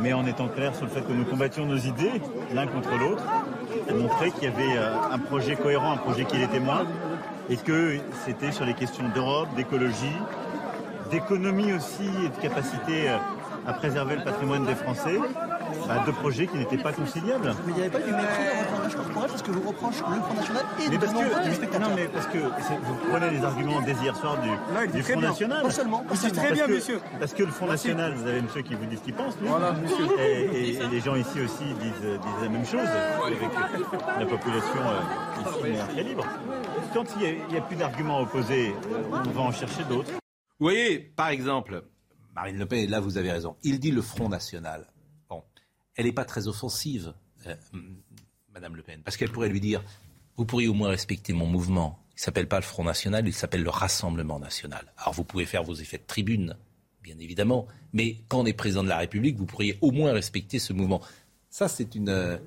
mais 0.00 0.12
en 0.14 0.24
étant 0.26 0.48
clair 0.48 0.74
sur 0.74 0.86
le 0.86 0.90
fait 0.90 1.02
que 1.02 1.12
nous 1.12 1.26
combattions 1.26 1.66
nos 1.66 1.76
idées 1.76 2.12
l'un 2.54 2.66
contre 2.66 2.96
l'autre, 2.96 3.22
et 3.88 3.92
montrer 3.92 4.30
qu'il 4.30 4.44
y 4.44 4.46
avait 4.46 4.76
euh, 4.76 4.94
un 5.12 5.18
projet 5.18 5.56
cohérent, 5.56 5.92
un 5.92 5.96
projet 5.98 6.24
qui 6.24 6.40
était 6.40 6.60
moi, 6.60 6.82
et 7.50 7.56
que 7.56 7.98
c'était 8.24 8.52
sur 8.52 8.64
les 8.64 8.74
questions 8.74 9.08
d'Europe, 9.14 9.48
d'écologie, 9.56 10.16
d'économie 11.10 11.72
aussi 11.72 12.08
et 12.24 12.28
de 12.28 12.42
capacité 12.42 13.08
euh, 13.08 13.16
à 13.66 13.72
préserver 13.72 14.16
le 14.16 14.24
patrimoine 14.24 14.64
des 14.64 14.74
Français 14.74 15.18
bah, 15.86 16.02
deux 16.06 16.12
projets 16.12 16.46
qui 16.46 16.56
n'étaient 16.56 16.78
pas 16.78 16.92
conciliables. 16.92 17.54
Mais 17.66 17.72
il 17.72 17.74
n'y 17.74 17.80
avait 17.80 17.90
pas 17.90 17.98
du 17.98 18.10
mépris 18.12 18.44
dans 18.72 18.82
votre 18.82 19.08
langage 19.14 19.30
parce 19.30 19.42
que 19.42 19.50
vous 19.50 19.68
reproche 19.68 19.96
le 19.98 20.20
Front 20.20 20.34
National 20.34 20.64
et 20.78 20.88
mais 20.88 20.96
de 20.96 21.00
parce 21.00 21.12
que, 21.12 21.78
Non, 21.78 21.88
mais 21.96 22.08
parce 22.08 22.26
que 22.26 22.38
vous 22.38 22.94
prenez 23.10 23.30
les 23.30 23.44
arguments 23.44 23.80
dès 23.82 23.92
hier 23.92 24.16
soir 24.16 24.36
du, 24.40 24.92
du 24.92 25.02
Front 25.02 25.20
National. 25.20 25.62
Pas 25.62 25.70
seulement. 25.70 26.04
C'est 26.14 26.30
très 26.32 26.52
bien, 26.52 26.66
monsieur. 26.66 27.00
Parce 27.18 27.32
que 27.32 27.42
le 27.42 27.50
Front 27.50 27.66
National, 27.66 28.14
vous 28.14 28.26
avez 28.26 28.42
monsieur 28.42 28.62
qui 28.62 28.74
vous 28.74 28.86
dit 28.86 28.96
ce 28.96 29.02
qu'il 29.02 29.14
pense. 29.14 29.34
Voilà, 29.40 29.72
monsieur. 29.72 30.06
Et, 30.20 30.74
et, 30.74 30.86
les 30.90 31.00
gens 31.00 31.14
ici 31.14 31.40
aussi 31.40 31.64
disent, 31.64 32.02
disent 32.02 32.42
la 32.42 32.48
même 32.48 32.66
chose, 32.66 32.88
avec 33.24 33.38
la 34.18 34.26
population 34.26 34.80
euh, 34.80 35.68
ici 35.72 35.78
très 35.92 36.02
libre. 36.02 36.24
Quand 36.94 37.04
il 37.20 37.46
n'y 37.48 37.56
a, 37.56 37.62
a, 37.62 37.66
plus 37.66 37.76
d'arguments 37.76 38.20
opposés, 38.20 38.74
on 39.12 39.30
va 39.30 39.40
en 39.42 39.52
chercher 39.52 39.84
d'autres. 39.84 40.10
Vous 40.10 40.66
voyez, 40.66 40.98
par 40.98 41.28
exemple, 41.28 41.84
Marine 42.34 42.58
Le 42.58 42.66
Pen, 42.66 42.78
et 42.78 42.86
là 42.86 43.00
vous 43.00 43.18
avez 43.18 43.30
raison, 43.30 43.56
il 43.62 43.78
dit 43.80 43.90
le 43.90 44.02
Front 44.02 44.28
National 44.28 44.86
elle 45.98 46.06
n'est 46.06 46.12
pas 46.12 46.24
très 46.24 46.48
offensive, 46.48 47.12
euh, 47.46 47.54
Madame 48.54 48.76
Le 48.76 48.82
Pen, 48.82 49.02
parce 49.04 49.18
qu'elle 49.18 49.30
pourrait 49.30 49.48
lui 49.48 49.60
dire 49.60 49.82
Vous 50.36 50.46
pourriez 50.46 50.68
au 50.68 50.74
moins 50.74 50.88
respecter 50.88 51.34
mon 51.34 51.46
mouvement. 51.46 51.98
Il 52.12 52.20
ne 52.20 52.20
s'appelle 52.22 52.48
pas 52.48 52.56
le 52.56 52.62
Front 52.62 52.84
National, 52.84 53.26
il 53.26 53.34
s'appelle 53.34 53.62
le 53.62 53.70
Rassemblement 53.70 54.38
National. 54.38 54.92
Alors 54.96 55.12
vous 55.12 55.24
pouvez 55.24 55.44
faire 55.44 55.64
vos 55.64 55.74
effets 55.74 55.98
de 55.98 56.06
tribune, 56.06 56.56
bien 57.02 57.18
évidemment, 57.18 57.66
mais 57.92 58.16
quand 58.28 58.40
on 58.40 58.46
est 58.46 58.52
président 58.52 58.84
de 58.84 58.88
la 58.88 58.96
République, 58.96 59.36
vous 59.36 59.46
pourriez 59.46 59.76
au 59.80 59.90
moins 59.90 60.12
respecter 60.12 60.60
ce 60.60 60.72
mouvement. 60.72 61.02
Ça, 61.50 61.66
c'est 61.66 61.94
une. 61.94 62.10
Euh, 62.10 62.38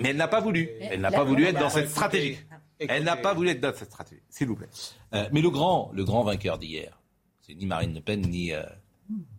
mais 0.00 0.10
elle 0.10 0.16
n'a 0.16 0.28
pas 0.28 0.40
voulu. 0.40 0.68
Elle 0.80 1.00
n'a 1.00 1.10
pas 1.10 1.24
voulu 1.24 1.44
être 1.44 1.58
dans 1.58 1.70
cette 1.70 1.88
stratégie. 1.88 2.38
Elle 2.78 3.04
n'a 3.04 3.16
pas 3.16 3.32
voulu 3.32 3.48
être 3.50 3.60
dans 3.60 3.74
cette 3.74 3.90
stratégie, 3.90 4.22
s'il 4.28 4.48
vous 4.48 4.56
plaît. 4.56 4.68
Euh, 5.14 5.28
mais 5.32 5.40
le 5.40 5.50
grand, 5.50 5.90
le 5.94 6.04
grand 6.04 6.22
vainqueur 6.22 6.58
d'hier, 6.58 6.98
c'est 7.40 7.54
ni 7.54 7.66
Marine 7.66 7.94
Le 7.94 8.00
Pen 8.00 8.22
ni 8.22 8.52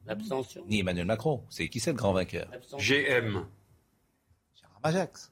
L'abstention. 0.05 0.63
Ni 0.67 0.79
Emmanuel 0.79 1.05
Macron. 1.05 1.43
C'est 1.49 1.69
qui 1.69 1.79
c'est 1.79 1.91
le 1.91 1.97
grand 1.97 2.13
vainqueur? 2.13 2.47
GM. 2.77 3.45
Gérard 4.55 4.79
Majax. 4.83 5.31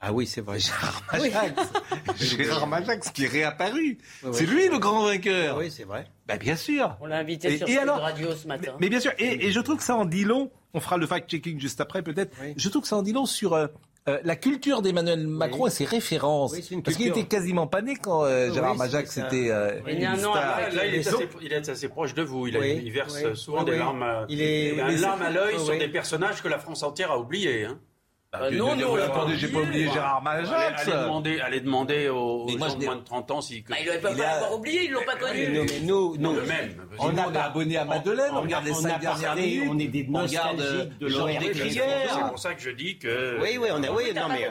Ah 0.00 0.12
oui, 0.12 0.26
c'est 0.26 0.40
vrai. 0.40 0.60
Gérard 0.60 1.02
Majax. 1.12 1.72
Gérard 2.20 2.66
Majax 2.66 3.10
qui 3.10 3.24
est 3.24 3.28
réapparu. 3.28 3.98
c'est 4.32 4.46
lui 4.46 4.68
le 4.68 4.78
grand 4.78 5.04
vainqueur. 5.04 5.56
Oui, 5.58 5.70
c'est 5.70 5.84
vrai. 5.84 6.06
Ben, 6.26 6.38
bien 6.38 6.56
sûr. 6.56 6.96
On 7.00 7.06
l'a 7.06 7.18
invité 7.18 7.56
sur 7.56 7.68
et 7.68 7.78
alors, 7.78 8.00
radio 8.00 8.34
ce 8.34 8.46
matin. 8.46 8.76
Mais, 8.80 8.88
bien 8.88 9.00
sûr. 9.00 9.12
Et, 9.18 9.50
je 9.50 9.60
trouve 9.60 9.78
que 9.78 9.82
ça 9.82 9.96
en 9.96 10.04
dit 10.04 10.24
long. 10.24 10.50
On 10.74 10.80
fera 10.80 10.98
le 10.98 11.06
fact-checking 11.06 11.58
juste 11.58 11.80
après, 11.80 12.02
peut-être. 12.02 12.36
Je 12.56 12.68
trouve 12.68 12.82
que 12.82 12.88
ça 12.88 12.96
en 12.96 13.02
dit 13.02 13.12
long 13.12 13.24
sur 13.24 13.54
euh, 13.54 13.66
euh, 14.08 14.20
la 14.22 14.36
culture 14.36 14.82
d'Emmanuel 14.82 15.26
Macron 15.26 15.66
et 15.66 15.70
ses 15.70 15.84
références. 15.84 16.54
Parce 16.84 16.96
qu'il 16.96 17.08
était 17.08 17.24
quasiment 17.24 17.66
pas 17.66 17.82
né 17.82 17.94
quand 18.00 18.24
euh, 18.24 18.52
Gérard 18.52 18.76
Majax 18.76 19.16
était. 19.16 19.50
Euh, 19.50 19.80
il 19.88 20.00
y 20.00 20.04
a 20.04 20.12
un 20.12 20.24
an 20.24 20.34
Là, 20.34 20.86
il 20.86 20.94
est, 20.94 21.08
assez, 21.08 21.28
il 21.42 21.52
est, 21.52 21.68
assez, 21.68 21.88
proche 21.88 22.14
de 22.14 22.22
vous. 22.22 22.46
Il, 22.46 22.56
a, 22.56 22.64
il 22.64 22.92
verse 22.92 23.34
souvent 23.34 23.64
des 23.64 23.76
larmes, 23.76 24.26
il 24.28 24.40
est, 24.40 24.80
un 24.80 24.92
larme 24.92 25.22
à 25.22 25.30
l'œil 25.30 25.58
sur 25.58 25.76
des 25.76 25.88
personnages 25.88 26.40
que 26.40 26.48
la 26.48 26.58
France 26.58 26.84
entière 26.84 27.10
a 27.10 27.18
oubliés. 27.18 27.64
Hein. 27.64 27.80
Euh, 28.34 28.50
non, 28.50 28.76
non, 28.76 28.96
attendez, 28.96 29.36
j'ai 29.36 29.48
pas 29.48 29.60
oublié 29.60 29.88
Gérard 29.90 30.22
Majax. 30.22 30.82
Allez, 30.82 30.92
demander, 30.92 31.40
allez 31.40 31.60
demander 31.60 32.08
aux, 32.08 32.48
gens 32.48 32.76
de 32.76 32.84
moins 32.84 32.96
de 32.96 33.04
30 33.04 33.30
ans 33.30 33.40
si. 33.40 33.62
Bah, 33.62 33.76
ils 33.80 33.86
ne 33.86 33.92
peuvent 33.92 34.16
pas 34.16 34.22
l'avoir 34.22 34.54
oublié, 34.54 34.84
ils 34.84 34.90
l'ont 34.90 35.04
pas 35.04 35.16
connu. 35.16 35.48
Non, 35.48 35.64
mais 35.64 35.80
nous, 35.80 36.16
nous, 36.18 36.32
même. 36.42 36.74
On, 36.98 37.10
on 37.10 37.32
est 37.32 37.36
abonné 37.36 37.76
à 37.76 37.84
Madeleine, 37.84 38.32
on, 38.32 38.42
regarde 38.42 38.64
les 38.64 38.74
5 38.74 39.00
dernières 39.00 39.30
années, 39.30 39.68
on 39.68 39.78
est 39.78 39.86
des 39.86 40.06
nostalgiques 40.06 40.98
de 40.98 41.06
l'ORD. 41.06 41.54
C'est 41.54 42.28
pour 42.28 42.38
ça 42.38 42.54
que 42.54 42.60
je 42.60 42.70
dis 42.70 42.98
que. 42.98 43.40
Oui, 43.40 43.58
oui, 43.60 43.68
on 43.72 43.82
est, 43.82 43.88
oui, 43.88 44.12
non, 44.14 44.28
mais. 44.28 44.50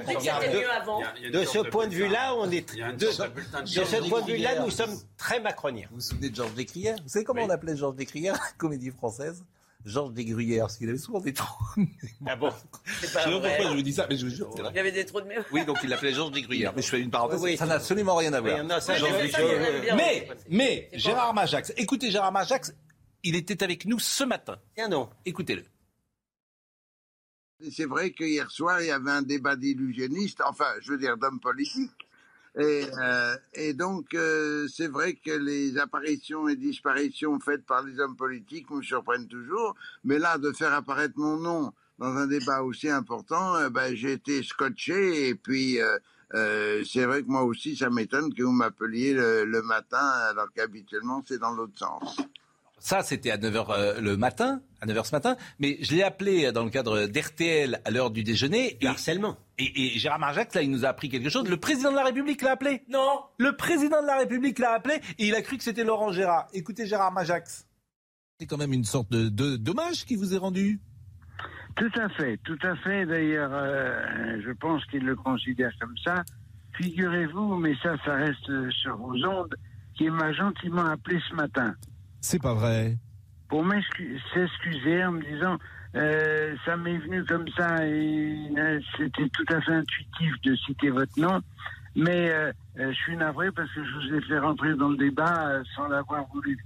De 1.29 1.43
ce 1.43 1.59
point 1.59 1.88
de 1.88 1.93
vue-là, 1.93 2.33
on 2.38 2.49
est. 2.49 2.75
De 2.97 3.11
ce 3.11 3.97
point 4.09 4.21
de 4.21 4.31
vue-là, 4.31 4.61
nous 4.61 4.71
sommes 4.71 4.95
très 5.17 5.39
macroniens. 5.39 5.88
Vous 5.91 5.95
vous 5.97 6.01
souvenez 6.01 6.29
de 6.29 6.35
Georges 6.35 6.53
Descrières 6.53 6.95
Vous 7.03 7.09
savez 7.09 7.25
comment 7.25 7.43
on 7.43 7.49
appelait 7.49 7.75
Georges 7.75 7.95
Descrières, 7.95 8.39
comédie 8.57 8.91
française? 8.91 9.43
Georges 9.85 10.13
Desgruyères, 10.13 10.65
parce 10.65 10.77
qu'il 10.77 10.89
avait 10.89 10.97
souvent 10.97 11.19
des 11.19 11.33
trous. 11.33 11.63
Ah 12.25 12.35
bon? 12.35 12.51
Je 12.83 13.05
sais 13.05 13.13
pas 13.13 13.29
pourquoi 13.29 13.69
je 13.69 13.75
vous 13.75 13.81
dis 13.83 13.93
ça, 13.93 14.07
mais 14.09 14.17
je 14.17 14.25
vous 14.25 14.35
jure, 14.35 14.49
c'est 14.55 14.61
vrai. 14.61 14.71
Il 14.73 14.77
y 14.77 14.79
avait 14.79 14.91
des 14.91 15.05
trous 15.05 15.21
de 15.21 15.27
mémoire. 15.27 15.45
Oui, 15.51 15.63
donc 15.63 15.77
il 15.83 15.89
l'appelait 15.89 16.11
Georges 16.11 16.31
Desgruyères. 16.31 16.73
Mais 16.75 16.81
je 16.81 16.87
fais 16.87 16.99
une 16.99 17.11
parenthèse, 17.11 17.41
oui. 17.41 17.55
ça 17.55 17.67
n'a 17.67 17.75
absolument 17.75 18.15
rien 18.15 18.33
à 18.33 18.41
voir. 18.41 18.59
Oui, 18.59 18.65
non, 18.65 18.79
ça, 18.79 18.93
mais, 19.95 20.27
mais, 20.49 20.89
Gérard 20.93 21.33
Majax, 21.35 21.71
écoutez 21.77 22.09
Gérard 22.09 22.31
Majax, 22.31 22.73
il 23.23 23.35
était 23.35 23.63
avec 23.63 23.85
nous 23.85 23.99
ce 23.99 24.23
matin. 24.23 24.57
Tiens 24.75 24.89
non. 24.89 25.09
Écoutez-le. 25.25 25.63
C'est 27.71 27.85
vrai 27.85 28.11
qu'hier 28.11 28.49
soir, 28.51 28.81
il 28.81 28.87
y 28.87 28.91
avait 28.91 29.11
un 29.11 29.21
débat 29.21 29.55
d'illusionnistes, 29.55 30.41
enfin, 30.45 30.71
je 30.81 30.91
veux 30.91 30.97
dire, 30.97 31.15
d'hommes 31.17 31.39
politiques. 31.39 32.04
Et, 32.57 32.85
euh, 33.01 33.35
et 33.53 33.73
donc, 33.73 34.13
euh, 34.13 34.67
c'est 34.73 34.87
vrai 34.87 35.13
que 35.13 35.31
les 35.31 35.77
apparitions 35.77 36.47
et 36.47 36.55
disparitions 36.55 37.39
faites 37.39 37.65
par 37.65 37.83
les 37.83 37.99
hommes 37.99 38.15
politiques 38.15 38.69
me 38.69 38.81
surprennent 38.81 39.27
toujours. 39.27 39.75
Mais 40.03 40.19
là, 40.19 40.37
de 40.37 40.51
faire 40.53 40.73
apparaître 40.73 41.15
mon 41.17 41.37
nom 41.37 41.73
dans 41.99 42.15
un 42.15 42.27
débat 42.27 42.61
aussi 42.61 42.89
important, 42.89 43.55
euh, 43.55 43.69
ben, 43.69 43.95
j'ai 43.95 44.13
été 44.13 44.41
scotché. 44.41 45.27
Et 45.27 45.35
puis, 45.35 45.81
euh, 45.81 45.97
euh, 46.33 46.83
c'est 46.85 47.05
vrai 47.05 47.23
que 47.23 47.27
moi 47.27 47.43
aussi, 47.43 47.75
ça 47.75 47.89
m'étonne 47.89 48.33
que 48.33 48.43
vous 48.43 48.51
m'appeliez 48.51 49.13
le, 49.13 49.45
le 49.45 49.61
matin, 49.61 50.09
alors 50.29 50.47
qu'habituellement, 50.55 51.23
c'est 51.27 51.39
dans 51.39 51.51
l'autre 51.51 51.77
sens. 51.77 52.17
Ça, 52.79 53.01
c'était 53.01 53.31
à 53.31 53.37
9h 53.37 53.65
euh, 53.69 54.01
le 54.01 54.17
matin, 54.17 54.61
à 54.81 54.85
9h 54.85 55.05
ce 55.05 55.15
matin. 55.15 55.37
Mais 55.59 55.77
je 55.81 55.95
l'ai 55.95 56.03
appelé 56.03 56.51
dans 56.51 56.63
le 56.63 56.69
cadre 56.69 57.07
d'RTL 57.07 57.81
à 57.83 57.91
l'heure 57.91 58.11
du 58.11 58.23
déjeuner. 58.23 58.77
Et, 58.81 58.87
harcèlement. 58.87 59.37
Et, 59.57 59.97
Gérard 59.97 60.19
Marjac, 60.19 60.53
là, 60.53 60.61
il 60.61 60.69
nous 60.69 60.85
a 60.85 60.89
appris 60.89 61.09
quelque 61.09 61.29
chose. 61.29 61.49
Le 61.49 61.57
président 61.57 61.91
de 61.91 61.95
la 61.95 62.03
République 62.03 62.41
l'a 62.41 62.51
appelé. 62.51 62.83
Non. 62.89 63.21
Le 63.37 63.55
président 63.55 64.01
de 64.01 64.07
la 64.07 64.17
République 64.17 64.59
l'a 64.59 64.71
appelé 64.73 64.95
et 65.17 65.27
il 65.27 65.35
a 65.35 65.41
cru 65.41 65.57
que 65.57 65.63
c'était 65.63 65.83
Laurent 65.83 66.11
Gérard. 66.11 66.47
Écoutez 66.53 66.85
Gérard 66.85 67.13
Majax. 67.13 67.65
C'est 68.39 68.47
quand 68.47 68.57
même 68.57 68.73
une 68.73 68.83
sorte 68.83 69.09
de, 69.11 69.29
de 69.29 69.55
dommage 69.55 70.05
qui 70.05 70.17
vous 70.17 70.33
est 70.33 70.37
rendu. 70.37 70.81
Tout 71.75 71.91
à 71.99 72.09
fait, 72.09 72.37
tout 72.43 72.57
à 72.63 72.75
fait. 72.77 73.05
D'ailleurs, 73.05 73.51
euh, 73.53 74.41
je 74.45 74.51
pense 74.51 74.83
qu'il 74.85 75.03
le 75.03 75.15
considère 75.15 75.71
comme 75.79 75.95
ça. 76.03 76.23
Figurez-vous, 76.77 77.55
mais 77.55 77.75
ça, 77.81 77.95
ça 78.03 78.15
reste 78.15 78.71
sur 78.71 78.97
vos 78.97 79.15
ondes, 79.25 79.55
qu'il 79.95 80.11
m'a 80.11 80.33
gentiment 80.33 80.85
appelé 80.85 81.19
ce 81.29 81.35
matin. 81.35 81.75
C'est 82.21 82.41
pas 82.41 82.53
vrai. 82.53 82.97
Pour 83.49 83.63
m'excuser 83.63 85.03
en 85.03 85.13
me 85.13 85.21
disant, 85.21 85.57
euh, 85.95 86.55
ça 86.65 86.75
m'est 86.75 86.97
venu 86.97 87.23
comme 87.23 87.47
ça 87.55 87.86
et 87.88 88.36
euh, 88.58 88.79
c'était 88.97 89.29
tout 89.29 89.45
à 89.53 89.62
fait 89.62 89.71
intuitif 89.71 90.34
de 90.43 90.55
citer 90.58 90.89
votre 90.89 91.17
nom. 91.17 91.41
Mais 91.95 92.29
euh, 92.29 92.51
je 92.75 92.91
suis 92.91 93.15
navré 93.15 93.49
parce 93.51 93.71
que 93.73 93.81
je 93.84 93.91
vous 93.91 94.15
ai 94.15 94.21
fait 94.21 94.39
rentrer 94.39 94.75
dans 94.75 94.89
le 94.89 94.97
débat 94.97 95.62
sans 95.75 95.88
l'avoir 95.88 96.25
voulu. 96.34 96.58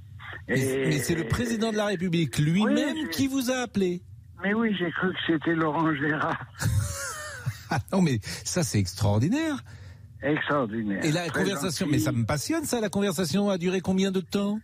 Mais, 0.48 0.98
c'est 1.00 1.15
le 1.15 1.28
président 1.28 1.72
de 1.72 1.78
la 1.78 1.86
République 1.86 2.39
lui-même 2.39 3.10
qui 3.10 3.28
vous 3.28 3.52
a 3.52 3.58
appelé. 3.58 4.02
Mais 4.44 4.54
oui, 4.54 4.76
j'ai 4.80 4.89
cru 4.92 5.12
que 5.12 5.20
c'était 5.28 5.54
Laurent 5.54 5.94
Gérard. 5.94 6.39
ah 7.70 7.80
non, 7.92 8.02
mais 8.02 8.20
ça 8.24 8.63
c'est 8.63 8.80
extraordinaire. 8.80 9.58
Extraordinaire. 10.24 11.06
Et 11.06 11.12
la 11.12 11.30
conversation, 11.30 11.88
mais 11.89 12.00
ça 12.00 12.12
me 12.12 12.26
passionne 12.26 12.65
ça, 12.65 12.82
la 12.82 12.89
conversation 12.89 13.50
a 13.50 13.58
duré 13.60 13.82
combien 13.82 14.12
de 14.12 14.22
temps? 14.22 14.60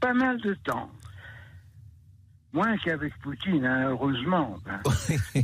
Pas 0.00 0.14
mal 0.14 0.40
de 0.40 0.54
temps. 0.54 0.90
Moins 2.52 2.76
qu'avec 2.78 3.16
Poutine, 3.20 3.64
hein, 3.64 3.90
heureusement. 3.90 4.58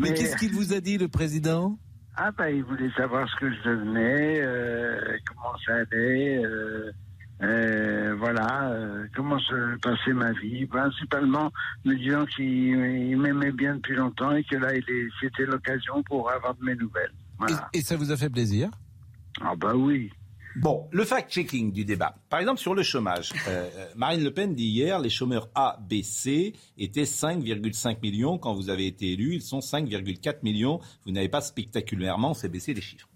Mais, 0.00 0.14
qu'est-ce 0.14 0.36
qu'il 0.36 0.52
vous 0.52 0.72
a 0.72 0.80
dit, 0.80 0.96
le 0.96 1.08
président? 1.08 1.78
Ah, 2.16 2.30
ben, 2.32 2.48
il 2.48 2.64
voulait 2.64 2.90
savoir 2.96 3.28
ce 3.28 3.36
que 3.36 3.52
je 3.52 3.62
devenais, 3.68 4.40
euh, 4.40 5.18
comment 5.28 5.54
ça 5.66 5.74
allait, 5.74 6.42
euh, 6.42 6.90
euh, 7.42 8.14
voilà, 8.18 8.74
comment 9.14 9.38
se 9.38 9.76
passait 9.80 10.14
ma 10.14 10.32
vie, 10.32 10.64
principalement 10.64 11.52
me 11.84 11.94
disant 11.94 12.24
qu'il 12.24 13.18
m'aimait 13.18 13.52
bien 13.52 13.76
depuis 13.76 13.96
longtemps 13.96 14.34
et 14.34 14.44
que 14.44 14.56
là, 14.56 14.68
c'était 15.20 15.44
l'occasion 15.44 16.02
pour 16.04 16.30
avoir 16.30 16.54
de 16.54 16.64
mes 16.64 16.74
nouvelles. 16.74 17.12
Et, 17.74 17.78
et 17.78 17.82
ça 17.82 17.96
vous 17.96 18.10
a 18.10 18.16
fait 18.16 18.30
plaisir? 18.30 18.70
Ah, 19.42 19.54
bah 19.54 19.74
oui. 19.74 20.10
Bon, 20.58 20.88
le 20.90 21.04
fact-checking 21.04 21.70
du 21.70 21.84
débat. 21.84 22.14
Par 22.30 22.40
exemple, 22.40 22.60
sur 22.60 22.74
le 22.74 22.82
chômage. 22.82 23.32
Euh, 23.46 23.68
euh, 23.76 23.86
Marine 23.94 24.24
Le 24.24 24.32
Pen 24.32 24.54
dit 24.54 24.64
hier, 24.64 24.98
les 24.98 25.10
chômeurs 25.10 25.50
A, 25.54 25.78
B, 25.86 26.00
C 26.02 26.54
étaient 26.78 27.02
5,5 27.02 28.00
millions. 28.00 28.38
Quand 28.38 28.54
vous 28.54 28.70
avez 28.70 28.86
été 28.86 29.12
élu, 29.12 29.34
ils 29.34 29.42
sont 29.42 29.58
5,4 29.58 30.38
millions. 30.42 30.80
Vous 31.04 31.12
n'avez 31.12 31.28
pas 31.28 31.42
spectaculairement 31.42 32.32
fait 32.32 32.48
baisser 32.48 32.72
les 32.72 32.80
chiffres. 32.80 33.06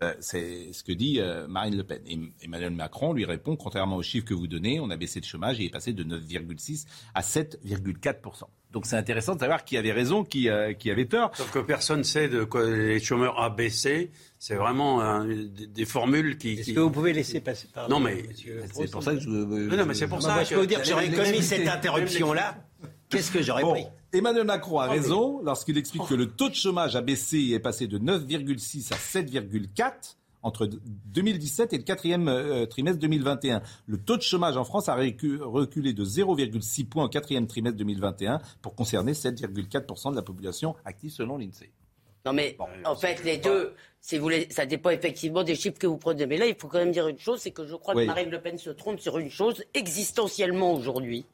Bon. 0.00 0.06
Euh, 0.06 0.14
c'est 0.20 0.72
ce 0.72 0.82
que 0.82 0.92
dit 0.92 1.20
euh, 1.20 1.46
Marine 1.48 1.76
Le 1.76 1.84
Pen. 1.84 2.00
Et 2.06 2.18
Emmanuel 2.42 2.70
Macron 2.70 3.12
lui 3.12 3.24
répond, 3.24 3.56
contrairement 3.56 3.96
aux 3.96 4.02
chiffres 4.02 4.26
que 4.26 4.34
vous 4.34 4.46
donnez, 4.46 4.80
on 4.80 4.90
a 4.90 4.96
baissé 4.96 5.20
le 5.20 5.26
chômage 5.26 5.60
et 5.60 5.64
il 5.64 5.66
est 5.66 5.70
passé 5.70 5.92
de 5.92 6.04
9,6 6.04 6.86
à 7.14 7.20
7,4% 7.20 8.44
donc 8.70 8.84
c'est 8.84 8.96
intéressant 8.96 9.34
de 9.34 9.40
savoir 9.40 9.64
qui 9.64 9.78
avait 9.78 9.92
raison, 9.92 10.24
qui, 10.24 10.50
euh, 10.50 10.74
qui 10.74 10.90
avait 10.90 11.06
tort. 11.06 11.30
Sauf 11.34 11.50
que 11.50 11.58
personne 11.58 12.00
ne 12.00 12.02
sait 12.02 12.28
de 12.28 12.44
quoi 12.44 12.68
les 12.68 13.00
chômeurs 13.00 13.40
a 13.40 13.48
baissé. 13.48 14.10
C'est 14.38 14.56
vraiment 14.56 15.24
des, 15.24 15.86
formules 15.86 16.36
qui. 16.36 16.52
Est-ce 16.52 16.72
que 16.72 16.80
vous 16.80 16.90
pouvez 16.90 17.14
laisser 17.14 17.40
passer 17.40 17.66
par 17.72 17.88
Non 17.88 17.98
mais 17.98 18.26
c'est 18.74 18.90
pour 18.90 19.02
ça 19.02 19.14
que 19.14 19.20
je. 19.20 19.28
non 19.30 19.86
mais 19.86 19.94
c'est 19.94 20.06
pour 20.06 20.20
ça. 20.20 20.44
je 20.44 20.50
peux 20.50 20.60
vous 20.60 20.66
dire 20.66 20.82
que 20.82 20.86
j'aurais 20.86 21.10
commis 21.10 21.42
cette 21.42 21.66
interruption 21.66 22.34
là. 22.34 22.58
Qu'est-ce 23.08 23.30
que 23.30 23.42
j'aurais 23.42 23.62
pris? 23.62 23.86
Emmanuel 24.12 24.44
Macron 24.44 24.78
a 24.78 24.86
raison 24.86 25.40
lorsqu'il 25.42 25.76
explique 25.76 26.06
que 26.06 26.14
le 26.14 26.30
taux 26.30 26.48
de 26.48 26.54
chômage 26.54 26.96
a 26.96 27.02
baissé 27.02 27.36
et 27.38 27.54
est 27.54 27.60
passé 27.60 27.86
de 27.86 27.98
9,6 27.98 28.92
à 28.92 28.96
7,4 28.96 30.16
entre 30.42 30.66
2017 30.66 31.74
et 31.74 31.78
le 31.78 31.82
quatrième 31.82 32.28
euh, 32.28 32.64
trimestre 32.64 33.00
2021. 33.00 33.60
Le 33.86 33.98
taux 33.98 34.16
de 34.16 34.22
chômage 34.22 34.56
en 34.56 34.64
France 34.64 34.88
a 34.88 34.94
reculé 34.94 35.92
de 35.92 36.04
0,6 36.04 36.86
points 36.86 37.04
au 37.04 37.08
quatrième 37.08 37.46
trimestre 37.46 37.76
2021 37.76 38.40
pour 38.62 38.74
concerner 38.74 39.12
7,4% 39.12 40.12
de 40.12 40.16
la 40.16 40.22
population 40.22 40.74
active 40.86 41.10
selon 41.10 41.36
l'INSEE. 41.36 41.70
Non 42.24 42.32
mais 42.32 42.56
en 42.84 42.96
fait 42.96 43.22
les 43.24 43.36
deux, 43.36 43.74
si 44.00 44.16
vous 44.16 44.22
voulez, 44.22 44.48
ça 44.50 44.64
dépend 44.64 44.90
effectivement 44.90 45.44
des 45.44 45.54
chiffres 45.54 45.78
que 45.78 45.86
vous 45.86 45.98
prenez. 45.98 46.26
Mais 46.26 46.36
là, 46.38 46.46
il 46.46 46.54
faut 46.54 46.68
quand 46.68 46.78
même 46.78 46.92
dire 46.92 47.08
une 47.08 47.18
chose, 47.18 47.40
c'est 47.40 47.50
que 47.50 47.66
je 47.66 47.74
crois 47.74 47.94
que 47.94 48.04
Marine 48.04 48.30
Le 48.30 48.40
Pen 48.40 48.56
se 48.56 48.70
trompe 48.70 49.00
sur 49.00 49.18
une 49.18 49.30
chose 49.30 49.64
existentiellement 49.74 50.72
aujourd'hui 50.72 51.26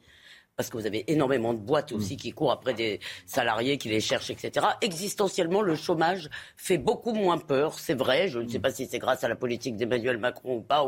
parce 0.55 0.69
que 0.69 0.77
vous 0.77 0.85
avez 0.85 1.11
énormément 1.11 1.53
de 1.53 1.59
boîtes 1.59 1.91
aussi 1.91 2.13
mm. 2.13 2.17
qui 2.17 2.31
courent 2.31 2.51
après 2.51 2.73
des 2.73 2.99
salariés, 3.25 3.77
qui 3.77 3.89
les 3.89 3.99
cherchent, 3.99 4.29
etc. 4.29 4.65
Existentiellement, 4.81 5.61
le 5.61 5.75
chômage 5.75 6.29
fait 6.55 6.77
beaucoup 6.77 7.13
moins 7.13 7.37
peur, 7.37 7.77
c'est 7.77 7.93
vrai. 7.93 8.27
Je 8.27 8.39
ne 8.39 8.47
sais 8.47 8.59
mm. 8.59 8.61
pas 8.61 8.71
si 8.71 8.85
c'est 8.85 8.99
grâce 8.99 9.23
à 9.23 9.27
la 9.27 9.35
politique 9.35 9.75
d'Emmanuel 9.75 10.17
Macron 10.17 10.57
ou 10.57 10.61
pas, 10.61 10.85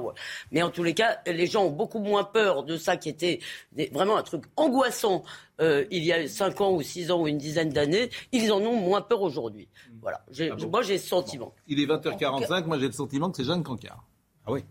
mais 0.52 0.62
en 0.62 0.70
tous 0.70 0.84
les 0.84 0.94
cas, 0.94 1.20
les 1.26 1.48
gens 1.48 1.66
ont 1.66 1.72
beaucoup 1.72 2.00
moins 2.00 2.24
peur 2.24 2.64
de 2.64 2.78
ça 2.78 2.98
qui 2.98 3.10
était 3.10 3.40
vraiment 3.92 4.18
un 4.18 4.24
truc 4.24 4.44
angoissant 4.56 5.24
euh, 5.60 5.86
il 5.90 6.04
y 6.04 6.14
a 6.14 6.28
5 6.28 6.62
ans 6.62 6.72
ou 6.72 6.82
6 6.82 7.12
ans 7.12 7.22
ou 7.22 7.28
une 7.28 7.38
dizaine 7.38 7.70
d'années. 7.70 8.10
Ils 8.32 8.52
en 8.52 8.62
ont 8.62 8.76
moins 8.76 9.02
peur 9.02 9.22
aujourd'hui. 9.22 9.68
Mm. 9.90 9.98
Voilà. 10.02 10.22
Ah 10.40 10.66
moi, 10.70 10.82
j'ai 10.82 10.98
ce 10.98 11.08
sentiment. 11.08 11.54
Il 11.68 11.80
est 11.80 11.86
20h45, 11.86 12.66
moi 12.66 12.80
j'ai 12.80 12.88
le 12.88 12.92
sentiment 12.92 13.32
que 13.32 13.38
c'est 13.38 13.44
Jeanne 13.44 13.64
Cancard. 13.64 14.06
Ah 14.46 14.52
oui. 14.52 14.64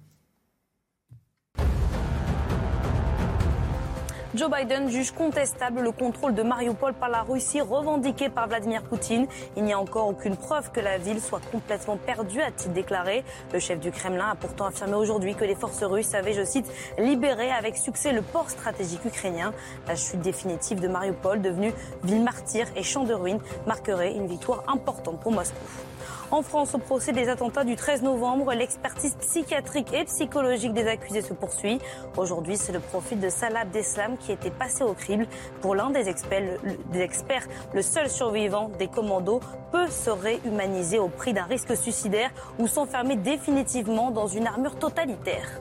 Joe 4.36 4.50
Biden 4.50 4.90
juge 4.90 5.12
contestable 5.12 5.80
le 5.80 5.92
contrôle 5.92 6.34
de 6.34 6.42
Mariupol 6.42 6.92
par 6.92 7.08
la 7.08 7.22
Russie 7.22 7.62
revendiqué 7.62 8.28
par 8.28 8.48
Vladimir 8.48 8.82
Poutine. 8.82 9.26
Il 9.56 9.64
n'y 9.64 9.72
a 9.72 9.80
encore 9.80 10.08
aucune 10.08 10.36
preuve 10.36 10.70
que 10.72 10.80
la 10.80 10.98
ville 10.98 11.22
soit 11.22 11.40
complètement 11.50 11.96
perdue, 11.96 12.42
a-t-il 12.42 12.74
déclaré. 12.74 13.24
Le 13.54 13.58
chef 13.58 13.80
du 13.80 13.90
Kremlin 13.90 14.28
a 14.32 14.34
pourtant 14.34 14.66
affirmé 14.66 14.92
aujourd'hui 14.92 15.34
que 15.34 15.46
les 15.46 15.54
forces 15.54 15.82
russes 15.82 16.12
avaient, 16.12 16.34
je 16.34 16.44
cite, 16.44 16.70
libéré 16.98 17.50
avec 17.50 17.78
succès 17.78 18.12
le 18.12 18.20
port 18.20 18.50
stratégique 18.50 19.06
ukrainien. 19.06 19.54
La 19.88 19.96
chute 19.96 20.20
définitive 20.20 20.80
de 20.80 20.88
Mariupol, 20.88 21.40
devenue 21.40 21.72
ville 22.04 22.22
martyre 22.22 22.66
et 22.76 22.82
champ 22.82 23.04
de 23.04 23.14
ruines, 23.14 23.40
marquerait 23.66 24.12
une 24.12 24.26
victoire 24.26 24.64
importante 24.68 25.18
pour 25.18 25.32
Moscou. 25.32 25.64
En 26.32 26.42
France, 26.42 26.74
au 26.74 26.78
procès 26.78 27.12
des 27.12 27.28
attentats 27.28 27.62
du 27.62 27.76
13 27.76 28.02
novembre, 28.02 28.52
l'expertise 28.52 29.14
psychiatrique 29.14 29.92
et 29.92 30.04
psychologique 30.04 30.72
des 30.72 30.88
accusés 30.88 31.22
se 31.22 31.32
poursuit. 31.32 31.78
Aujourd'hui, 32.16 32.56
c'est 32.56 32.72
le 32.72 32.80
profil 32.80 33.20
de 33.20 33.28
Salah 33.28 33.60
Abdeslam 33.60 34.16
qui 34.18 34.32
était 34.32 34.50
passé 34.50 34.82
au 34.82 34.92
crible. 34.92 35.28
Pour 35.60 35.76
l'un 35.76 35.90
des 35.90 36.02
des 36.92 37.00
experts, 37.00 37.46
le 37.72 37.82
seul 37.82 38.10
survivant 38.10 38.70
des 38.76 38.88
commandos 38.88 39.40
peut 39.70 39.88
se 39.88 40.10
réhumaniser 40.10 40.98
au 40.98 41.08
prix 41.08 41.32
d'un 41.32 41.44
risque 41.44 41.76
suicidaire 41.76 42.30
ou 42.58 42.66
s'enfermer 42.66 43.14
définitivement 43.14 44.10
dans 44.10 44.26
une 44.26 44.48
armure 44.48 44.76
totalitaire. 44.76 45.60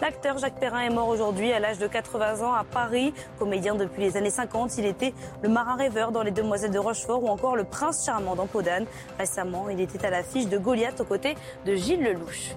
L'acteur 0.00 0.38
Jacques 0.38 0.58
Perrin 0.58 0.80
est 0.80 0.90
mort 0.90 1.08
aujourd'hui 1.08 1.52
à 1.52 1.60
l'âge 1.60 1.78
de 1.78 1.86
80 1.86 2.40
ans 2.40 2.52
à 2.52 2.64
Paris. 2.64 3.12
Comédien 3.38 3.74
depuis 3.74 4.02
les 4.02 4.16
années 4.16 4.30
50, 4.30 4.78
il 4.78 4.86
était 4.86 5.14
le 5.42 5.48
marin 5.48 5.76
rêveur 5.76 6.12
dans 6.12 6.22
Les 6.22 6.30
Demoiselles 6.30 6.70
de 6.70 6.78
Rochefort 6.78 7.22
ou 7.22 7.28
encore 7.28 7.56
le 7.56 7.64
prince 7.64 8.04
charmant 8.04 8.34
dans 8.34 8.46
Podane. 8.46 8.86
Récemment, 9.18 9.68
il 9.68 9.80
était 9.80 10.04
à 10.04 10.10
l'affiche 10.10 10.48
de 10.48 10.58
Goliath 10.58 11.00
aux 11.00 11.04
côtés 11.04 11.34
de 11.66 11.74
Gilles 11.74 12.02
Lelouch. 12.02 12.54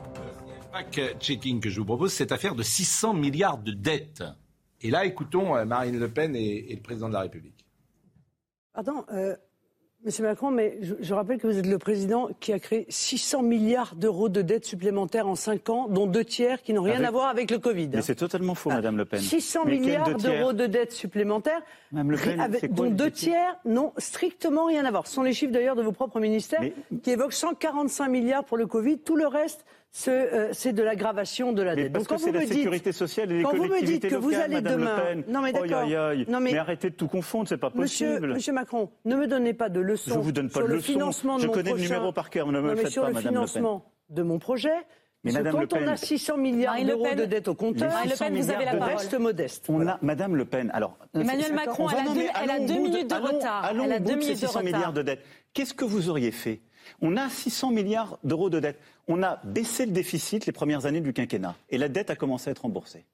Fact-checking 0.72 1.62
que 1.62 1.70
je 1.70 1.80
vous 1.80 1.86
propose, 1.86 2.12
cette 2.14 2.32
affaire 2.32 2.56
de 2.56 2.64
600 2.64 3.14
milliards 3.14 3.58
de 3.58 3.72
dettes. 3.72 4.24
Et 4.82 4.92
là, 4.92 5.06
écoutons 5.06 5.56
euh, 5.56 5.66
Marine 5.66 5.98
Le 5.98 6.10
Pen 6.10 6.36
et, 6.36 6.68
le 6.70 6.82
président 6.82 7.08
de 7.08 7.14
la 7.14 7.22
République. 7.22 7.66
Pardon, 8.74 9.06
euh, 9.14 9.36
Monsieur 10.06 10.24
Macron, 10.24 10.52
mais 10.52 10.78
je, 10.82 11.14
rappelle 11.16 11.40
que 11.40 11.48
vous 11.48 11.58
êtes 11.58 11.66
le 11.66 11.80
président 11.80 12.30
qui 12.40 12.54
a 12.54 12.60
créé 12.60 12.86
600 12.90 13.42
milliards 13.42 13.96
d'euros 13.96 14.30
de 14.30 14.44
dettes 14.44 14.66
supplémentaires 14.66 15.28
en 15.28 15.34
5 15.34 15.68
ans, 15.72 15.88
dont 15.90 16.06
deux 16.06 16.24
tiers 16.24 16.62
qui 16.62 16.74
n'ont 16.74 16.84
rien 16.84 17.04
à 17.04 17.10
voir 17.10 17.28
avec 17.28 17.50
le 17.50 17.58
Covid. 17.58 17.90
Mais 17.92 18.04
c'est 18.04 18.14
totalement 18.14 18.54
faux, 18.54 18.70
ah, 18.72 18.76
Madame 18.76 18.98
Le 18.98 19.06
Pen. 19.06 19.20
600 19.20 19.66
milliards 19.66 20.14
d'euros 20.16 20.54
de 20.54 20.68
dettes 20.68 20.92
supplémentaires, 20.92 21.60
dont 21.92 22.92
deux 22.92 23.10
tiers 23.10 23.58
n'ont 23.66 23.94
strictement 23.98 24.66
rien 24.66 24.86
à 24.86 24.92
voir. 24.92 25.08
Ce 25.08 25.16
sont 25.16 25.24
les 25.24 25.34
chiffres 25.34 25.52
d'ailleurs 25.52 25.76
de 25.76 25.82
vos 25.82 25.92
propres 25.92 26.20
ministères 26.20 26.62
qui 27.02 27.10
évoquent 27.10 27.34
145 27.34 28.08
milliards 28.08 28.44
pour 28.44 28.58
le 28.58 28.68
Covid. 28.68 29.00
Tout 29.00 29.16
le 29.16 29.26
reste, 29.26 29.66
euh, 30.08 30.50
c'est 30.52 30.74
de 30.74 30.84
l'aggravation 30.84 31.54
de 31.54 31.62
la 31.62 31.76
dette. 31.76 31.94
Parce 31.94 32.08
que 32.08 32.18
c'est 32.18 32.32
la 32.32 32.46
sécurité 32.46 32.92
sociale 32.92 33.32
et 33.32 33.38
les 33.38 33.44
quand 33.44 33.56
vous 33.56 33.66
me 33.66 33.84
dites 33.84 34.08
que 34.08 34.16
vous 34.16 34.34
allez 34.34 34.62
demain, 34.62 34.98
non 35.28 35.42
mais 35.42 35.54
d'accord, 35.54 35.88
non 36.28 36.40
mais... 36.40 36.58
arrêtez 36.58 36.90
de 36.90 36.96
tout 36.96 37.08
confondre, 37.08 37.48
c'est 37.48 37.58
pas 37.58 37.70
possible. 37.70 38.34
Monsieur, 38.34 38.54
Macron, 38.54 38.90
ne 39.06 39.16
me 39.16 39.28
donnez 39.28 39.54
pas 39.54 39.70
de 39.70 39.80
leçons. 39.80 40.16
Je 40.16 40.20
vous 40.20 40.32
donne 40.32 40.50
pas 40.50 40.60
sur 40.60 40.68
de 40.68 40.74
le 40.74 40.80
financement 40.80 41.38
de 41.38 41.44
Je 41.44 41.48
mon 41.48 41.54
connais 41.54 41.72
le 41.72 41.80
numéro 41.80 42.12
par 42.12 42.30
cœur, 42.30 42.52
ne 42.52 42.60
me 42.60 42.72
le 42.72 42.76
faites 42.76 42.92
sur 42.92 43.04
pas, 43.04 43.10
le 43.10 43.14
Madame 43.16 43.34
financement 43.34 43.86
de 44.10 44.24
mon 44.24 44.40
projet. 44.40 44.74
Mais 45.24 45.32
Madame 45.32 45.66
quand 45.68 45.78
on 45.78 45.88
a 45.88 45.98
600 45.98 46.38
milliards 46.38 46.80
d'euros 46.84 47.16
de 47.16 47.26
dette 47.26 47.48
au 47.48 47.56
compteur, 47.56 47.92
Marine 47.92 48.12
Le 48.12 48.18
Pen, 48.18 48.36
vous 48.36 48.52
avez 48.52 48.66
la 48.66 48.76
parole. 48.76 48.96
reste 48.96 49.18
modeste. 49.18 49.66
On 49.70 49.88
a 49.88 49.98
Madame 50.04 50.36
Le 50.36 50.46
Pen. 50.46 50.70
Alors, 50.72 51.00
Emmanuel 51.16 51.54
Macron, 51.54 51.88
elle 51.90 52.52
a 52.52 52.60
deux 52.60 52.78
minutes 52.78 53.10
de 53.10 53.16
retard. 53.16 53.72
Elle 53.72 53.92
a 53.92 54.00
deux 54.00 54.16
minutes 54.16 54.42
de 54.42 54.46
retard. 54.46 54.64
milliards 54.64 54.94
de 54.94 55.02
dettes. 55.02 55.26
Qu'est-ce 55.54 55.74
que 55.74 55.86
vous 55.86 56.10
auriez 56.10 56.32
fait 56.32 56.62
on 57.02 57.18
a 57.18 57.30
600 57.30 57.72
milliards 57.72 58.20
d'euros 58.24 58.50
de 58.50 58.60
dette. 58.60 58.80
On 59.08 59.24
a 59.24 59.42
baissé 59.44 59.86
le 59.86 59.92
déficit 59.92 60.46
les 60.46 60.52
premières 60.52 60.86
années 60.86 61.02
du 61.02 61.14
quinquennat 61.14 61.56
et 61.70 61.78
la 61.78 61.90
dette 61.90 62.10
a 62.10 62.16
commencé 62.16 62.50
à 62.50 62.52
être 62.52 62.64
remboursée. 62.64 63.06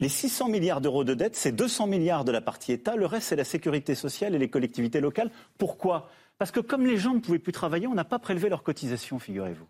Les 0.00 0.08
600 0.08 0.48
milliards 0.48 0.80
d'euros 0.80 1.04
de 1.04 1.14
dette, 1.14 1.36
c'est 1.36 1.52
200 1.52 1.86
milliards 1.86 2.24
de 2.24 2.32
la 2.32 2.40
partie 2.40 2.72
État, 2.72 2.96
le 2.96 3.06
reste 3.06 3.28
c'est 3.28 3.36
la 3.36 3.44
sécurité 3.44 3.94
sociale 3.94 4.34
et 4.34 4.38
les 4.38 4.48
collectivités 4.48 5.00
locales. 5.00 5.30
Pourquoi? 5.58 6.10
Parce 6.38 6.50
que 6.50 6.60
comme 6.60 6.86
les 6.86 6.96
gens 6.96 7.14
ne 7.14 7.20
pouvaient 7.20 7.38
plus 7.38 7.52
travailler, 7.52 7.86
on 7.86 7.94
n'a 7.94 8.04
pas 8.04 8.18
prélevé 8.18 8.48
leurs 8.48 8.64
cotisations, 8.64 9.20
figurez-vous. 9.20 9.66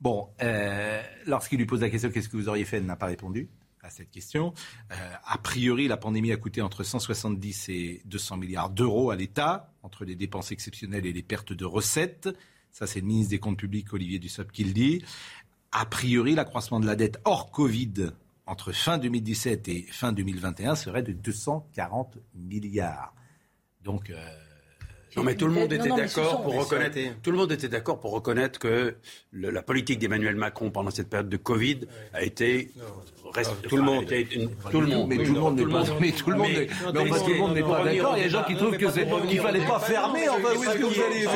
Bon, 0.00 0.30
euh, 0.42 1.00
lorsqu'il 1.26 1.58
lui 1.58 1.66
pose 1.66 1.80
la 1.80 1.90
question 1.90 2.10
qu'est-ce 2.10 2.28
que 2.28 2.36
vous 2.36 2.48
auriez 2.48 2.64
fait, 2.64 2.78
elle 2.78 2.86
n'a 2.86 2.96
pas 2.96 3.06
répondu 3.06 3.48
à 3.82 3.90
cette 3.90 4.10
question. 4.10 4.52
Euh, 4.90 4.94
a 5.24 5.38
priori, 5.38 5.88
la 5.88 5.96
pandémie 5.96 6.32
a 6.32 6.36
coûté 6.36 6.60
entre 6.62 6.82
170 6.82 7.68
et 7.68 8.02
200 8.04 8.36
milliards 8.36 8.70
d'euros 8.70 9.10
à 9.10 9.16
l'État, 9.16 9.72
entre 9.82 10.04
les 10.04 10.16
dépenses 10.16 10.52
exceptionnelles 10.52 11.06
et 11.06 11.12
les 11.12 11.22
pertes 11.22 11.52
de 11.52 11.64
recettes. 11.64 12.28
Ça, 12.70 12.86
c'est 12.86 13.00
le 13.00 13.06
ministre 13.06 13.30
des 13.30 13.38
Comptes 13.38 13.58
publics, 13.58 13.92
Olivier 13.92 14.18
Dussopt, 14.18 14.52
qui 14.52 14.64
le 14.64 14.72
dit. 14.72 15.02
A 15.72 15.84
priori, 15.86 16.34
l'accroissement 16.34 16.80
de 16.80 16.86
la 16.86 16.96
dette 16.96 17.20
hors 17.24 17.50
Covid 17.50 18.10
entre 18.46 18.72
fin 18.72 18.98
2017 18.98 19.68
et 19.68 19.82
fin 19.82 20.12
2021 20.12 20.74
serait 20.74 21.02
de 21.02 21.12
240 21.12 22.18
milliards. 22.34 23.14
Donc, 23.82 24.10
euh, 24.10 24.16
non, 25.18 25.24
mais 25.24 25.34
tout 25.34 25.46
le 25.46 25.52
monde 25.52 25.72
était 25.72 25.88
d'accord 25.88 26.42
pour 26.42 26.54
reconnaître. 26.54 26.98
Tout 27.22 27.30
le 27.30 27.36
monde 27.36 27.52
était 27.52 27.68
d'accord 27.68 28.00
pour 28.00 28.12
reconnaître 28.12 28.58
que 28.58 28.94
la 29.32 29.62
politique 29.62 29.98
d'Emmanuel 29.98 30.36
Macron 30.36 30.70
pendant 30.70 30.90
cette 30.90 31.10
période 31.10 31.28
de 31.28 31.36
Covid 31.36 31.80
a 32.12 32.22
été. 32.22 32.70
tout 33.68 33.76
le 33.76 33.82
monde. 33.82 34.06
tout 34.70 34.80
le 34.80 34.86
monde. 34.86 35.08
Mais 35.08 35.16
tout 35.18 35.34
le 35.34 35.40
monde 35.40 35.56
n'est 35.56 35.66
pas. 35.66 35.84
Mais 36.00 36.12
tout 36.12 36.30
le 36.30 36.36
monde. 36.36 36.48
Mais 36.48 36.66
tout 36.66 37.28
le 37.28 37.38
monde 37.38 37.54
n'est 37.54 37.62
pas 37.62 37.84
d'accord. 37.84 38.16
Il 38.16 38.20
y 38.20 38.22
a 38.22 38.24
des 38.24 38.30
gens 38.30 38.44
qui 38.44 38.56
trouvent 38.56 38.76
que 38.76 38.90
c'est 38.90 39.06
qu'il 39.28 39.40
fallait 39.40 39.66
pas 39.66 39.80
fermer. 39.80 40.28
Enfin, 40.28 40.56
où 40.56 40.62
est-ce 40.62 40.78
que 40.78 40.84
vous 40.84 41.00
allez 41.00 41.26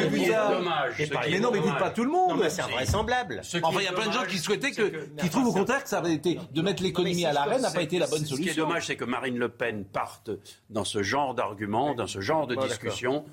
C'est 0.96 1.30
Mais 1.30 1.40
non, 1.40 1.50
mais 1.52 1.60
dites 1.60 1.78
pas 1.78 1.90
tout 1.90 2.04
le 2.04 2.10
monde. 2.10 2.42
C'est 2.48 2.62
invraisemblable. 2.62 3.42
Enfin, 3.62 3.80
il 3.80 3.84
y 3.84 3.88
a 3.88 3.92
plein 3.92 4.06
de 4.06 4.12
gens 4.12 4.24
qui 4.28 4.38
souhaitaient 4.38 4.72
que, 4.72 5.06
qui 5.20 5.28
trouvent 5.28 5.48
au 5.48 5.52
contraire 5.52 5.82
que 5.82 5.88
ça 5.88 5.98
avait 5.98 6.14
été 6.14 6.38
de 6.52 6.62
mettre 6.62 6.82
l'économie 6.82 7.24
à 7.24 7.32
l'arrêt 7.32 7.58
n'a 7.58 7.70
pas 7.70 7.82
été 7.82 7.98
la 7.98 8.06
bonne 8.06 8.24
solution. 8.24 8.36
Ce 8.36 8.42
qui 8.42 8.48
est 8.48 8.54
dommage, 8.54 8.86
c'est 8.86 8.96
que 8.96 9.04
Marine 9.04 9.38
Le 9.38 9.48
Pen 9.48 9.84
parte 9.84 10.30
dans 10.70 10.84
ce 10.84 11.02
genre 11.02 11.34
d'argument, 11.34 11.94
dans 11.94 12.06
ce 12.06 12.20
genre 12.20 12.46
de 12.46 12.56
discussion 12.56 13.24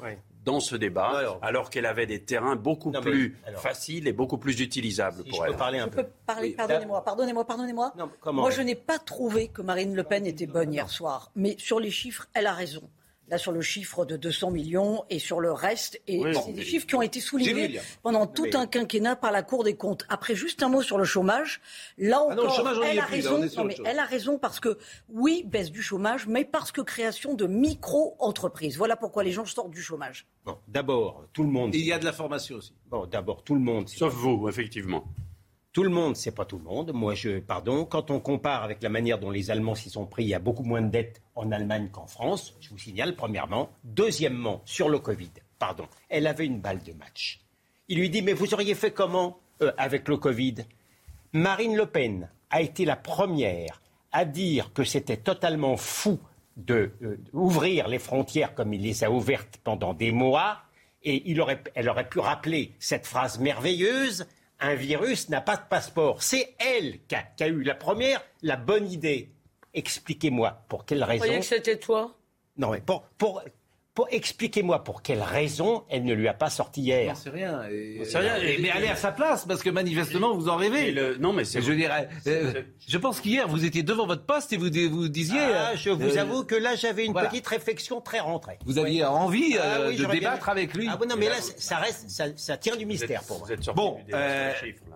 dans 0.46 0.60
ce 0.60 0.76
débat, 0.76 1.40
alors, 1.42 1.70
qu'elle 1.70 1.86
avait 1.86 2.06
des 2.06 2.24
terrains 2.24 2.56
beaucoup 2.56 2.92
plus 2.92 3.38
faciles 3.56 4.08
et 4.08 4.14
beaucoup 4.14 4.38
plus 4.38 4.60
utilisables 4.62 5.24
pour 5.24 5.44
je 5.44 5.50
elle. 5.50 5.58
parler 5.58 5.80
un 5.80 5.88
peu. 5.88 6.06
parler, 6.26 6.52
pardonnez-moi, 6.52 7.04
pardonnez-moi, 7.04 7.46
pardonnez-moi. 7.46 7.94
Moi, 8.32 8.52
je 8.52 8.62
n'ai 8.62 8.76
pas 8.76 9.00
trouvé 9.00 9.50
que 9.50 9.62
Marine 9.62 9.96
Le 9.96 10.04
Pen 10.04 10.26
était 10.26 10.48
bonne 10.48 10.74
hier 10.74 10.90
soir, 10.90 11.32
mais 11.36 11.56
sur 11.58 11.80
les 11.80 11.92
chiffres, 11.92 12.28
elle 12.34 12.48
a 12.48 12.54
raison 12.54 12.90
là 13.30 13.38
sur 13.38 13.52
le 13.52 13.62
chiffre 13.62 14.06
de 14.06 14.18
200 14.18 14.52
millions 14.52 15.04
et 15.10 15.20
sur 15.20 15.40
le 15.40 15.52
reste. 15.52 16.02
Et 16.08 16.22
c'est 16.46 16.54
des 16.54 16.64
chiffres 16.64 16.88
qui 16.88 16.96
ont 16.96 17.02
été 17.02 17.20
soulignés 17.20 17.80
pendant 18.04 18.28
tout 18.28 18.48
un 18.54 18.68
quinquennat 18.68 19.16
par 19.16 19.32
la 19.32 19.44
Cour 19.44 19.64
des 19.64 19.76
comptes. 19.76 20.06
Après, 20.10 20.36
juste 20.36 20.64
un 20.64 20.70
mot 20.70 20.82
sur 20.82 20.98
le 20.98 21.04
chômage. 21.04 21.62
Là 21.98 22.20
ah 22.30 22.34
encore, 22.34 22.84
elle, 22.84 23.00
a 23.00 23.06
raison, 23.06 23.40
mais 23.66 23.76
elle 23.86 24.00
a 24.00 24.06
raison 24.06 24.38
parce 24.38 24.60
que, 24.60 24.78
oui, 25.10 25.44
baisse 25.46 25.72
du 25.72 25.82
chômage, 25.82 26.28
mais 26.28 26.46
parce 26.46 26.72
que 26.72 26.82
création 26.82 27.34
de 27.34 27.46
micro-entreprises. 27.46 28.78
Voilà 28.78 28.96
pourquoi 28.96 29.24
les 29.24 29.32
gens 29.32 29.46
sortent 29.46 29.72
du 29.72 29.82
chômage. 29.82 30.28
Bon, 30.46 30.58
d'abord, 30.68 31.26
tout 31.34 31.44
le 31.44 31.50
monde. 31.50 31.74
Il 31.76 31.86
y 31.86 31.94
a 31.94 32.00
de 32.00 32.06
la 32.06 32.14
formation 32.14 32.58
aussi. 32.58 32.74
Bon, 32.90 33.06
d'abord, 33.06 33.44
tout 33.44 33.56
le 33.56 33.62
monde. 33.62 33.90
Sauf 33.90 34.14
vous, 34.14 34.48
effectivement. 34.50 35.06
Tout 35.72 35.84
le 35.84 35.90
monde, 35.90 36.16
c'est 36.16 36.32
pas 36.32 36.46
tout 36.46 36.58
le 36.58 36.64
monde. 36.64 36.92
Moi, 36.94 37.14
je, 37.14 37.40
pardon, 37.40 37.86
quand 37.86 38.10
on 38.10 38.20
compare 38.20 38.64
avec 38.64 38.82
la 38.82 38.90
manière 38.90 39.20
dont 39.20 39.30
les 39.30 39.52
Allemands 39.52 39.76
s'y 39.76 39.92
sont 39.92 40.08
pris, 40.08 40.24
il 40.24 40.30
y 40.30 40.34
a 40.34 40.40
beaucoup 40.40 40.64
moins 40.64 40.82
de 40.82 40.90
dettes 40.90 41.22
en 41.36 41.52
Allemagne 41.52 41.90
qu'en 41.92 42.08
France. 42.08 42.56
Je 42.60 42.70
vous 42.70 42.80
signale, 42.80 43.16
premièrement. 43.16 43.70
Deuxièmement, 43.84 44.64
sur 44.66 44.90
le 44.90 44.98
Covid, 44.98 45.30
pardon, 45.60 45.86
elle 46.10 46.26
avait 46.26 46.48
une 46.48 46.60
balle 46.60 46.82
de 46.82 46.94
match. 46.94 47.42
Il 47.88 48.00
lui 48.00 48.10
dit, 48.10 48.24
mais 48.24 48.34
vous 48.34 48.52
auriez 48.56 48.74
fait 48.74 48.90
comment 48.90 49.40
euh, 49.62 49.72
avec 49.78 50.08
le 50.08 50.18
Covid? 50.18 50.56
Marine 51.34 51.76
Le 51.76 51.86
Pen 51.86 52.30
a 52.50 52.62
été 52.62 52.84
la 52.84 52.96
première 52.96 53.80
à 54.12 54.26
dire 54.26 54.74
que 54.74 54.84
c'était 54.84 55.18
totalement 55.18 55.78
fou 55.78 56.20
d'ouvrir 56.58 57.86
de, 57.86 57.92
les 57.92 58.00
frontières 58.00 58.56
comme 58.56 58.74
il 58.74 58.82
les 58.82 59.04
a 59.04 59.12
ouvertes 59.12 59.60
pendant 59.64 59.94
des 59.94 60.12
mois. 60.12 60.58
Et 61.04 61.30
il 61.30 61.40
aurait, 61.40 61.64
elle 61.76 61.90
aurait 61.90 62.10
pu 62.10 62.20
rappeler 62.20 62.74
cette 62.80 63.06
phrase 63.06 63.38
merveilleuse 63.40 64.26
un 64.60 64.76
virus 64.76 65.30
n'a 65.30 65.42
pas 65.42 65.58
de 65.58 65.68
passeport. 65.70 66.22
C'est 66.22 66.56
elle 66.60 67.00
qui 67.08 67.16
a, 67.16 67.48
eu 67.48 67.64
la 67.64 67.76
première, 67.76 68.22
la 68.42 68.56
bonne 68.58 68.92
idée. 68.92 69.32
Expliquez-moi 69.74 70.66
pour 70.68 70.86
quelle 70.86 71.04
raison. 71.04 71.26
Vous 71.26 71.40
que 71.40 71.42
c'était 71.42 71.78
toi? 71.78 72.16
Non, 72.58 72.72
mais 72.72 72.82
pour, 72.82 73.04
pour, 73.18 73.42
expliquez-moi 74.10 74.84
pour 74.84 75.02
quelle 75.02 75.22
raison 75.22 75.84
elle 75.90 76.04
ne 76.04 76.14
lui 76.14 76.28
a 76.28 76.34
pas 76.34 76.50
sorti 76.50 76.82
hier. 76.82 77.16
C'est 77.18 77.30
rien. 77.30 77.62
C'est 78.04 78.18
rien. 78.18 78.38
mais 78.60 78.70
allez 78.70 78.88
à 78.88 78.96
sa 78.96 79.12
place 79.12 79.46
parce 79.46 79.64
que 79.64 79.70
manifestement 79.70 80.36
vous 80.36 80.50
en 80.50 80.56
rêvez. 80.56 80.96
non 81.20 81.34
mais 81.34 81.46
c'est. 81.46 81.62
Je 81.62 81.74
dirais. 81.74 82.10
Euh, 82.28 82.64
je 82.88 82.98
pense 82.98 83.20
qu'hier 83.22 83.48
vous 83.48 83.66
étiez 83.66 83.84
devant 83.84 84.06
votre 84.06 84.26
poste 84.26 84.54
et 84.54 84.58
vous 84.58 84.70
vous 84.90 85.10
disiez. 85.10 85.40
Ah, 85.40 85.76
je 85.76 85.90
vous 85.90 86.18
euh, 86.18 86.22
avoue 86.22 86.44
que 86.44 86.56
là 86.56 86.76
j'avais 86.76 87.06
une 87.06 87.14
petite 87.14 87.48
réflexion 87.48 88.02
très 88.02 88.20
rentrée. 88.20 88.60
Vous 88.66 88.78
aviez 88.78 89.06
envie 89.06 89.58
ah 89.58 89.80
euh, 89.80 89.92
de 89.92 90.06
débattre 90.06 90.50
avec 90.50 90.74
lui. 90.74 90.88
Ah 90.90 90.98
oui, 91.00 91.08
non 91.08 91.16
mais 91.18 91.30
là 91.30 91.36
ça 91.42 91.78
reste 91.78 92.10
ça, 92.10 92.58
tient 92.58 92.76
du 92.76 92.86
mystère 92.86 93.24
pour 93.24 93.40
moi. 93.40 93.48
Bon, 93.76 94.00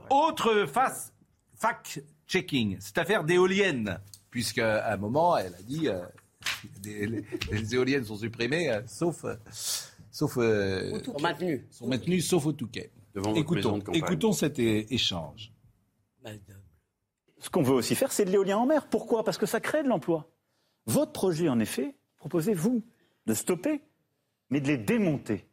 autre 0.10 0.66
face 0.72 1.14
fact 1.56 2.04
checking, 2.28 2.78
cette 2.80 2.98
affaire 2.98 3.24
d'éoliennes, 3.24 4.00
puisque 4.30 4.60
à 4.60 4.94
un 4.94 4.98
moment 4.98 5.38
elle 5.38 5.54
a 5.54 5.62
dit 5.62 5.90
les, 6.84 7.76
éoliennes 7.76 8.06
sont 8.06 8.18
supprimées, 8.18 8.72
euh, 8.72 8.82
sauf, 8.88 9.26
euh, 9.26 9.36
sauf 10.12 10.38
euh, 10.38 11.02
sont 11.04 11.20
maintenues. 11.20 11.68
Sont 11.70 11.88
maintenues, 11.88 12.22
sauf 12.22 12.46
au 12.46 12.54
Touquet. 12.54 12.92
écoutons, 13.36 13.80
écoutons 13.94 14.34
cet 14.34 14.60
échange. 14.60 15.52
Ce 17.40 17.50
qu'on 17.50 17.64
veut 17.64 17.74
aussi 17.74 17.96
faire, 17.96 18.12
c'est 18.12 18.26
de 18.26 18.32
l'éolien 18.32 18.58
en 18.58 18.66
mer. 18.66 18.88
Pourquoi? 18.88 19.24
Parce 19.24 19.38
que 19.38 19.46
ça 19.46 19.60
crée 19.60 19.84
de 19.84 19.90
l'emploi. 19.90 20.30
Votre 20.86 21.12
projet, 21.12 21.50
en 21.50 21.60
effet, 21.60 21.96
proposez-vous 22.18 22.84
de 23.26 23.34
stopper, 23.34 23.82
mais 24.50 24.62
de 24.62 24.68
les 24.68 24.78
démonter. 24.78 25.46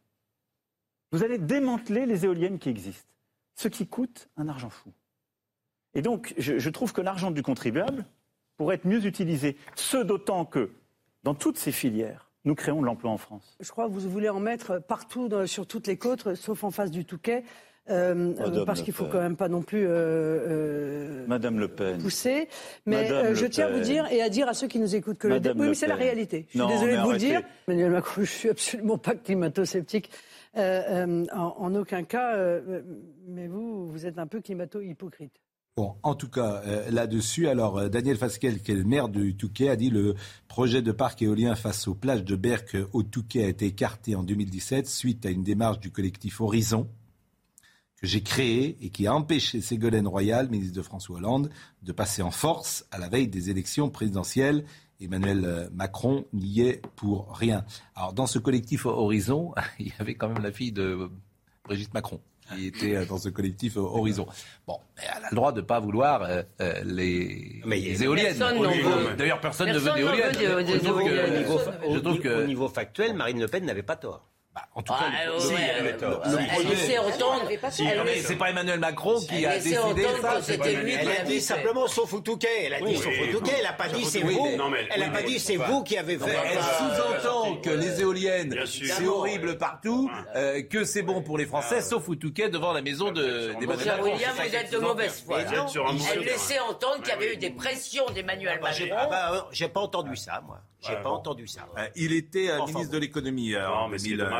Vous 1.11 1.23
allez 1.23 1.37
démanteler 1.37 2.05
les 2.05 2.23
éoliennes 2.25 2.59
qui 2.59 2.69
existent, 2.69 3.09
ce 3.55 3.67
qui 3.67 3.87
coûte 3.87 4.29
un 4.37 4.47
argent 4.47 4.69
fou. 4.69 4.93
Et 5.93 6.01
donc, 6.01 6.33
je, 6.37 6.57
je 6.57 6.69
trouve 6.69 6.93
que 6.93 7.01
l'argent 7.01 7.31
du 7.31 7.43
contribuable 7.43 8.05
pourrait 8.55 8.75
être 8.75 8.85
mieux 8.85 9.05
utilisé. 9.05 9.57
Ce 9.75 9.97
d'autant 9.97 10.45
que 10.45 10.71
dans 11.23 11.33
toutes 11.33 11.57
ces 11.57 11.71
filières, 11.71 12.29
nous 12.45 12.55
créons 12.55 12.81
de 12.81 12.85
l'emploi 12.85 13.11
en 13.11 13.17
France. 13.17 13.55
Je 13.59 13.69
crois 13.71 13.87
que 13.87 13.93
vous 13.93 14.09
voulez 14.09 14.29
en 14.29 14.39
mettre 14.39 14.79
partout 14.79 15.29
sur 15.45 15.67
toutes 15.67 15.87
les 15.87 15.97
côtes, 15.97 16.33
sauf 16.35 16.63
en 16.63 16.71
face 16.71 16.91
du 16.91 17.05
Touquet. 17.05 17.43
Euh, 17.89 18.33
euh, 18.39 18.63
parce 18.63 18.83
qu'il 18.83 18.93
faut 18.93 19.05
quand 19.05 19.19
même 19.19 19.35
pas 19.35 19.49
non 19.49 19.63
plus 19.63 19.85
euh, 19.87 21.25
Madame 21.27 21.59
Le 21.59 21.67
Pen. 21.67 21.97
pousser. 21.97 22.47
Mais 22.85 23.33
je 23.33 23.45
tiens 23.47 23.67
à 23.67 23.71
vous 23.71 23.79
dire 23.79 24.05
et 24.11 24.21
à 24.21 24.29
dire 24.29 24.47
à 24.47 24.53
ceux 24.53 24.67
qui 24.67 24.79
nous 24.79 24.95
écoutent 24.95 25.17
que 25.17 25.27
le, 25.27 25.41
oui, 25.55 25.69
mais 25.69 25.73
c'est 25.73 25.87
la 25.87 25.95
réalité. 25.95 26.45
Je 26.49 26.59
suis 26.59 26.67
désolée 26.67 26.97
de 26.97 27.01
vous 27.01 27.11
le 27.11 27.17
dire. 27.17 27.41
Emmanuel 27.67 27.91
Macron, 27.91 28.21
je 28.21 28.31
suis 28.31 28.49
absolument 28.49 28.97
pas 28.97 29.15
climato-sceptique 29.15 30.11
en, 30.55 31.25
en, 31.33 31.75
aucun 31.75 32.03
cas. 32.03 32.37
mais 33.27 33.47
vous, 33.47 33.89
vous 33.89 34.05
êtes 34.05 34.19
un 34.19 34.27
peu 34.27 34.41
climato-hypocrite. 34.41 35.41
Bon, 35.77 35.95
en 36.03 36.15
tout 36.15 36.27
cas, 36.27 36.61
euh, 36.65 36.91
là-dessus, 36.91 37.47
alors 37.47 37.77
euh, 37.77 37.87
Daniel 37.87 38.17
Fasquel, 38.17 38.61
qui 38.61 38.73
est 38.73 38.75
le 38.75 38.83
maire 38.83 39.07
de 39.07 39.31
Touquet, 39.31 39.69
a 39.69 39.77
dit 39.77 39.89
le 39.89 40.15
projet 40.49 40.81
de 40.81 40.91
parc 40.91 41.21
éolien 41.21 41.55
face 41.55 41.87
aux 41.87 41.95
plages 41.95 42.25
de 42.25 42.35
Berck 42.35 42.75
au 42.91 43.03
Touquet 43.03 43.45
a 43.45 43.47
été 43.47 43.67
écarté 43.67 44.15
en 44.15 44.23
2017 44.23 44.85
suite 44.85 45.25
à 45.25 45.29
une 45.29 45.43
démarche 45.43 45.79
du 45.79 45.89
collectif 45.89 46.41
Horizon 46.41 46.89
que 47.95 48.05
j'ai 48.05 48.21
créé 48.21 48.77
et 48.81 48.89
qui 48.89 49.07
a 49.07 49.15
empêché 49.15 49.61
Ségolène 49.61 50.07
Royal, 50.07 50.49
ministre 50.49 50.75
de 50.75 50.81
François 50.81 51.15
Hollande, 51.15 51.49
de 51.83 51.93
passer 51.93 52.21
en 52.21 52.31
force 52.31 52.85
à 52.91 52.97
la 52.97 53.07
veille 53.07 53.29
des 53.29 53.49
élections 53.49 53.89
présidentielles. 53.89 54.65
Emmanuel 54.99 55.45
euh, 55.45 55.69
Macron 55.71 56.25
n'y 56.33 56.59
est 56.61 56.85
pour 56.97 57.33
rien. 57.33 57.63
Alors, 57.95 58.11
dans 58.11 58.27
ce 58.27 58.39
collectif 58.39 58.85
Horizon, 58.85 59.53
il 59.79 59.87
y 59.87 59.93
avait 59.99 60.15
quand 60.15 60.27
même 60.27 60.43
la 60.43 60.51
fille 60.51 60.73
de 60.73 61.09
Brigitte 61.63 61.93
Macron 61.93 62.19
qui 62.55 62.67
était 62.67 62.95
euh, 62.95 63.05
dans 63.05 63.17
ce 63.17 63.29
collectif 63.29 63.77
euh, 63.77 63.81
Horizon. 63.81 64.27
Bon, 64.67 64.77
elle 64.97 65.25
a 65.25 65.29
le 65.29 65.35
droit 65.35 65.51
de 65.51 65.61
ne 65.61 65.65
pas 65.65 65.79
vouloir 65.79 66.23
euh, 66.23 66.43
les, 66.83 67.61
les 67.65 68.03
éoliennes. 68.03 68.37
D'ailleurs, 69.17 69.39
personne, 69.41 69.69
ne 69.69 69.77
veut 69.77 69.93
d'éoliennes. 69.93 70.33
Je 70.33 71.99
trouve 71.99 72.19
que... 72.19 72.43
Au 72.43 72.47
niveau 72.47 72.67
factuel, 72.67 73.13
Marine 73.13 73.39
Le 73.39 73.47
Pen 73.47 73.65
n'avait 73.65 73.83
pas 73.83 73.95
tort. 73.95 74.27
Bah, 74.53 74.63
en 74.75 74.81
tout 74.81 74.91
cas, 74.91 75.05
elle 75.23 76.67
laissait 76.67 76.97
entendre. 76.97 77.47
c'est 78.21 78.35
pas 78.35 78.49
Emmanuel 78.49 78.81
Macron 78.81 79.17
qui 79.21 79.45
a 79.45 79.53
décidé 79.57 80.05
ça. 80.21 80.39
Elle 80.49 81.09
a 81.09 81.23
dit 81.23 81.39
simplement 81.39 81.87
sauf 81.87 82.13
au 82.13 82.19
Touquet. 82.19 82.65
Elle 82.65 82.73
a 82.73 82.81
dit 82.81 82.97
sauf 82.97 83.13
au 83.21 83.31
Touquet. 83.31 83.53
Elle 83.59 83.63
n'a 83.63 83.73
pas 83.73 83.87
dit 83.87 84.03
c'est 84.03 84.19
vous. 84.19 84.47
Elle 84.93 84.99
n'a 84.99 85.09
pas 85.09 85.21
dit 85.23 85.39
c'est 85.39 85.55
vous 85.55 85.83
qui 85.83 85.97
avez 85.97 86.17
fait. 86.17 86.37
Elle 86.45 86.59
sous-entend 86.59 87.57
que 87.57 87.69
les 87.69 88.01
éoliennes, 88.01 88.65
c'est 88.65 89.07
horrible 89.07 89.57
partout, 89.57 90.11
euh, 90.35 90.61
que 90.63 90.83
c'est 90.83 91.01
bon 91.01 91.21
pour 91.21 91.37
les 91.37 91.45
Français, 91.45 91.81
sauf 91.81 92.09
au 92.09 92.15
Touquet 92.15 92.49
devant 92.49 92.73
la 92.73 92.81
maison 92.81 93.11
d'Emmanuel 93.11 93.67
Macron. 93.67 94.03
William, 94.03 94.31
vous 94.35 94.55
êtes 94.55 94.71
de 94.71 94.77
mauvaise 94.79 95.23
foi. 95.25 95.39
Elle 96.13 96.23
laissait 96.23 96.59
entendre 96.59 96.97
qu'il 96.97 97.09
y 97.09 97.11
avait 97.11 97.33
eu 97.33 97.37
des 97.37 97.51
pressions 97.51 98.05
d'Emmanuel 98.13 98.59
ah 98.61 98.63
bah, 98.63 98.69
Macron. 98.69 99.45
Ah 99.45 99.47
j'ai 99.51 99.69
pas 99.69 99.79
entendu 99.79 100.15
ça, 100.15 100.41
moi. 100.45 100.59
J'ai 100.81 100.95
pas 100.95 101.09
entendu 101.09 101.47
ça. 101.47 101.67
Il 101.95 102.13
était 102.13 102.49
ministre 102.65 102.91
de 102.91 102.97
l'économie 102.97 103.55
en 103.55 103.87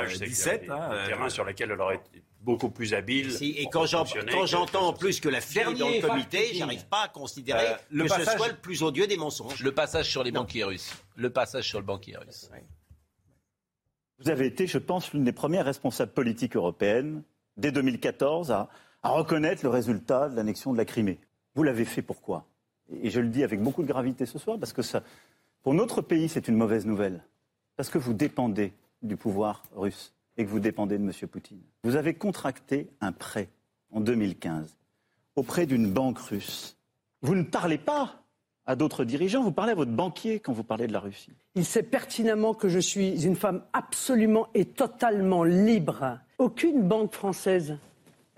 2017. 0.04 0.70
Hein, 0.70 0.90
un 0.92 1.08
terrain 1.08 1.30
sur 1.30 1.44
lequel 1.44 1.72
elle 1.72 1.82
aurait 1.82 1.96
été 1.96 2.24
beaucoup 2.42 2.70
plus 2.70 2.94
habile. 2.94 3.32
et 3.42 3.68
quand 3.72 3.86
j'entends 3.86 4.88
en 4.88 4.94
plus 4.94 5.20
que 5.20 5.30
la 5.30 5.42
fille 5.42 5.62
est 5.62 5.74
dans 5.76 5.90
le 5.90 6.02
comité, 6.02 6.54
j'arrive 6.54 6.86
pas 6.88 7.04
à 7.04 7.08
considérer 7.08 7.68
euh, 7.94 8.04
que 8.04 8.10
ce 8.10 8.26
soit 8.26 8.50
le 8.50 8.56
plus 8.56 8.84
odieux 8.84 9.08
des 9.08 9.18
mensonges. 9.18 9.64
Le 9.64 9.72
passage 9.74 10.10
sur 10.10 10.24
les 10.24 10.32
banquiers 10.32 10.64
russes. 10.64 10.92
Le 11.16 11.30
passage 11.30 11.68
sur 11.68 11.80
le 11.80 11.86
banquier 11.86 12.18
russe. 12.18 12.50
Vous 14.20 14.30
avez 14.30 14.46
été, 14.46 14.68
je 14.68 14.78
pense, 14.78 15.14
l'une 15.14 15.24
des 15.24 15.32
premières 15.32 15.66
responsables 15.66 16.12
politiques 16.12 16.56
européennes, 16.56 17.24
dès 17.58 17.72
2014, 17.72 18.52
à, 18.52 18.70
à 19.02 19.10
reconnaître 19.10 19.64
le 19.64 19.70
résultat 19.70 20.30
de 20.30 20.36
l'annexion 20.36 20.74
de 20.74 20.78
la 20.78 20.86
Crimée. 20.86 21.20
Vous 21.56 21.64
l'avez 21.64 21.86
fait 21.86 22.02
pourquoi? 22.02 22.46
Et 23.02 23.10
je 23.10 23.20
le 23.20 23.30
dis 23.30 23.44
avec 23.44 23.62
beaucoup 23.62 23.82
de 23.82 23.88
gravité 23.88 24.26
ce 24.26 24.38
soir, 24.38 24.58
parce 24.60 24.74
que 24.74 24.82
ça, 24.82 25.04
pour 25.64 25.74
notre 25.74 26.02
pays, 26.02 26.30
c'est 26.30 26.48
une 26.48 26.56
mauvaise 26.56 26.86
nouvelle. 26.86 27.24
Parce 27.78 27.90
que 27.90 27.98
vous 27.98 28.14
dépendez 28.14 28.74
du 29.02 29.18
pouvoir 29.18 29.64
russe 29.76 30.14
et 30.38 30.46
que 30.46 30.50
vous 30.50 30.60
dépendez 30.60 30.98
de 30.98 31.04
M. 31.04 31.12
Poutine. 31.28 31.62
Vous 31.84 31.96
avez 31.96 32.14
contracté 32.14 32.90
un 33.02 33.12
prêt 33.12 33.50
en 33.92 34.00
2015 34.00 34.76
auprès 35.36 35.66
d'une 35.66 35.92
banque 35.92 36.20
russe. 36.20 36.78
Vous 37.22 37.36
ne 37.36 37.44
parlez 37.44 37.78
pas 37.78 38.22
à 38.66 38.76
d'autres 38.76 39.04
dirigeants, 39.04 39.44
vous 39.44 39.52
parlez 39.52 39.72
à 39.72 39.76
votre 39.76 39.92
banquier 39.92 40.40
quand 40.40 40.54
vous 40.54 40.64
parlez 40.64 40.88
de 40.88 40.94
la 40.94 41.00
Russie. 41.00 41.32
Il 41.56 41.66
sait 41.66 41.84
pertinemment 41.84 42.54
que 42.54 42.70
je 42.70 42.80
suis 42.80 43.26
une 43.26 43.36
femme 43.36 43.64
absolument 43.74 44.48
et 44.54 44.66
totalement 44.66 45.44
libre. 45.44 46.20
Aucune 46.38 46.84
banque 46.84 47.14
française 47.14 47.78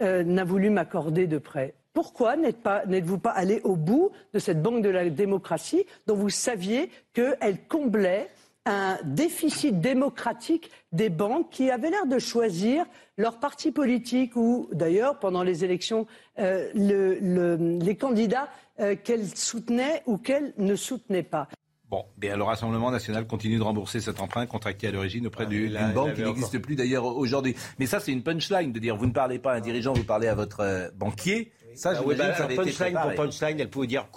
euh, 0.01 0.23
n'a 0.23 0.43
voulu 0.43 0.69
m'accorder 0.69 1.27
de 1.27 1.37
prêt. 1.37 1.75
Pourquoi 1.93 2.35
n'êtes-vous 2.35 3.19
pas, 3.19 3.29
allé 3.29 3.61
au 3.63 3.75
bout 3.75 4.11
de 4.33 4.39
cette 4.39 4.61
banque 4.61 4.81
de 4.81 4.89
la 4.89 5.09
démocratie 5.09 5.85
dont 6.07 6.15
vous 6.15 6.31
saviez 6.31 6.89
qu'elle 7.13 7.67
comblait 7.67 8.29
un 8.65 8.97
déficit 9.03 9.81
démocratique 9.81 10.71
des 10.91 11.09
banques 11.09 11.49
qui 11.49 11.69
avaient 11.69 11.89
l'air 11.89 12.05
de 12.05 12.19
choisir 12.19 12.85
leur 13.17 13.39
parti 13.39 13.71
politique 13.71 14.35
ou 14.35 14.69
d'ailleurs 14.71 15.19
pendant 15.19 15.43
les 15.43 15.65
élections 15.65 16.07
euh, 16.39 16.69
les 16.73 17.97
candidats 17.97 18.49
euh, 18.79 18.95
qu'elles 18.95 19.35
soutenaient 19.35 20.01
ou 20.05 20.17
qu'elles 20.17 20.53
ne 20.57 20.75
soutenaient 20.75 21.23
pas. 21.23 21.47
Bon, 21.89 22.05
bien, 22.17 22.35
le 22.35 22.43
Rassemblement 22.43 22.89
national 22.89 23.27
continue 23.27 23.59
de 23.59 23.63
rembourser 23.63 23.99
cet 23.99 24.19
emprunt 24.19 24.47
contracté 24.47 24.87
à 24.87 24.91
l'origine 24.91 25.27
auprès 25.27 25.43
ah, 25.43 25.47
d'une 25.47 25.93
banque 25.93 26.15
qui 26.15 26.23
n'existe 26.23 26.57
plus 26.57 26.75
d'ailleurs 26.75 27.05
aujourd'hui. 27.05 27.55
Mais 27.77 27.85
ça, 27.85 27.99
c'est 27.99 28.11
une 28.11 28.23
punchline 28.23 28.71
de 28.71 28.79
dire 28.79 28.95
vous 28.95 29.05
ne 29.05 29.11
parlez 29.11 29.37
pas 29.37 29.53
à 29.53 29.57
un 29.57 29.61
dirigeant, 29.61 29.93
vous 29.93 30.03
parlez 30.03 30.27
à 30.27 30.33
votre 30.33 30.61
euh, 30.61 30.89
banquier. 30.95 31.51
Ça, 31.75 31.93
je 31.93 31.99
ah, 31.99 32.03
oui, 32.03 32.15
bah, 32.15 32.31
punchline 32.31 32.97
pour 32.99 33.13
punchline, 33.13 33.59
elle 33.59 33.69
pouvait 33.69 33.87
dire 33.87 34.07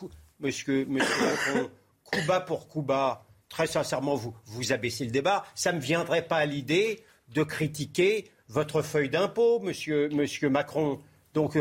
monsieur, 0.41 0.87
monsieur 0.89 1.69
Cuba 2.11 2.41
pour 2.47 2.69
Cuba. 2.69 3.26
Très 3.49 3.67
sincèrement, 3.67 4.15
vous, 4.15 4.35
vous 4.45 4.73
abaissez 4.73 5.05
le 5.05 5.11
débat. 5.11 5.45
Ça 5.55 5.73
ne 5.73 5.79
me 5.79 5.83
viendrait 5.83 6.27
pas 6.27 6.37
à 6.39 6.47
l'idée 6.47 7.05
de 7.29 7.43
critiquer 7.43 8.31
votre 8.49 8.83
feuille 8.83 9.09
d'impôt, 9.09 9.61
monsieur, 9.61 10.09
Macron. 10.49 11.01
Donc, 11.35 11.57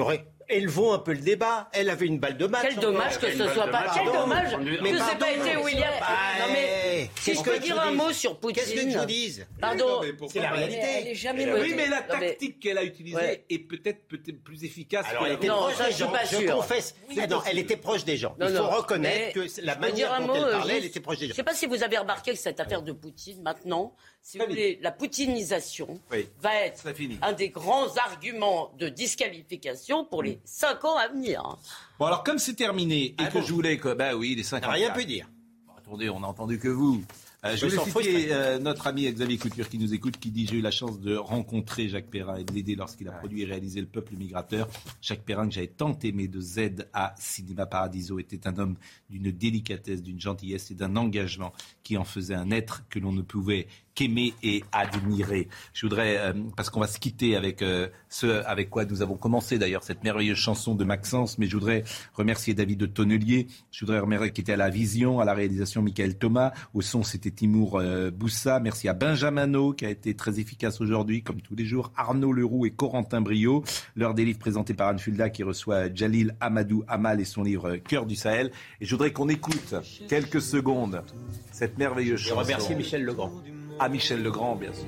élevons 0.50 0.94
un 0.94 1.00
peu 1.00 1.14
le 1.14 1.20
débat. 1.20 1.70
Elle 1.74 1.90
avait 1.90 2.06
une 2.06 2.20
balle 2.20 2.38
de 2.38 2.46
match. 2.48 2.62
Quel 2.70 2.76
dommage 2.80 3.18
que 3.20 3.32
ce 3.32 3.48
soit 3.50 3.68
pas. 3.68 3.86
Quel 3.94 4.06
dommage 4.06 4.56
Mais 4.82 4.92
que 4.92 4.98
ce 4.98 5.04
pardon, 5.04 5.20
pas 5.20 5.32
été 5.32 5.58
William. 5.58 5.94
Bah, 6.00 6.08
Non 6.40 6.54
mais 6.54 7.10
si 7.16 7.32
qu'est-ce 7.32 7.40
je 7.40 7.44
que 7.44 7.50
peux 7.52 7.56
tu 7.58 7.62
dire 7.64 7.80
un 7.82 7.92
dis 7.92 7.98
mot 7.98 8.12
sur 8.12 8.40
Poutine. 8.40 8.64
Qu'est-ce 8.64 8.74
que 8.76 9.00
tu 9.02 9.06
dises 9.06 9.46
Pardon. 9.60 10.02
C'est 10.30 10.40
la 10.40 10.52
réalité. 10.52 10.82
Elle 11.02 11.08
est 11.08 11.16
jamais 11.16 11.52
Oui, 11.52 11.74
mais 11.76 11.88
la 11.88 12.02
tactique 12.02 12.60
qu'elle 12.60 12.78
a 12.78 12.84
utilisée 12.84 13.16
Ouais. 13.16 13.46
est 13.50 13.60
peut-être 13.60 14.08
peut-être 14.08 14.44
plus 14.44 14.64
efficace. 14.64 15.06
Elle 15.26 15.34
était 15.34 15.48
Non, 15.48 15.56
proche 15.58 15.76
ça, 15.76 15.86
des 15.86 15.92
je 15.92 15.96
suis 15.96 16.04
gens. 16.06 16.14
Je 16.42 16.52
confesse. 16.52 16.96
Non, 17.30 17.42
elle 17.50 17.60
était 17.60 17.78
proche 17.78 18.04
des 18.06 18.18
gens. 18.18 18.36
Non, 18.40 18.48
Il 18.50 18.56
faut 18.56 18.64
non, 18.64 18.70
reconnaître 18.70 19.34
que 19.34 19.62
la 19.62 19.74
je 19.76 19.80
manière 19.80 20.20
dont 20.22 20.36
elle 20.36 20.52
parlait, 20.52 20.78
elle 20.78 20.86
était 20.86 21.00
proche 21.00 21.18
des 21.20 21.26
Je 21.26 21.30
gens. 21.30 21.34
ne 21.34 21.36
sais 21.36 21.44
pas 21.44 21.54
si 21.54 21.66
vous 21.66 21.84
avez 21.84 21.98
remarqué 21.98 22.32
que 22.32 22.38
cette 22.38 22.60
affaire 22.60 22.82
de 22.82 22.92
Poutine, 22.92 23.42
maintenant, 23.42 23.94
si 24.22 24.38
vous 24.38 24.46
voulez, 24.48 24.80
la 24.82 24.92
poutinisation 24.92 26.00
va 26.40 26.56
être 26.66 26.84
un 27.22 27.34
des 27.34 27.50
grands 27.50 27.96
arguments 27.98 28.72
de 28.78 28.90
disqualification 28.90 30.06
pour 30.06 30.24
les 30.24 30.35
cinq 30.44 30.84
ans 30.86 30.98
à 30.98 31.08
venir. 31.08 31.42
hein. 31.46 31.58
Bon, 32.00 32.06
alors, 32.08 32.24
comme 32.24 32.38
c'est 32.40 32.56
terminé 32.56 33.06
et 33.06 33.16
Ah 33.20 33.28
que 33.28 33.40
bon 33.40 33.44
je 33.44 33.54
voulais 33.54 33.78
que. 33.78 33.94
Bah 33.94 34.16
oui, 34.16 34.36
les 34.36 34.44
50. 34.44 34.72
Rien 34.72 34.92
peut 34.92 35.06
dire. 35.06 35.30
attendez, 35.78 36.10
on 36.10 36.20
n'a 36.20 36.28
entendu 36.28 36.60
que 36.60 36.68
vous. 36.68 37.04
Euh, 37.44 37.56
je 37.56 37.68
sens 37.70 37.86
citer 37.88 38.34
euh, 38.34 38.58
notre 38.58 38.88
ami 38.88 39.06
Xavier 39.12 39.38
Couture 39.38 39.70
qui 39.70 39.78
nous 39.78 39.94
écoute, 39.94 40.18
qui 40.18 40.32
dit 40.32 40.48
J'ai 40.48 40.56
eu 40.56 40.62
la 40.62 40.72
chance 40.72 41.00
de 41.00 41.16
rencontrer 41.16 41.88
Jacques 41.90 42.10
Perrin 42.10 42.38
et 42.38 42.44
de 42.44 42.52
l'aider 42.52 42.74
lorsqu'il 42.76 43.08
a 43.08 43.12
produit 43.12 43.44
et 43.44 43.46
réalisé 43.46 43.82
Le 43.82 43.86
Peuple 43.86 44.16
migrateur. 44.16 44.68
Jacques 45.00 45.22
Perrin, 45.22 45.48
que 45.48 45.54
j'avais 45.54 45.68
tant 45.68 45.96
aimé 46.02 46.28
de 46.28 46.42
Z 46.42 46.88
à 46.92 47.14
Cinéma 47.20 47.68
Paradiso, 47.68 48.18
était 48.18 48.48
un 48.48 48.58
homme 48.58 48.78
d'une 49.12 49.32
délicatesse, 49.32 50.02
d'une 50.02 50.20
gentillesse 50.20 50.72
et 50.72 50.74
d'un 50.74 50.96
engagement 50.96 51.54
qui 51.84 51.98
en 51.98 52.04
faisait 52.04 52.34
un 52.34 52.50
être 52.50 52.82
que 52.90 52.98
l'on 52.98 53.12
ne 53.12 53.22
pouvait 53.22 53.68
qu'aimer 53.96 54.34
et 54.44 54.64
admirer. 54.72 55.48
Je 55.74 55.86
voudrais, 55.86 56.18
euh, 56.18 56.34
parce 56.56 56.70
qu'on 56.70 56.82
va 56.82 56.88
se 56.88 57.00
quitter 57.00 57.36
avec 57.36 57.62
euh, 57.62 57.88
ce 58.10 58.46
avec 58.46 58.70
quoi 58.70 58.86
nous 58.86 59.02
avons 59.02 59.16
commencé 59.16 59.58
d'ailleurs 59.58 59.84
cette 59.84 60.04
merveilleuse 60.04 60.38
chanson 60.38 60.76
de 60.76 60.84
Maxence, 60.84 61.38
mais 61.38 61.48
je 61.48 61.56
voudrais 61.56 61.84
remercier 62.14 62.54
David 62.54 62.80
de 62.80 62.86
Tonnelier, 62.86 63.48
je 63.72 63.80
voudrais 63.80 64.00
remercier 64.00 64.32
qui 64.32 64.42
était 64.42 64.54
à 64.54 64.58
la 64.58 64.70
vision, 64.70 65.20
à 65.20 65.26
la 65.26 65.34
réalisation 65.34 65.82
Michael 65.82 66.18
Thomas, 66.18 66.52
au 66.74 66.82
son 66.82 67.04
c'était 67.04 67.32
Timour 67.32 67.80
euh, 67.80 68.12
Boussa, 68.12 68.60
merci 68.60 68.90
à 68.90 68.94
Benjamin 68.94 69.48
No, 69.48 69.74
qui 69.74 69.86
a 69.86 69.90
été 69.90 70.14
très 70.14 70.40
efficace 70.40 70.82
aujourd'hui 70.82 71.24
comme 71.24 71.42
tous 71.42 71.56
les 71.56 71.66
jours, 71.66 71.92
Arnaud 71.96 72.34
Leroux 72.34 72.66
et 72.66 72.72
Corentin 72.72 73.22
Brio, 73.22 73.64
l'heure 73.96 74.14
des 74.14 74.26
livres 74.26 74.40
présentés 74.40 74.74
par 74.74 74.90
Anne 74.90 75.00
Fulda 75.00 75.30
qui 75.30 75.44
reçoit 75.44 75.94
Jalil 75.94 76.36
Amadou 76.42 76.84
Amal 76.88 77.22
et 77.22 77.26
son 77.26 77.44
livre 77.44 77.78
Cœur 77.78 78.06
du 78.06 78.16
Sahel. 78.16 78.52
Et 78.82 78.86
je 78.86 78.92
voudrais 78.92 79.14
qu'on 79.14 79.30
écoute 79.30 79.76
quelques 80.10 80.42
secondes 80.42 81.04
cette 81.52 81.78
merveilleuse 81.78 82.20
chanson. 82.20 82.42
remercier 82.42 82.76
Michel 82.76 83.06
Legrand. 83.06 83.32
À 83.80 83.90
Michel 83.90 84.24
Legrand, 84.24 84.56
bien 84.56 84.72
sûr. 84.74 84.86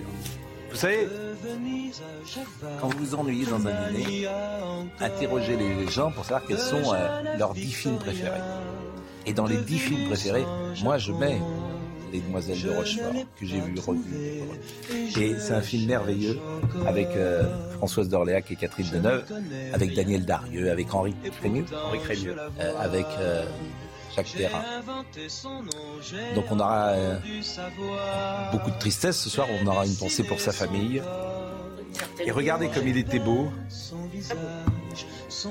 Vous 0.70 0.76
savez, 0.76 1.08
quand 2.80 2.90
vous 2.90 3.06
vous 3.06 3.16
ennuyez 3.16 3.46
dans 3.46 3.66
un 3.68 3.92
dîner, 3.92 4.28
interrogez 5.00 5.56
les 5.56 5.88
gens 5.90 6.12
pour 6.12 6.24
savoir 6.24 6.46
quels 6.46 6.60
sont 6.60 6.94
euh, 6.94 7.38
leurs 7.38 7.54
dix 7.54 7.72
films 7.72 7.98
préférés. 7.98 8.42
Et 9.26 9.34
dans 9.34 9.46
les 9.46 9.58
dix 9.58 9.80
films 9.80 10.08
préférés, 10.08 10.46
moi 10.84 10.98
je 10.98 11.12
mets 11.12 11.40
Les 12.14 12.20
Demoiselles 12.20 12.62
de 12.62 12.70
Rochefort, 12.70 13.14
que 13.40 13.46
j'ai 13.46 13.60
vu, 13.60 13.76
revu. 13.80 14.42
Et 15.20 15.36
c'est 15.40 15.54
un 15.54 15.62
film 15.62 15.86
merveilleux 15.86 16.38
avec 16.86 17.10
euh, 17.16 17.44
Françoise 17.78 18.10
d'Orléac 18.10 18.52
et 18.52 18.56
Catherine 18.56 18.90
Deneuve, 18.92 19.26
avec 19.74 19.94
Daniel 19.96 20.26
Darieux, 20.26 20.72
avec 20.72 20.94
Henri 20.94 21.16
Crémieux, 21.40 21.66
Henri 21.86 22.00
Crémieux, 22.00 22.36
euh, 22.60 22.74
avec 22.80 23.06
Donc 26.36 26.46
on 26.52 26.60
aura 26.60 26.88
euh, 26.90 27.20
beaucoup 28.52 28.72
de 28.72 28.80
tristesse 28.80 29.18
ce 29.18 29.30
soir, 29.30 29.48
on 29.62 29.68
aura 29.68 29.86
une 29.86 29.96
pensée 29.96 30.24
pour 30.24 30.40
sa 30.40 30.52
famille. 30.52 31.02
Et 32.26 32.32
regardez 32.32 32.70
comme 32.70 32.88
il 32.88 32.98
était 32.98 33.20
beau. 33.20 33.52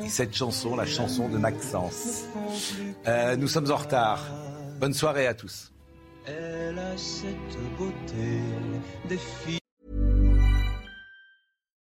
Et 0.04 0.08
cette 0.08 0.34
chanson, 0.34 0.74
la 0.76 0.86
chanson 0.86 1.28
de 1.28 1.38
Maxence. 1.38 2.24
Euh, 3.06 3.36
nous 3.36 3.48
sommes 3.48 3.70
en 3.70 3.76
retard. 3.76 4.20
Bonne 4.80 4.94
soirée 4.94 5.26
à 5.26 5.34
tous. 5.34 5.72
Elle 6.26 6.78
a 6.78 6.96
cette 6.96 7.76
beauté 7.78 8.40
des 9.08 9.18
filles. 9.18 9.58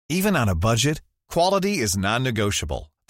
Even 0.10 0.36
on 0.36 0.48
a 0.48 0.54
budget, 0.54 1.02
quality 1.30 1.80
is 1.80 1.98
non-negotiable. 1.98 2.93